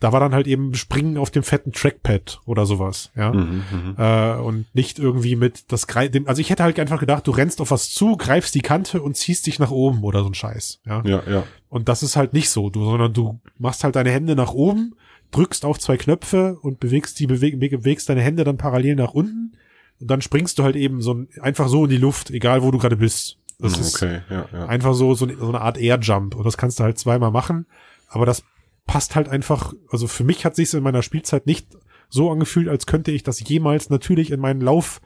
da 0.00 0.12
war 0.12 0.20
dann 0.20 0.34
halt 0.34 0.46
eben 0.46 0.74
Springen 0.74 1.16
auf 1.18 1.30
dem 1.30 1.42
fetten 1.42 1.72
Trackpad 1.72 2.40
oder 2.46 2.66
sowas, 2.66 3.10
ja. 3.16 3.32
Mhm, 3.32 3.62
mhm. 3.72 3.94
Äh, 3.96 4.34
und 4.36 4.66
nicht 4.74 4.98
irgendwie 4.98 5.36
mit 5.36 5.70
das 5.72 5.86
Grei- 5.86 6.08
dem, 6.08 6.26
also 6.28 6.40
ich 6.40 6.50
hätte 6.50 6.62
halt 6.62 6.78
einfach 6.80 7.00
gedacht, 7.00 7.26
du 7.26 7.30
rennst 7.30 7.60
auf 7.60 7.70
was 7.70 7.90
zu, 7.90 8.16
greifst 8.16 8.54
die 8.54 8.60
Kante 8.60 9.02
und 9.02 9.16
ziehst 9.16 9.46
dich 9.46 9.58
nach 9.58 9.70
oben 9.70 10.02
oder 10.04 10.22
so 10.22 10.28
ein 10.28 10.34
Scheiß, 10.34 10.80
ja. 10.86 11.02
Ja, 11.04 11.22
ja. 11.28 11.42
Und 11.68 11.88
das 11.88 12.02
ist 12.02 12.16
halt 12.16 12.32
nicht 12.32 12.50
so, 12.50 12.70
du, 12.70 12.84
sondern 12.84 13.12
du 13.12 13.40
machst 13.58 13.84
halt 13.84 13.96
deine 13.96 14.10
Hände 14.10 14.34
nach 14.36 14.52
oben, 14.52 14.94
drückst 15.32 15.64
auf 15.64 15.78
zwei 15.78 15.96
Knöpfe 15.96 16.58
und 16.62 16.80
bewegst 16.80 17.18
die 17.20 17.26
beweg, 17.26 17.58
bewegst 17.58 18.08
deine 18.08 18.22
Hände 18.22 18.44
dann 18.44 18.56
parallel 18.56 18.94
nach 18.96 19.12
unten 19.12 19.52
und 20.00 20.10
dann 20.10 20.22
springst 20.22 20.58
du 20.58 20.62
halt 20.62 20.76
eben 20.76 21.00
so 21.00 21.14
ein, 21.14 21.28
einfach 21.40 21.68
so 21.68 21.84
in 21.84 21.90
die 21.90 21.96
Luft, 21.96 22.30
egal 22.30 22.62
wo 22.62 22.70
du 22.70 22.78
gerade 22.78 22.96
bist. 22.96 23.38
Das 23.58 23.78
ist 23.78 23.96
okay, 23.96 24.20
ja, 24.28 24.48
ja. 24.52 24.66
einfach 24.66 24.94
so, 24.94 25.14
so, 25.14 25.26
so 25.26 25.48
eine 25.48 25.60
Art 25.60 25.78
Air-Jump. 25.78 26.34
Und 26.34 26.44
das 26.44 26.56
kannst 26.58 26.78
du 26.78 26.84
halt 26.84 26.98
zweimal 26.98 27.30
machen. 27.30 27.66
Aber 28.08 28.26
das 28.26 28.44
passt 28.86 29.16
halt 29.16 29.28
einfach, 29.28 29.72
also 29.90 30.06
für 30.06 30.24
mich 30.24 30.44
hat 30.44 30.54
sich 30.56 30.72
in 30.74 30.82
meiner 30.82 31.02
Spielzeit 31.02 31.46
nicht 31.46 31.76
so 32.08 32.30
angefühlt, 32.30 32.68
als 32.68 32.86
könnte 32.86 33.10
ich 33.12 33.22
das 33.22 33.40
jemals 33.40 33.90
natürlich 33.90 34.30
in 34.30 34.40
meinen 34.40 34.60
Lauf, 34.60 35.00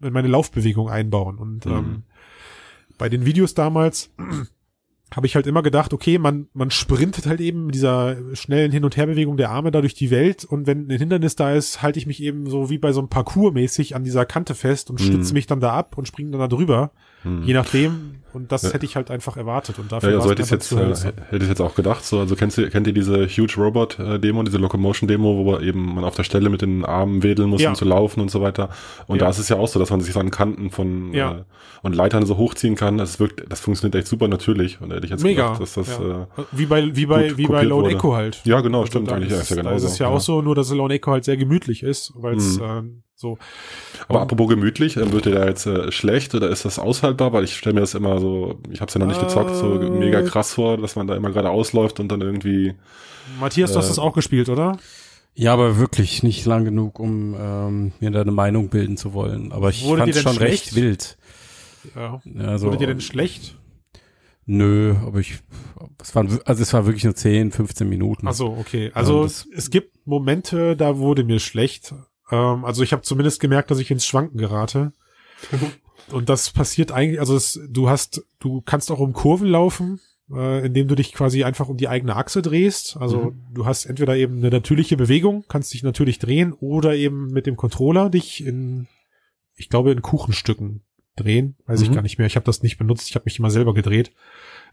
in 0.00 0.12
meine 0.12 0.28
Laufbewegung 0.28 0.88
einbauen. 0.90 1.38
Und 1.38 1.64
Mhm. 1.66 1.72
ähm, 1.72 2.02
bei 2.98 3.08
den 3.08 3.24
Videos 3.24 3.54
damals 3.54 4.10
habe 5.14 5.26
ich 5.26 5.34
halt 5.34 5.46
immer 5.46 5.62
gedacht, 5.62 5.92
okay, 5.94 6.18
man, 6.18 6.48
man 6.52 6.70
sprintet 6.70 7.26
halt 7.26 7.40
eben 7.40 7.66
mit 7.66 7.74
dieser 7.74 8.16
schnellen 8.34 8.70
Hin- 8.72 8.84
und 8.84 8.96
Herbewegung 8.96 9.36
der 9.38 9.50
Arme 9.50 9.70
da 9.70 9.80
durch 9.80 9.94
die 9.94 10.10
Welt 10.10 10.44
und 10.44 10.66
wenn 10.66 10.86
ein 10.90 10.98
Hindernis 10.98 11.34
da 11.34 11.52
ist, 11.54 11.80
halte 11.82 11.98
ich 11.98 12.06
mich 12.06 12.22
eben 12.22 12.48
so 12.50 12.68
wie 12.68 12.78
bei 12.78 12.92
so 12.92 13.00
einem 13.00 13.08
Parcours 13.08 13.54
mäßig 13.54 13.96
an 13.96 14.04
dieser 14.04 14.26
Kante 14.26 14.54
fest 14.54 14.90
und 14.90 15.00
Mhm. 15.00 15.04
stütze 15.04 15.32
mich 15.32 15.46
dann 15.46 15.60
da 15.60 15.72
ab 15.72 15.96
und 15.96 16.06
springe 16.06 16.30
dann 16.32 16.40
da 16.40 16.48
drüber. 16.48 16.92
Mhm. 17.24 17.42
Je 17.42 17.54
nachdem. 17.54 18.16
Und 18.34 18.52
das 18.52 18.62
Ja. 18.62 18.72
hätte 18.72 18.84
ich 18.84 18.94
halt 18.94 19.10
einfach 19.10 19.36
erwartet. 19.38 19.78
Und 19.78 19.90
dafür 19.90 20.10
Ja, 20.10 20.16
ja, 20.16 20.20
so 20.22 20.30
hätte 20.30 20.42
ich 20.42 20.50
mir 20.72 20.86
jetzt, 20.88 21.04
äh, 21.04 21.12
hätte 21.30 21.42
ich 21.44 21.48
jetzt 21.48 21.60
auch 21.62 21.74
gedacht. 21.74 22.04
So, 22.04 22.18
also 22.20 22.36
kennst 22.36 22.58
du, 22.58 22.68
kennt 22.68 22.86
ihr 22.86 22.92
diese 22.92 23.26
Huge 23.26 23.54
Robot 23.56 23.98
äh, 23.98 24.18
Demo, 24.18 24.42
diese 24.42 24.58
Locomotion 24.58 25.08
Demo, 25.08 25.44
wo 25.44 25.58
eben 25.58 25.94
man 25.94 26.04
auf 26.04 26.14
der 26.14 26.24
Stelle 26.24 26.50
mit 26.50 26.60
den 26.62 26.84
Armen 26.84 27.22
wedeln 27.22 27.48
muss, 27.48 27.62
Ja. 27.62 27.70
um 27.70 27.74
zu 27.74 27.84
laufen 27.86 28.20
und 28.20 28.30
so 28.30 28.42
weiter. 28.42 28.68
Und 29.06 29.16
Ja. 29.16 29.24
da 29.24 29.30
ist 29.30 29.38
es 29.38 29.48
ja 29.48 29.56
auch 29.56 29.68
so, 29.68 29.78
dass 29.78 29.90
man 29.90 30.00
sich 30.02 30.14
an 30.16 30.30
Kanten 30.30 30.70
von 30.70 31.12
Ja. 31.14 31.32
äh, 31.38 31.44
und 31.82 31.94
Leitern 31.94 32.26
so 32.26 32.36
hochziehen 32.36 32.74
kann. 32.74 32.98
Das 32.98 33.18
wirkt, 33.18 33.44
das 33.50 33.60
funktioniert 33.60 33.94
echt 33.94 34.08
super 34.08 34.28
natürlich. 34.28 34.80
Und 34.80 34.90
da 34.90 34.96
hätte 34.96 35.06
ich 35.06 35.10
jetzt 35.12 35.22
Mega. 35.22 35.44
gedacht, 35.54 35.62
dass 35.62 35.74
das 35.74 35.88
äh, 35.98 36.26
wie 36.52 36.66
bei, 36.66 36.94
wie 36.94 37.06
bei, 37.06 37.36
wie 37.36 37.46
bei 37.46 37.62
Lone. 37.62 37.88
Echo 37.90 38.14
halt. 38.14 38.40
ja 38.44 38.60
genau, 38.60 38.80
Also 38.80 38.88
stimmt 38.90 39.10
da 39.10 39.14
eigentlich. 39.16 39.30
Ist, 39.30 39.36
ja, 39.36 39.42
ist 39.42 39.50
ja 39.50 39.56
da 39.56 39.62
genauso. 39.62 39.86
ist 39.86 39.92
es 39.92 39.98
ja 39.98 40.08
auch 40.08 40.20
so, 40.20 40.42
nur 40.42 40.54
dass 40.54 40.70
Lone 40.70 40.94
Echo 40.94 41.12
halt 41.12 41.24
sehr 41.24 41.36
gemütlich 41.36 41.82
ist, 41.82 42.12
weil 42.16 42.36
es 42.36 42.58
Mhm. 42.58 42.64
ähm, 42.64 43.02
so. 43.18 43.36
Aber 44.08 44.20
apropos 44.22 44.48
gemütlich, 44.48 44.96
äh, 44.96 45.12
wird 45.12 45.26
dir 45.26 45.32
da 45.34 45.46
jetzt 45.46 45.66
äh, 45.66 45.90
schlecht 45.92 46.34
oder 46.34 46.48
ist 46.50 46.64
das 46.64 46.78
aushaltbar? 46.78 47.32
Weil 47.32 47.44
ich 47.44 47.56
stelle 47.56 47.74
mir 47.74 47.80
das 47.80 47.94
immer 47.94 48.20
so, 48.20 48.60
ich 48.70 48.80
habe 48.80 48.88
es 48.88 48.94
ja 48.94 49.00
noch 49.00 49.08
nicht 49.08 49.20
gezockt, 49.20 49.56
so 49.56 49.80
Äh. 49.80 49.90
mega 49.90 50.22
krass 50.22 50.54
vor, 50.54 50.78
dass 50.78 50.94
man 50.96 51.06
da 51.08 51.16
immer 51.16 51.30
gerade 51.30 51.50
ausläuft 51.50 51.98
und 52.00 52.08
dann 52.12 52.20
irgendwie. 52.20 52.74
Matthias, 53.40 53.72
du 53.72 53.78
hast 53.78 53.86
Äh, 53.86 53.88
das 53.90 53.98
auch 53.98 54.12
gespielt, 54.14 54.48
oder? 54.48 54.78
Ja, 55.34 55.52
aber 55.52 55.78
wirklich 55.78 56.22
nicht 56.22 56.46
lang 56.46 56.64
genug, 56.64 56.98
um 56.98 57.34
ähm, 57.38 57.92
mir 58.00 58.10
da 58.10 58.22
eine 58.22 58.32
Meinung 58.32 58.70
bilden 58.70 58.96
zu 58.96 59.12
wollen. 59.14 59.52
Aber 59.52 59.70
ich 59.70 59.84
Wurde 59.84 60.00
fand 60.02 60.14
dir 60.14 60.16
es 60.16 60.22
schon 60.22 60.36
recht 60.36 60.68
schlecht? 60.70 60.74
wild. 60.76 61.18
Ja. 61.94 62.20
Also, 62.46 62.66
Wurde 62.68 62.78
dir 62.78 62.86
denn 62.88 63.00
schlecht? 63.00 63.56
Nö, 64.46 64.94
aber 65.06 65.18
ich, 65.20 65.38
es 66.02 66.14
waren, 66.14 66.40
also 66.46 66.62
es 66.62 66.72
war 66.72 66.86
wirklich 66.86 67.04
nur 67.04 67.14
10, 67.14 67.52
15 67.52 67.88
Minuten. 67.88 68.26
Ach 68.26 68.32
so, 68.32 68.46
okay. 68.58 68.90
Also 68.94 69.24
das- 69.24 69.46
es 69.54 69.70
gibt 69.70 70.06
Momente, 70.06 70.74
da 70.74 70.96
wurde 70.98 71.22
mir 71.22 71.38
schlecht. 71.38 71.94
Ähm, 72.30 72.64
also 72.64 72.82
ich 72.82 72.92
habe 72.92 73.02
zumindest 73.02 73.40
gemerkt, 73.40 73.70
dass 73.70 73.78
ich 73.78 73.90
ins 73.90 74.06
Schwanken 74.06 74.38
gerate. 74.38 74.92
Und 76.10 76.28
das 76.28 76.50
passiert 76.50 76.90
eigentlich, 76.90 77.20
also 77.20 77.36
es, 77.36 77.60
du 77.68 77.88
hast, 77.90 78.22
du 78.40 78.62
kannst 78.62 78.90
auch 78.90 78.98
um 78.98 79.12
Kurven 79.12 79.48
laufen, 79.48 80.00
äh, 80.32 80.64
indem 80.66 80.88
du 80.88 80.94
dich 80.94 81.12
quasi 81.12 81.44
einfach 81.44 81.68
um 81.68 81.76
die 81.76 81.88
eigene 81.88 82.16
Achse 82.16 82.40
drehst. 82.40 82.96
Also 82.98 83.34
du 83.52 83.66
hast 83.66 83.84
entweder 83.84 84.16
eben 84.16 84.38
eine 84.38 84.48
natürliche 84.48 84.96
Bewegung, 84.96 85.44
kannst 85.48 85.74
dich 85.74 85.82
natürlich 85.82 86.18
drehen, 86.18 86.54
oder 86.54 86.94
eben 86.94 87.28
mit 87.28 87.46
dem 87.46 87.56
Controller 87.56 88.08
dich 88.08 88.44
in, 88.44 88.88
ich 89.54 89.68
glaube, 89.68 89.92
in 89.92 90.00
Kuchenstücken 90.00 90.82
drehen. 91.16 91.56
Weiß 91.66 91.82
ich 91.82 91.90
Mhm. 91.90 91.94
gar 91.94 92.02
nicht 92.02 92.16
mehr. 92.16 92.26
Ich 92.26 92.36
habe 92.36 92.46
das 92.46 92.62
nicht 92.62 92.78
benutzt, 92.78 93.08
ich 93.10 93.14
habe 93.14 93.24
mich 93.26 93.38
immer 93.38 93.50
selber 93.50 93.74
gedreht. 93.74 94.12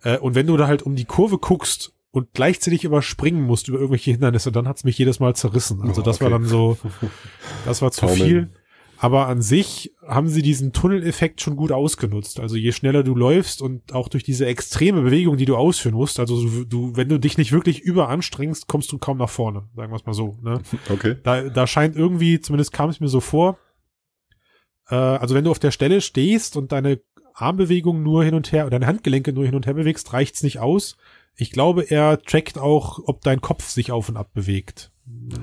Äh, 0.04 0.18
und 0.20 0.36
wenn 0.36 0.48
du 0.48 0.56
da 0.56 0.68
halt 0.68 0.84
um 0.84 0.96
die 0.96 1.06
Kurve 1.06 1.38
guckst 1.38 1.92
und 2.16 2.32
gleichzeitig 2.34 2.86
überspringen 2.86 3.42
musst 3.42 3.68
über 3.68 3.78
irgendwelche 3.78 4.12
Hindernisse, 4.12 4.50
dann 4.50 4.70
hat's 4.70 4.86
mich 4.86 4.98
jedes 4.98 5.20
Mal 5.20 5.36
zerrissen. 5.36 5.82
Also 5.82 6.02
das 6.02 6.22
war 6.22 6.30
okay. 6.30 6.38
dann 6.40 6.48
so, 6.48 6.78
das 7.66 7.82
war 7.82 7.92
zu 7.92 8.08
viel. 8.08 8.52
Aber 8.98 9.28
an 9.28 9.42
sich 9.42 9.94
haben 10.08 10.30
sie 10.30 10.42
diesen 10.42 10.72
Tunneleffekt 10.72 11.42
schon 11.42 11.58
gut 11.58 11.74
ausgenutzt. 11.74 12.40
Also 12.40 12.56
je 12.56 12.72
schneller 12.72 13.04
du 13.04 13.16
läufst 13.16 13.62
und 13.62 13.94
auch 13.94 14.08
durch 14.08 14.24
diese 14.24 14.46
extreme 14.46 15.02
Bewegung, 15.02 15.36
die 15.36 15.44
du 15.44 15.58
ausführen 15.58 15.96
musst, 15.96 16.22
also 16.22 16.42
du, 16.42 16.64
du 16.64 16.96
wenn 16.96 17.10
du 17.10 17.20
dich 17.20 17.38
nicht 17.38 17.52
wirklich 17.52 17.82
überanstrengst, 17.82 18.68
kommst 18.68 18.94
du 18.94 18.98
kaum 18.98 19.18
nach 19.18 19.30
vorne, 19.30 19.68
sagen 19.76 19.92
wir 19.92 19.98
es 19.98 20.06
mal 20.06 20.14
so. 20.14 20.40
Ne? 20.42 20.62
Okay. 20.90 21.18
Da, 21.22 21.50
da 21.50 21.68
scheint 21.68 21.98
irgendwie, 21.98 22.40
zumindest 22.40 22.72
kam 22.72 22.90
es 22.90 23.02
mir 23.02 23.10
so 23.10 23.20
vor, 23.20 23.58
äh, 24.88 24.96
also 24.96 25.36
wenn 25.36 25.44
du 25.44 25.52
auf 25.52 25.60
der 25.60 25.72
Stelle 25.72 26.00
stehst 26.00 26.56
und 26.56 26.72
deine 26.72 27.02
Armbewegung 27.34 28.02
nur 28.02 28.24
hin 28.24 28.36
und 28.36 28.54
her 28.54 28.66
oder 28.66 28.80
deine 28.80 28.88
Handgelenke 28.88 29.34
nur 29.34 29.44
hin 29.44 29.56
und 29.56 29.66
her 29.66 29.74
bewegst, 29.74 30.14
reicht's 30.14 30.44
nicht 30.44 30.60
aus. 30.60 30.96
Ich 31.38 31.52
glaube, 31.52 31.84
er 31.90 32.22
trackt 32.22 32.58
auch, 32.58 33.00
ob 33.06 33.22
dein 33.22 33.42
Kopf 33.42 33.68
sich 33.70 33.92
auf 33.92 34.10
und 34.10 34.18
ab 34.18 34.30
bewegt. 34.34 34.92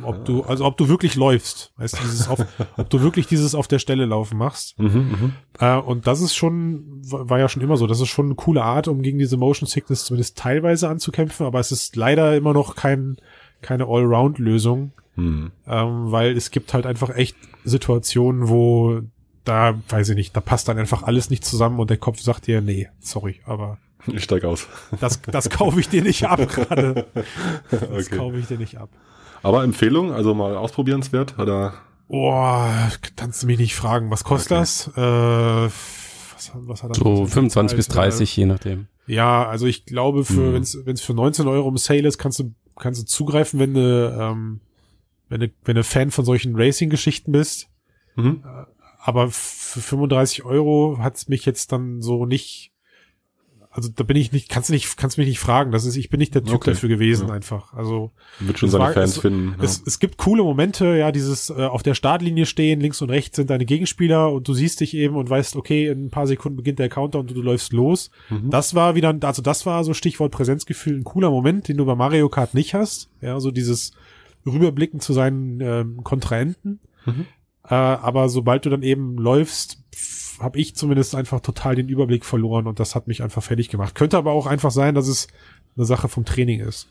Ob 0.02 0.24
du, 0.24 0.42
also 0.42 0.64
ob 0.64 0.76
du 0.76 0.88
wirklich 0.88 1.14
läufst, 1.14 1.72
weißt 1.76 1.98
du, 1.98 2.02
dieses 2.02 2.28
auf, 2.28 2.44
ob 2.76 2.90
du 2.90 3.00
wirklich 3.00 3.28
dieses 3.28 3.54
auf 3.54 3.68
der 3.68 3.78
Stelle 3.78 4.06
laufen 4.06 4.36
machst. 4.36 4.76
Mhm, 4.78 4.86
mhm. 4.88 5.32
Äh, 5.60 5.76
und 5.76 6.06
das 6.08 6.20
ist 6.20 6.34
schon, 6.34 7.00
war 7.08 7.38
ja 7.38 7.48
schon 7.48 7.62
immer 7.62 7.76
so, 7.76 7.86
das 7.86 8.00
ist 8.00 8.08
schon 8.08 8.26
eine 8.26 8.34
coole 8.34 8.64
Art, 8.64 8.88
um 8.88 9.02
gegen 9.02 9.18
diese 9.18 9.36
Motion 9.36 9.68
Sickness 9.68 10.04
zumindest 10.04 10.36
teilweise 10.36 10.88
anzukämpfen, 10.88 11.46
aber 11.46 11.60
es 11.60 11.70
ist 11.70 11.94
leider 11.94 12.36
immer 12.36 12.52
noch 12.52 12.74
kein, 12.74 13.16
keine 13.60 13.84
Allround-Lösung, 13.86 14.92
Hm. 15.14 15.52
ähm, 15.66 16.10
weil 16.10 16.36
es 16.36 16.50
gibt 16.50 16.72
halt 16.72 16.86
einfach 16.86 17.10
echt 17.14 17.36
Situationen, 17.64 18.48
wo 18.48 19.02
da, 19.44 19.78
weiß 19.88 20.10
ich 20.10 20.16
nicht, 20.16 20.34
da 20.34 20.40
passt 20.40 20.68
dann 20.68 20.78
einfach 20.78 21.02
alles 21.02 21.28
nicht 21.28 21.44
zusammen 21.44 21.78
und 21.80 21.90
der 21.90 21.98
Kopf 21.98 22.20
sagt 22.20 22.46
dir, 22.46 22.60
nee, 22.60 22.88
sorry, 23.00 23.40
aber 23.44 23.78
Ich 24.12 24.24
steig 24.24 24.44
aus. 24.44 24.66
das, 25.00 25.20
das 25.22 25.48
kaufe 25.50 25.78
ich 25.80 25.88
dir 25.88 26.02
nicht 26.02 26.24
ab 26.24 26.38
gerade. 26.48 27.06
Das 27.70 27.82
Okay. 28.08 28.16
kaufe 28.16 28.36
ich 28.38 28.46
dir 28.46 28.58
nicht 28.58 28.78
ab. 28.78 28.88
Aber 29.42 29.64
Empfehlung, 29.64 30.12
also 30.12 30.34
mal 30.34 30.56
ausprobierenswert, 30.56 31.38
oder? 31.38 31.74
Boah, 32.08 32.90
kannst 33.16 33.42
du 33.42 33.46
mich 33.46 33.58
nicht 33.58 33.74
fragen, 33.74 34.10
was 34.10 34.24
kostet 34.24 34.52
Okay. 34.52 34.60
das? 34.60 34.88
Äh, 34.96 35.00
was, 36.34 36.50
was 36.54 36.82
hat 36.82 36.90
das? 36.90 36.98
So 36.98 37.26
25 37.26 37.76
bis 37.76 37.88
Äh, 37.88 37.92
30, 37.92 38.36
je 38.36 38.46
nachdem. 38.46 38.86
Ja, 39.06 39.48
also 39.48 39.66
ich 39.66 39.84
glaube, 39.86 40.24
für 40.24 40.32
Mhm. 40.50 40.52
wenn 40.54 40.62
es 40.62 40.78
wenn 40.84 40.94
es 40.94 41.00
für 41.00 41.14
19 41.14 41.46
Euro 41.48 41.68
im 41.68 41.76
Sale 41.76 42.06
ist, 42.06 42.18
kannst 42.18 42.38
du 42.40 42.52
kannst 42.78 43.00
du 43.02 43.06
zugreifen, 43.06 43.58
wenn 43.60 43.74
du 43.74 44.16
ähm, 44.18 44.60
wenn 45.28 45.40
du 45.40 45.50
wenn 45.64 45.76
du 45.76 45.84
Fan 45.84 46.10
von 46.10 46.24
solchen 46.24 46.54
Racing-Geschichten 46.56 47.32
bist. 47.32 47.68
Mhm. 48.16 48.42
Aber 48.98 49.28
für 49.30 49.80
35 49.80 50.44
Euro 50.44 50.98
hat's 51.00 51.28
mich 51.28 51.44
jetzt 51.46 51.72
dann 51.72 52.02
so 52.02 52.26
nicht. 52.26 52.71
Also 53.74 53.88
da 53.88 54.04
bin 54.04 54.18
ich 54.18 54.32
nicht, 54.32 54.50
kannst 54.50 54.68
du 54.68 54.74
nicht, 54.74 54.98
kannst 54.98 55.16
mich 55.16 55.26
nicht 55.26 55.38
fragen. 55.38 55.72
Das 55.72 55.86
ist, 55.86 55.96
ich 55.96 56.10
bin 56.10 56.18
nicht 56.20 56.34
der 56.34 56.44
Typ 56.44 56.56
Okay. 56.56 56.72
dafür 56.72 56.90
gewesen 56.90 57.28
Ja. 57.28 57.34
einfach. 57.34 57.72
Also 57.72 58.10
Wird 58.38 58.58
schon 58.58 58.66
Es 58.66 58.72
seine 58.72 58.84
war- 58.84 58.92
Fans 58.92 59.12
es- 59.12 59.18
finden. 59.18 59.54
Ja. 59.56 59.64
es, 59.64 59.82
es 59.86 59.98
gibt 59.98 60.18
coole 60.18 60.42
Momente, 60.42 60.94
ja, 60.96 61.10
dieses 61.10 61.48
äh, 61.48 61.54
auf 61.54 61.82
der 61.82 61.94
Startlinie 61.94 62.44
stehen, 62.44 62.80
links 62.80 63.00
und 63.00 63.08
rechts 63.08 63.36
sind 63.36 63.48
deine 63.48 63.64
Gegenspieler 63.64 64.30
und 64.30 64.46
du 64.46 64.52
siehst 64.52 64.80
dich 64.80 64.94
eben 64.94 65.16
und 65.16 65.30
weißt, 65.30 65.56
okay, 65.56 65.86
in 65.88 66.04
ein 66.06 66.10
paar 66.10 66.26
Sekunden 66.26 66.56
beginnt 66.58 66.80
der 66.80 66.90
Countdown 66.90 67.22
und 67.28 67.34
du 67.34 67.40
läufst 67.40 67.72
los. 67.72 68.10
Mhm. 68.28 68.50
Das 68.50 68.74
war 68.74 68.94
wieder, 68.94 69.16
also 69.22 69.40
das 69.40 69.64
war 69.64 69.82
so 69.84 69.94
Stichwort 69.94 70.32
Präsenzgefühl, 70.32 70.98
ein 70.98 71.04
cooler 71.04 71.30
Moment, 71.30 71.66
den 71.68 71.78
du 71.78 71.86
bei 71.86 71.94
Mario 71.94 72.28
Kart 72.28 72.52
nicht 72.52 72.74
hast. 72.74 73.08
Ja, 73.22 73.40
so 73.40 73.50
dieses 73.50 73.92
Rüberblicken 74.44 75.00
zu 75.00 75.14
seinen 75.14 75.60
ähm, 75.62 76.04
Kontrahenten. 76.04 76.78
Mhm. 77.06 77.24
Äh, 77.64 77.74
aber 77.74 78.28
sobald 78.28 78.66
du 78.66 78.70
dann 78.70 78.82
eben 78.82 79.16
läufst, 79.16 79.78
habe 80.42 80.58
ich 80.58 80.74
zumindest 80.76 81.14
einfach 81.14 81.40
total 81.40 81.74
den 81.76 81.88
Überblick 81.88 82.24
verloren 82.24 82.66
und 82.66 82.80
das 82.80 82.94
hat 82.94 83.06
mich 83.08 83.22
einfach 83.22 83.42
fertig 83.42 83.68
gemacht. 83.68 83.94
Könnte 83.94 84.16
aber 84.18 84.32
auch 84.32 84.46
einfach 84.46 84.70
sein, 84.70 84.94
dass 84.94 85.08
es 85.08 85.28
eine 85.76 85.86
Sache 85.86 86.08
vom 86.08 86.24
Training 86.24 86.60
ist. 86.60 86.88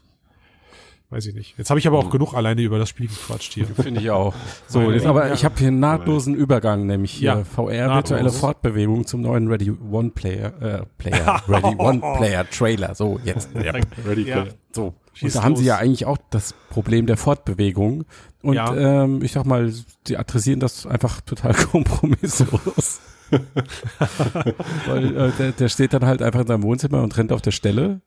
Weiß 1.09 1.25
ich 1.25 1.35
nicht. 1.35 1.57
Jetzt 1.57 1.69
habe 1.69 1.77
ich 1.77 1.87
aber 1.87 1.99
auch 1.99 2.09
genug 2.09 2.33
alleine 2.33 2.61
über 2.61 2.79
das 2.79 2.87
Spiel 2.87 3.07
gequatscht 3.07 3.53
hier. 3.53 3.67
Finde 3.67 3.99
ich 3.99 4.09
auch. 4.11 4.33
So, 4.67 4.79
Meine 4.79 4.93
jetzt, 4.93 5.05
aber 5.05 5.33
ich 5.33 5.43
habe 5.43 5.55
hier 5.57 5.67
einen 5.67 5.81
nahtlosen 5.81 6.33
Übergang, 6.35 6.85
nämlich 6.85 7.11
hier 7.11 7.25
Ja, 7.33 7.43
VR 7.43 7.93
virtuelle 7.93 8.23
nahtlos. 8.23 8.39
Fortbewegung 8.39 9.05
zum 9.05 9.19
neuen 9.19 9.49
Ready 9.49 9.71
One 9.91 10.11
Player, 10.11 10.53
äh, 10.61 10.85
Player, 10.97 11.43
Ready 11.49 11.75
One 11.77 11.99
Player 12.17 12.49
Trailer. 12.49 12.95
So, 12.95 13.19
jetzt. 13.25 13.49
Ja. 13.53 13.73
Ready 14.07 14.21
Ja. 14.23 14.41
Player. 14.43 14.53
So. 14.73 14.93
Schieß 15.11 15.35
Und 15.35 15.41
da 15.41 15.43
haben 15.43 15.55
sie 15.57 15.63
los. 15.63 15.67
ja 15.67 15.77
eigentlich 15.79 16.05
auch 16.05 16.17
das 16.29 16.53
Problem 16.69 17.05
der 17.07 17.17
Fortbewegung. 17.17 18.05
Und 18.41 18.53
Ja. 18.53 19.03
ähm, 19.03 19.21
ich 19.21 19.33
sag 19.33 19.45
mal, 19.45 19.69
die 20.07 20.15
adressieren 20.15 20.61
das 20.61 20.85
einfach 20.85 21.19
total 21.19 21.53
kompromisslos. 21.71 23.01
Weil 24.87 25.17
äh, 25.17 25.31
der, 25.37 25.51
der 25.51 25.69
steht 25.69 25.93
dann 25.93 26.05
halt 26.05 26.21
einfach 26.21 26.41
in 26.41 26.47
seinem 26.47 26.63
Wohnzimmer 26.63 27.01
und 27.01 27.17
rennt 27.17 27.31
auf 27.31 27.41
der 27.41 27.51
Stelle. 27.51 28.01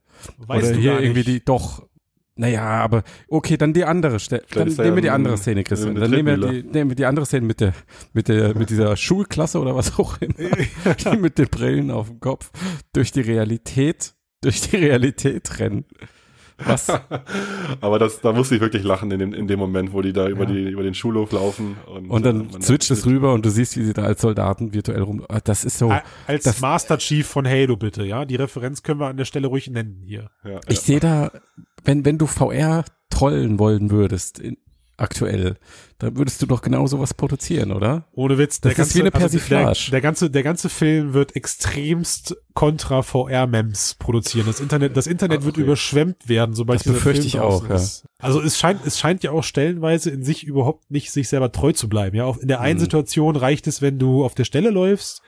Weißt 0.47 0.67
Oder 0.67 0.75
du 0.75 0.81
hier 0.81 1.01
irgendwie 1.01 1.25
die, 1.25 1.45
doch. 1.45 1.87
Naja, 2.37 2.63
aber 2.63 3.05
okay, 3.29 3.57
dann 3.57 3.73
die 3.73 3.85
andere 3.85 4.19
Stelle. 4.19 4.43
Dann 4.53 4.67
nehmen 4.69 4.79
wir 4.79 4.87
ja 4.87 5.01
die 5.01 5.11
ein- 5.11 5.15
andere 5.15 5.39
Szene, 5.39 5.63
Christian. 5.63 5.95
Dann 5.95 6.11
nehmen 6.11 6.41
wir, 6.41 6.49
die, 6.51 6.63
nehmen 6.65 6.91
wir 6.91 6.97
die 6.97 7.07
andere 7.07 7.27
Szene 7.27 7.47
mit 7.47 7.61
der, 7.61 7.75
mit 8.13 8.27
der, 8.29 8.57
mit 8.59 8.71
dieser 8.71 8.97
Schulklasse 8.97 9.61
oder 9.61 9.77
was 9.77 9.99
auch 9.99 10.21
immer. 10.21 10.35
die 11.13 11.17
mit 11.17 11.39
den 11.39 11.49
Brillen 11.49 11.91
auf 11.93 12.09
dem 12.09 12.19
Kopf 12.19 12.51
durch 12.93 13.13
die 13.13 13.21
Realität, 13.21 14.15
durch 14.41 14.63
die 14.63 14.77
Realität 14.77 15.61
rennen. 15.61 15.85
Was? 16.59 16.89
Aber 17.81 17.99
das, 17.99 18.21
da 18.21 18.33
musste 18.33 18.55
ich 18.55 18.61
wirklich 18.61 18.85
lachen 18.85 19.11
in 19.11 19.19
dem, 19.19 19.35
in 19.35 19.49
dem 19.49 19.59
Moment, 19.59 19.93
wo 19.93 20.03
die 20.03 20.13
da 20.13 20.29
über, 20.29 20.45
Ja. 20.45 20.51
die, 20.51 20.71
über 20.71 20.83
den 20.83 20.95
Schulhof 20.95 21.33
laufen. 21.33 21.77
Und, 21.87 22.11
Und 22.11 22.21
äh, 22.23 22.25
dann 22.25 22.49
man- 22.51 22.63
switcht 22.63 22.91
es 22.91 23.07
rüber 23.07 23.33
und 23.35 23.45
du 23.45 23.51
siehst, 23.51 23.77
wie 23.77 23.83
sie 23.85 23.93
da 23.93 24.03
als 24.03 24.21
Soldaten 24.21 24.73
virtuell 24.73 25.03
rum. 25.03 25.25
Ah, 25.29 25.41
Das 25.43 25.65
ist 25.65 25.79
so. 25.79 25.93
Als 26.27 26.45
das- 26.45 26.61
Master 26.61 26.99
Chief 26.99 27.27
von 27.27 27.47
Halo 27.47 27.77
bitte, 27.77 28.05
ja. 28.05 28.25
Die 28.25 28.37
Referenz 28.37 28.83
können 28.83 29.01
wir 29.01 29.07
an 29.09 29.17
der 29.17 29.25
Stelle 29.25 29.49
ruhig 29.49 29.69
nennen 29.69 30.03
hier. 30.05 30.31
Ja, 30.45 30.61
Ich 30.69 30.81
sehe 30.81 31.01
da, 31.01 31.31
wenn, 31.85 32.05
wenn 32.05 32.19
du 32.19 32.27
VR 32.27 32.85
trollen 33.11 33.59
wollen 33.59 33.91
würdest, 33.91 34.39
in, 34.39 34.57
aktuell, 34.97 35.57
dann 35.99 36.17
würdest 36.17 36.41
du 36.43 36.47
doch 36.47 36.63
genau 36.63 36.87
sowas 36.87 37.15
produzieren, 37.15 37.73
oder? 37.73 38.07
Ohne 38.13 38.39
Witz. 38.39 38.61
Das 38.61 38.79
ist 38.79 38.95
wie 38.95 39.01
eine 39.01 39.13
also 39.13 39.19
Persiflage. 39.21 39.79
der, 39.87 39.91
der 39.93 40.01
ganze, 40.01 40.31
der 40.31 40.43
ganze 40.43 40.69
Film 40.69 41.15
wird 41.15 41.35
extremst 41.37 42.37
kontra 42.53 43.03
VR-Mems 43.03 43.95
produzieren. 43.99 44.47
Das 44.47 44.61
Internet, 44.61 44.97
das 44.97 45.07
Internet 45.07 45.41
Ah, 45.41 45.45
wird 45.45 45.55
okay. 45.57 45.65
überschwemmt 45.65 46.29
werden, 46.29 46.55
sobald 46.55 46.79
Das 46.81 46.85
dieser 46.85 46.95
befürchte 46.95 47.23
Film 47.23 47.29
ich 47.29 47.41
auch, 47.41 47.69
ja. 47.69 47.75
ist. 47.77 48.05
Also 48.19 48.41
es 48.41 48.59
scheint, 48.59 48.81
es 48.87 48.99
scheint 48.99 49.23
ja 49.23 49.31
auch 49.33 49.43
stellenweise 49.45 50.11
in 50.11 50.23
sich 50.23 50.45
überhaupt 50.45 50.91
nicht 50.91 51.11
sich 51.11 51.29
selber 51.29 51.51
treu 51.53 51.73
zu 51.73 51.89
bleiben. 51.89 52.17
Ja, 52.17 52.25
Auf- 52.25 52.41
in 52.41 52.49
der 52.49 52.61
einen 52.61 52.79
Mhm. 52.79 52.83
Situation 52.83 53.37
reicht 53.37 53.67
es, 53.67 53.83
wenn 53.83 53.99
du 53.99 54.25
auf 54.25 54.35
der 54.35 54.45
Stelle 54.45 54.71
läufst. 54.71 55.23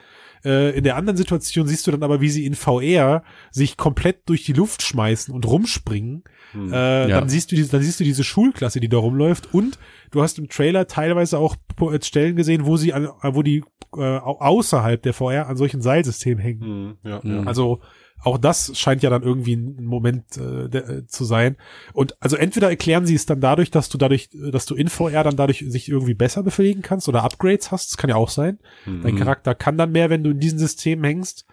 Äh, 0.45 0.77
in 0.77 0.83
der 0.83 0.95
anderen 0.95 1.17
Situation 1.17 1.67
siehst 1.67 1.85
du 1.87 1.91
dann 1.91 2.03
aber, 2.03 2.21
wie 2.21 2.29
sie 2.29 2.45
in 2.45 2.55
VR 2.55 3.23
sich 3.51 3.77
komplett 3.77 4.27
durch 4.29 4.43
die 4.43 4.53
Luft 4.53 4.81
schmeißen 4.83 5.33
und 5.33 5.45
rumspringen. 5.45 6.23
Hm. 6.51 6.71
Äh, 6.73 7.09
Ja. 7.09 7.19
Dann 7.19 7.29
siehst 7.29 7.51
du 7.51 7.55
diese, 7.55 7.71
dann 7.71 7.81
siehst 7.81 7.99
du 7.99 8.03
diese 8.03 8.23
Schulklasse, 8.23 8.79
die 8.79 8.89
da 8.89 8.97
rumläuft 8.97 9.53
und 9.53 9.77
du 10.11 10.21
hast 10.21 10.37
im 10.39 10.49
Trailer 10.49 10.87
teilweise 10.87 11.37
auch 11.39 11.55
äh, 11.81 11.99
Stellen 12.03 12.35
gesehen, 12.35 12.65
wo 12.65 12.77
sie 12.77 12.93
an, 12.93 13.09
wo 13.21 13.41
die 13.43 13.63
äh, 13.95 13.99
au- 14.01 14.39
außerhalb 14.39 15.01
der 15.01 15.13
VR 15.13 15.47
an 15.47 15.57
solchen 15.57 15.81
Seilsystemen 15.81 16.39
hängen. 16.43 16.61
Hm, 16.61 16.97
ja, 17.03 17.19
ja. 17.23 17.43
Also 17.43 17.79
auch 18.23 18.37
das 18.37 18.77
scheint 18.77 19.03
ja 19.03 19.09
dann 19.09 19.23
irgendwie 19.23 19.55
ein 19.55 19.85
Moment 19.85 20.37
äh, 20.37 20.67
der, 20.69 20.89
äh, 20.89 21.05
zu 21.07 21.23
sein. 21.23 21.55
Und 21.93 22.15
also 22.21 22.35
entweder 22.35 22.69
erklären 22.69 23.05
sie 23.05 23.15
es 23.15 23.25
dann 23.25 23.39
dadurch, 23.41 23.71
dass 23.71 23.89
du 23.89 23.97
dadurch, 23.97 24.29
äh, 24.33 24.51
dass 24.51 24.65
du 24.65 24.75
in 24.75 24.89
VR 24.89 25.23
dann 25.23 25.35
dadurch 25.37 25.63
sich 25.67 25.87
irgendwie 25.89 26.13
besser 26.15 26.43
befähigen 26.43 26.81
kannst 26.81 27.07
oder 27.07 27.23
Upgrades 27.23 27.71
hast. 27.71 27.91
Das 27.91 27.97
kann 27.97 28.09
ja 28.09 28.15
auch 28.15 28.29
sein. 28.29 28.59
Dein 28.85 29.13
Mhm. 29.13 29.17
Charakter 29.17 29.55
kann 29.55 29.77
dann 29.77 29.91
mehr, 29.91 30.09
wenn 30.09 30.23
du 30.23 30.31
in 30.31 30.39
diesen 30.39 30.59
Systemen 30.59 31.05
hängst. 31.05 31.45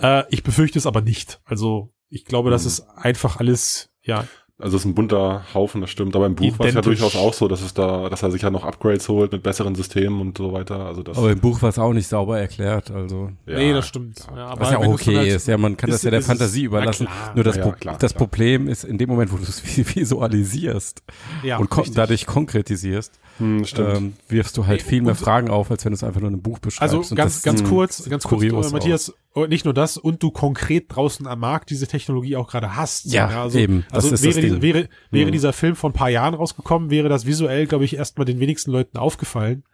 Äh, 0.00 0.24
ich 0.30 0.42
befürchte 0.42 0.78
es 0.78 0.86
aber 0.86 1.00
nicht. 1.00 1.40
Also 1.44 1.92
ich 2.08 2.24
glaube, 2.24 2.50
das 2.50 2.62
Mhm. 2.62 2.68
ist 2.68 2.80
einfach 2.96 3.38
alles, 3.38 3.90
ja, 4.02 4.26
Also 4.58 4.76
es 4.76 4.82
ist 4.82 4.86
ein 4.86 4.94
bunter 4.94 5.44
Haufen, 5.54 5.80
das 5.80 5.90
stimmt. 5.90 6.14
Aber 6.14 6.26
im 6.26 6.36
Buch 6.36 6.56
war 6.58 6.66
es 6.66 6.74
ja 6.74 6.82
durchaus 6.82 7.16
auch 7.16 7.34
so, 7.34 7.48
dass 7.48 7.62
es 7.62 7.74
da, 7.74 8.08
dass 8.08 8.22
er 8.22 8.30
sich 8.30 8.42
ja 8.42 8.50
noch 8.50 8.64
Upgrades 8.64 9.08
holt 9.08 9.32
mit 9.32 9.42
besseren 9.42 9.74
Systemen 9.74 10.20
und 10.20 10.38
so 10.38 10.52
weiter. 10.52 10.86
Also 10.86 11.02
das. 11.02 11.18
Aber 11.18 11.32
im 11.32 11.40
Buch 11.40 11.60
war 11.62 11.70
es 11.70 11.78
auch 11.80 11.92
nicht 11.92 12.06
sauber 12.06 12.38
erklärt, 12.38 12.90
also. 12.90 13.30
ja, 13.46 13.56
nee, 13.56 13.72
das 13.72 13.88
stimmt. 13.88 14.20
Ja, 14.36 14.54
Was 14.60 14.70
ja 14.70 14.78
auch 14.78 14.86
okay 14.86 15.16
halt- 15.16 15.28
ist, 15.32 15.48
ja, 15.48 15.58
man 15.58 15.76
kann 15.76 15.90
das 15.90 15.96
ist- 16.00 16.04
ja 16.04 16.10
der 16.10 16.20
ist 16.20 16.26
Fantasie 16.26 16.62
überlassen. 16.64 17.06
klar. 17.06 17.32
Nur 17.34 17.42
das, 17.44 17.56
Ja, 17.56 17.72
klar, 17.72 17.96
das 17.98 18.12
klar. 18.12 18.18
Problem 18.18 18.68
ist, 18.68 18.84
in 18.84 18.98
dem 18.98 19.08
Moment, 19.08 19.32
wo 19.32 19.36
du 19.36 19.42
es 19.42 19.62
visualisierst 19.96 21.02
Ja, 21.42 21.56
und 21.58 21.68
kon 21.68 21.80
richtig. 21.80 21.96
dadurch 21.96 22.26
konkretisierst, 22.26 23.18
Hm, 23.38 23.64
stimmt. 23.64 23.96
ähm, 23.96 24.12
wirfst 24.28 24.56
du 24.56 24.66
halt 24.66 24.82
viel 24.82 25.00
mehr 25.02 25.12
Und- 25.12 25.16
Fragen 25.18 25.48
auf, 25.50 25.70
als 25.70 25.84
wenn 25.84 25.92
du 25.92 25.94
es 25.96 26.04
einfach 26.04 26.20
nur 26.20 26.28
in 26.28 26.34
einem 26.34 26.42
Buch 26.42 26.58
beschreibst. 26.58 26.82
Also 26.94 26.98
Und 27.10 27.16
ganz, 27.16 27.34
das- 27.36 27.42
ganz 27.42 27.64
kurz, 27.64 28.08
ganz 28.08 28.24
kurz, 28.24 28.42
äh, 28.42 28.72
Matthias, 28.72 29.12
oh, 29.34 29.46
nicht 29.46 29.64
nur 29.64 29.74
das, 29.74 29.96
und 29.96 30.22
du 30.22 30.30
konkret 30.30 30.86
draußen 30.88 31.26
am 31.26 31.40
Markt 31.40 31.70
diese 31.70 31.86
Technologie 31.86 32.36
auch 32.36 32.48
gerade 32.48 32.76
hast. 32.76 33.06
Ja, 33.12 33.28
also, 33.42 33.58
eben, 33.58 33.84
das 33.90 34.04
Also 34.04 34.14
ist 34.14 34.22
wäre, 34.22 34.34
das 34.34 34.40
diese- 34.42 34.58
Ding. 34.58 34.62
wäre, 34.62 34.88
wäre 35.10 35.28
Mhm. 35.28 35.32
dieser 35.32 35.52
Film 35.52 35.76
vor 35.76 35.90
ein 35.90 35.94
paar 35.94 36.10
Jahren 36.10 36.34
rausgekommen, 36.34 36.90
wäre 36.90 37.08
das 37.08 37.26
visuell, 37.26 37.66
glaube 37.66 37.84
ich, 37.84 37.96
erstmal 37.96 38.24
den 38.24 38.38
wenigsten 38.40 38.70
Leuten 38.70 38.98
aufgefallen. 38.98 39.64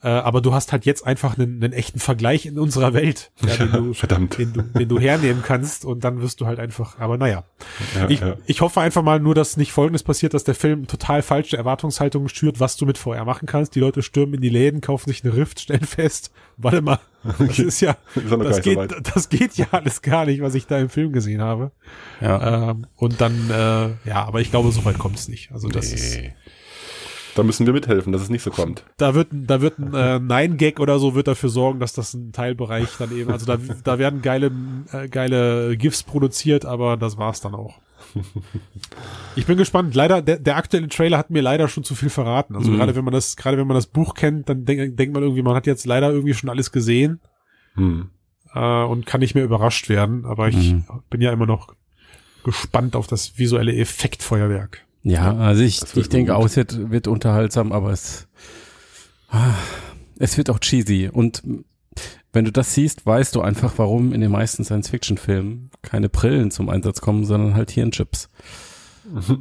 Äh, 0.00 0.08
aber 0.08 0.40
du 0.40 0.54
hast 0.54 0.70
halt 0.70 0.86
jetzt 0.86 1.04
einfach 1.04 1.36
einen, 1.38 1.62
einen 1.62 1.72
echten 1.72 1.98
Vergleich 1.98 2.46
in 2.46 2.56
unserer 2.58 2.94
Welt, 2.94 3.32
ja, 3.44 3.56
den, 3.56 3.72
du, 3.72 3.94
Verdammt. 3.94 4.38
den, 4.38 4.52
du, 4.52 4.62
den 4.62 4.88
du 4.88 5.00
hernehmen 5.00 5.42
kannst 5.44 5.84
und 5.84 6.04
dann 6.04 6.20
wirst 6.20 6.40
du 6.40 6.46
halt 6.46 6.60
einfach, 6.60 7.00
aber 7.00 7.18
naja. 7.18 7.42
Ja, 7.96 8.08
Ich, 8.08 8.20
ja. 8.20 8.36
ich 8.46 8.60
hoffe 8.60 8.80
einfach 8.80 9.02
mal 9.02 9.18
nur, 9.18 9.34
dass 9.34 9.56
nicht 9.56 9.72
Folgendes 9.72 10.04
passiert, 10.04 10.34
dass 10.34 10.44
der 10.44 10.54
Film 10.54 10.86
total 10.86 11.22
falsche 11.22 11.56
Erwartungshaltungen 11.56 12.28
schürt, 12.28 12.60
was 12.60 12.76
du 12.76 12.86
mit 12.86 12.96
VR 12.96 13.24
machen 13.24 13.46
kannst. 13.46 13.74
Die 13.74 13.80
Leute 13.80 14.02
stürmen 14.02 14.34
in 14.34 14.40
die 14.40 14.50
Läden, 14.50 14.80
kaufen 14.80 15.10
sich 15.10 15.24
eine 15.24 15.34
Rift, 15.34 15.58
stellen 15.58 15.84
fest, 15.84 16.30
warte 16.56 16.80
mal, 16.80 17.00
das 17.40 17.58
ist 17.58 17.80
ja, 17.80 17.96
Ist 18.14 18.30
ja 18.30 18.36
das 18.36 18.56
so 18.56 18.62
geht, 18.62 18.76
weit. 18.78 18.94
das 19.14 19.28
geht 19.28 19.54
ja 19.56 19.66
alles 19.72 20.02
gar 20.02 20.26
nicht, 20.26 20.40
was 20.42 20.54
ich 20.54 20.68
da 20.68 20.78
im 20.78 20.90
Film 20.90 21.12
gesehen 21.12 21.40
habe. 21.42 21.72
ja. 22.20 22.70
Ähm, 22.70 22.86
und 22.94 23.20
dann, 23.20 23.50
äh, 23.50 24.08
ja, 24.08 24.24
aber 24.24 24.40
ich 24.40 24.50
glaube, 24.50 24.70
so 24.70 24.84
weit 24.84 24.98
kommt 24.98 25.16
es 25.18 25.26
nicht. 25.26 25.50
Also 25.50 25.66
das 25.68 25.92
ist, 25.92 26.18
Nee. 26.20 26.34
Da 27.38 27.44
müssen 27.44 27.66
wir 27.66 27.72
mithelfen, 27.72 28.12
dass 28.12 28.20
es 28.22 28.30
nicht 28.30 28.42
so 28.42 28.50
kommt. 28.50 28.84
Da 28.96 29.14
wird, 29.14 29.28
da 29.32 29.60
wird 29.60 29.78
ein 29.78 29.94
äh, 29.94 30.18
Nein-Gag 30.18 30.80
oder 30.80 30.98
so 30.98 31.14
wird 31.14 31.28
dafür 31.28 31.48
sorgen, 31.50 31.78
dass 31.80 31.92
das 31.92 32.12
ein 32.14 32.32
Teilbereich 32.32 32.88
dann 32.98 33.12
eben, 33.16 33.30
also 33.30 33.46
da, 33.46 33.58
da 33.84 33.98
werden 33.98 34.22
geile, 34.22 34.50
äh, 34.92 35.08
geile 35.08 35.76
GIFs 35.76 36.02
produziert, 36.02 36.64
aber 36.64 36.96
das 36.96 37.16
war's 37.16 37.40
dann 37.40 37.54
auch. 37.54 37.78
Ich 39.36 39.46
bin 39.46 39.56
gespannt. 39.58 39.94
Leider, 39.94 40.22
der, 40.22 40.38
der 40.38 40.56
aktuelle 40.56 40.88
Trailer 40.88 41.18
hat 41.18 41.30
mir 41.30 41.42
leider 41.42 41.68
schon 41.68 41.84
zu 41.84 41.94
viel 41.94 42.10
verraten. 42.10 42.56
Also 42.56 42.70
Mhm. 42.70 42.76
gerade 42.76 42.96
wenn 42.96 43.04
man 43.04 43.12
das, 43.14 43.36
gerade 43.36 43.56
wenn 43.58 43.66
man 43.66 43.74
das 43.74 43.86
Buch 43.86 44.14
kennt, 44.14 44.48
dann 44.48 44.64
denkt 44.64 44.98
denkt 44.98 45.14
man 45.14 45.22
irgendwie, 45.22 45.42
man 45.42 45.54
hat 45.54 45.66
jetzt 45.66 45.86
leider 45.86 46.10
irgendwie 46.10 46.34
schon 46.34 46.48
alles 46.50 46.72
gesehen 46.72 47.20
Hm. 47.74 48.10
äh, 48.54 48.82
und 48.84 49.06
kann 49.06 49.20
nicht 49.20 49.34
mehr 49.34 49.44
überrascht 49.44 49.88
werden. 49.88 50.24
Aber 50.24 50.48
ich 50.48 50.72
Mhm. 50.72 50.84
bin 51.10 51.20
ja 51.20 51.32
immer 51.32 51.46
noch 51.46 51.74
gespannt 52.44 52.96
auf 52.96 53.06
das 53.06 53.38
visuelle 53.38 53.74
Effektfeuerwerk. 53.76 54.84
Ja, 55.02 55.36
also 55.36 55.62
ich, 55.62 55.80
ich 55.96 56.08
denke 56.08 56.34
auch, 56.36 56.44
es 56.46 56.56
wird, 56.56 56.90
wird 56.90 57.06
unterhaltsam, 57.06 57.72
aber 57.72 57.90
es, 57.92 58.26
ah, 59.30 59.54
es 60.18 60.36
wird 60.36 60.50
auch 60.50 60.58
cheesy. 60.58 61.08
Und 61.12 61.42
wenn 62.32 62.44
du 62.44 62.52
das 62.52 62.74
siehst, 62.74 63.06
weißt 63.06 63.34
du 63.34 63.40
einfach, 63.40 63.74
warum 63.76 64.12
in 64.12 64.20
den 64.20 64.30
meisten 64.30 64.64
Science-Fiction-Filmen 64.64 65.70
keine 65.82 66.08
Brillen 66.08 66.50
zum 66.50 66.68
Einsatz 66.68 67.00
kommen, 67.00 67.24
sondern 67.24 67.54
halt 67.54 67.70
Hirnchips. 67.70 68.28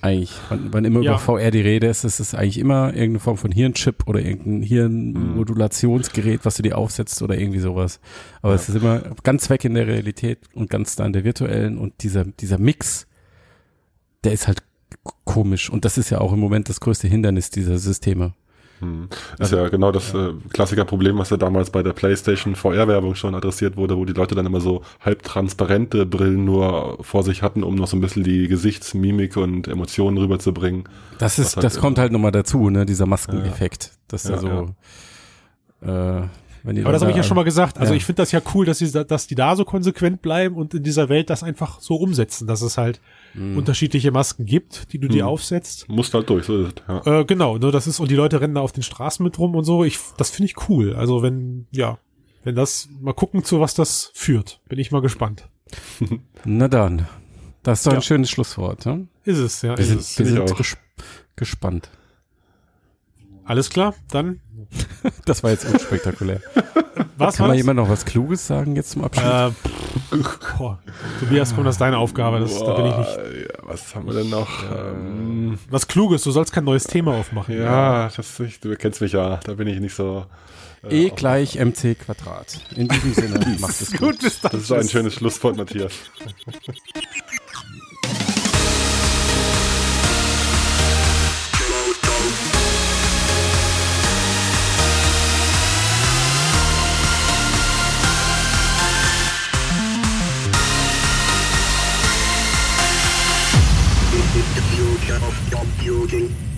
eigentlich, 0.00 0.32
wann, 0.48 0.72
wann 0.72 0.84
immer 0.84 1.00
Ja. 1.02 1.12
über 1.12 1.18
VR 1.20 1.52
die 1.52 1.60
Rede 1.60 1.86
ist, 1.86 2.02
ist 2.04 2.18
es 2.18 2.34
eigentlich 2.34 2.58
immer 2.58 2.88
irgendeine 2.88 3.20
Form 3.20 3.36
von 3.36 3.52
Hirnchip 3.52 4.08
oder 4.08 4.20
irgendein 4.20 4.62
Hirnmodulationsgerät, 4.62 6.40
was 6.44 6.56
du 6.56 6.62
dir 6.62 6.76
aufsetzt 6.76 7.22
oder 7.22 7.38
irgendwie 7.38 7.60
sowas. 7.60 8.00
Aber 8.42 8.54
es 8.54 8.68
ist 8.68 8.74
immer 8.74 9.00
ganz 9.22 9.48
weg 9.50 9.64
in 9.64 9.74
der 9.74 9.86
Realität 9.86 10.40
und 10.54 10.68
ganz 10.70 10.96
da 10.96 11.06
in 11.06 11.12
der 11.12 11.22
virtuellen 11.24 11.78
und 11.78 12.02
dieser, 12.02 12.24
dieser 12.24 12.58
Mix, 12.58 13.06
der 14.24 14.32
ist 14.32 14.46
halt 14.46 14.62
komisch 15.24 15.70
und 15.70 15.84
das 15.84 15.98
ist 15.98 16.10
ja 16.10 16.20
auch 16.20 16.32
im 16.32 16.40
Moment 16.40 16.68
das 16.68 16.80
größte 16.80 17.08
Hindernis 17.08 17.50
dieser 17.50 17.78
Systeme. 17.78 18.34
Hm. 18.80 19.08
Ist 19.38 19.52
ja 19.52 19.68
genau 19.68 19.92
das 19.92 20.14
äh, 20.14 20.32
Klassikerproblem, 20.52 21.18
was 21.18 21.30
ja 21.30 21.36
damals 21.36 21.70
bei 21.70 21.82
der 21.82 21.92
PlayStation 21.92 22.54
VR-Werbung 22.54 23.14
schon 23.14 23.34
adressiert 23.34 23.76
wurde, 23.76 23.96
wo 23.96 24.06
die 24.06 24.14
Leute 24.14 24.34
dann 24.34 24.46
immer 24.46 24.60
so 24.60 24.82
halbtransparente 25.00 26.06
Brillen 26.06 26.44
nur 26.44 26.98
vor 27.02 27.22
sich 27.22 27.42
hatten, 27.42 27.62
um 27.62 27.74
noch 27.74 27.88
so 27.88 27.96
ein 27.96 28.00
bisschen 28.00 28.24
die 28.24 28.48
Gesichtsmimik 28.48 29.36
und 29.36 29.68
Emotionen 29.68 30.16
rüberzubringen. 30.16 30.84
Das 31.18 31.38
ist, 31.38 31.56
halt 31.56 31.64
das 31.64 31.78
kommt 31.78 31.98
halt 31.98 32.10
nochmal 32.10 32.32
dazu, 32.32 32.70
ne, 32.70 32.86
dieser 32.86 33.06
Maskeneffekt. 33.06 33.92
Das 34.08 34.24
ist 34.24 34.30
ja, 34.30 34.36
Ja, 34.36 34.40
so, 34.40 35.86
äh, 35.86 36.22
wenn 36.22 36.22
die 36.22 36.49
Aber 36.64 36.92
das 36.92 37.00
habe 37.02 37.10
ich 37.10 37.16
ja 37.16 37.22
schon 37.22 37.36
mal 37.36 37.44
gesagt. 37.44 37.78
Also 37.78 37.92
Ja. 37.92 37.96
ich 37.96 38.04
finde 38.04 38.22
das 38.22 38.32
ja 38.32 38.40
cool, 38.54 38.66
dass, 38.66 38.78
sie, 38.78 38.90
dass 38.90 39.26
die 39.26 39.34
da 39.34 39.56
so 39.56 39.64
konsequent 39.64 40.20
bleiben 40.22 40.56
und 40.56 40.74
in 40.74 40.82
dieser 40.82 41.08
Welt 41.08 41.30
das 41.30 41.42
einfach 41.42 41.80
so 41.80 41.96
umsetzen, 41.96 42.46
dass 42.46 42.62
es 42.62 42.76
halt 42.78 43.00
Mhm. 43.34 43.56
unterschiedliche 43.56 44.10
Masken 44.10 44.44
gibt, 44.44 44.92
die 44.92 44.98
du 44.98 45.08
dir 45.08 45.22
Hm. 45.22 45.28
aufsetzt. 45.28 45.82
aufsetzt. 45.84 45.88
Musst 45.88 46.14
halt 46.14 46.28
durch, 46.28 46.44
so 46.46 46.58
ist 46.64 46.74
es. 46.88 47.04
Ja. 47.06 47.20
Äh, 47.20 47.24
genau, 47.24 47.58
ne, 47.58 47.70
das 47.70 47.86
ist, 47.86 48.00
und 48.00 48.10
die 48.10 48.14
Leute 48.16 48.40
rennen 48.40 48.54
da 48.56 48.60
auf 48.60 48.72
den 48.72 48.82
Straßen 48.82 49.22
mit 49.24 49.38
rum 49.38 49.54
und 49.54 49.64
so. 49.64 49.84
Ich, 49.84 49.98
das 50.16 50.30
finde 50.30 50.46
ich 50.46 50.68
cool. 50.68 50.94
Also 50.96 51.22
wenn, 51.22 51.66
ja, 51.70 51.98
wenn 52.44 52.54
das, 52.56 52.88
mal 53.00 53.12
gucken, 53.14 53.44
zu 53.44 53.60
was 53.60 53.74
das 53.74 54.10
führt. 54.14 54.60
Bin 54.68 54.78
ich 54.78 54.90
mal 54.90 55.00
gespannt. 55.00 55.48
Na 56.44 56.68
dann, 56.68 57.06
das 57.62 57.80
ist 57.80 57.86
doch 57.86 57.92
Ja. 57.92 57.98
ein 57.98 58.02
schönes 58.02 58.30
Schlusswort. 58.30 58.84
Ne? 58.86 59.06
Ist 59.24 59.38
es, 59.38 59.62
ja. 59.62 59.76
Wir 59.76 59.78
Ist 59.80 59.88
sind, 59.88 60.00
es. 60.00 60.18
wir 60.18 60.26
sind 60.26 60.56
ges 60.56 60.76
gespannt. 61.36 61.88
Alles 63.44 63.70
klar, 63.70 63.94
dann, 64.10 64.40
Das 65.24 65.42
war 65.42 65.50
jetzt 65.50 65.64
unspektakulär. 65.64 66.40
was 67.16 67.36
Kann 67.36 67.48
das? 67.48 67.56
jemand 67.56 67.76
noch 67.76 67.88
was 67.88 68.04
Kluges 68.04 68.46
sagen 68.46 68.76
jetzt 68.76 68.90
zum 68.90 69.04
Abschluss? 69.04 69.24
Äh, 69.24 70.16
boah. 70.58 70.78
Tobias, 71.20 71.54
komm, 71.54 71.64
das 71.64 71.76
ist 71.76 71.80
deine 71.80 71.98
Aufgabe. 71.98 72.40
Das, 72.40 72.58
da 72.58 72.74
bin 72.74 72.86
ich 72.86 72.96
nicht. 72.96 73.16
Boah, 73.16 73.24
ja, 73.24 73.48
was 73.62 73.94
haben 73.94 74.06
wir 74.06 74.14
denn 74.14 74.30
noch? 74.30 74.48
Ähm, 74.64 75.58
Was 75.70 75.86
Kluges, 75.86 76.22
du 76.22 76.30
sollst 76.32 76.52
kein 76.52 76.64
neues 76.64 76.84
Thema 76.84 77.14
aufmachen. 77.14 77.56
ja, 77.56 78.08
das 78.14 78.40
ich, 78.40 78.60
du 78.60 78.74
kennst 78.76 79.00
mich 79.00 79.12
ja, 79.12 79.36
da 79.44 79.54
bin 79.54 79.68
ich 79.68 79.80
nicht 79.80 79.94
so. 79.94 80.26
E 80.88 81.10
gleich 81.10 81.56
mc 81.56 81.94
Quadrat. 81.94 82.58
In 82.74 82.88
diesem 82.88 83.12
Sinne, 83.14 83.56
macht 83.60 83.80
es 83.80 83.92
gut. 83.92 84.16
dann. 84.42 84.52
Das 84.52 84.62
ist 84.62 84.72
ein 84.72 84.88
schönes 84.88 85.14
Schlusswort, 85.14 85.56
Matthias. 85.56 85.92
The 105.10 105.18
future 105.18 105.26
of 105.26 105.50
computing. 105.50 106.49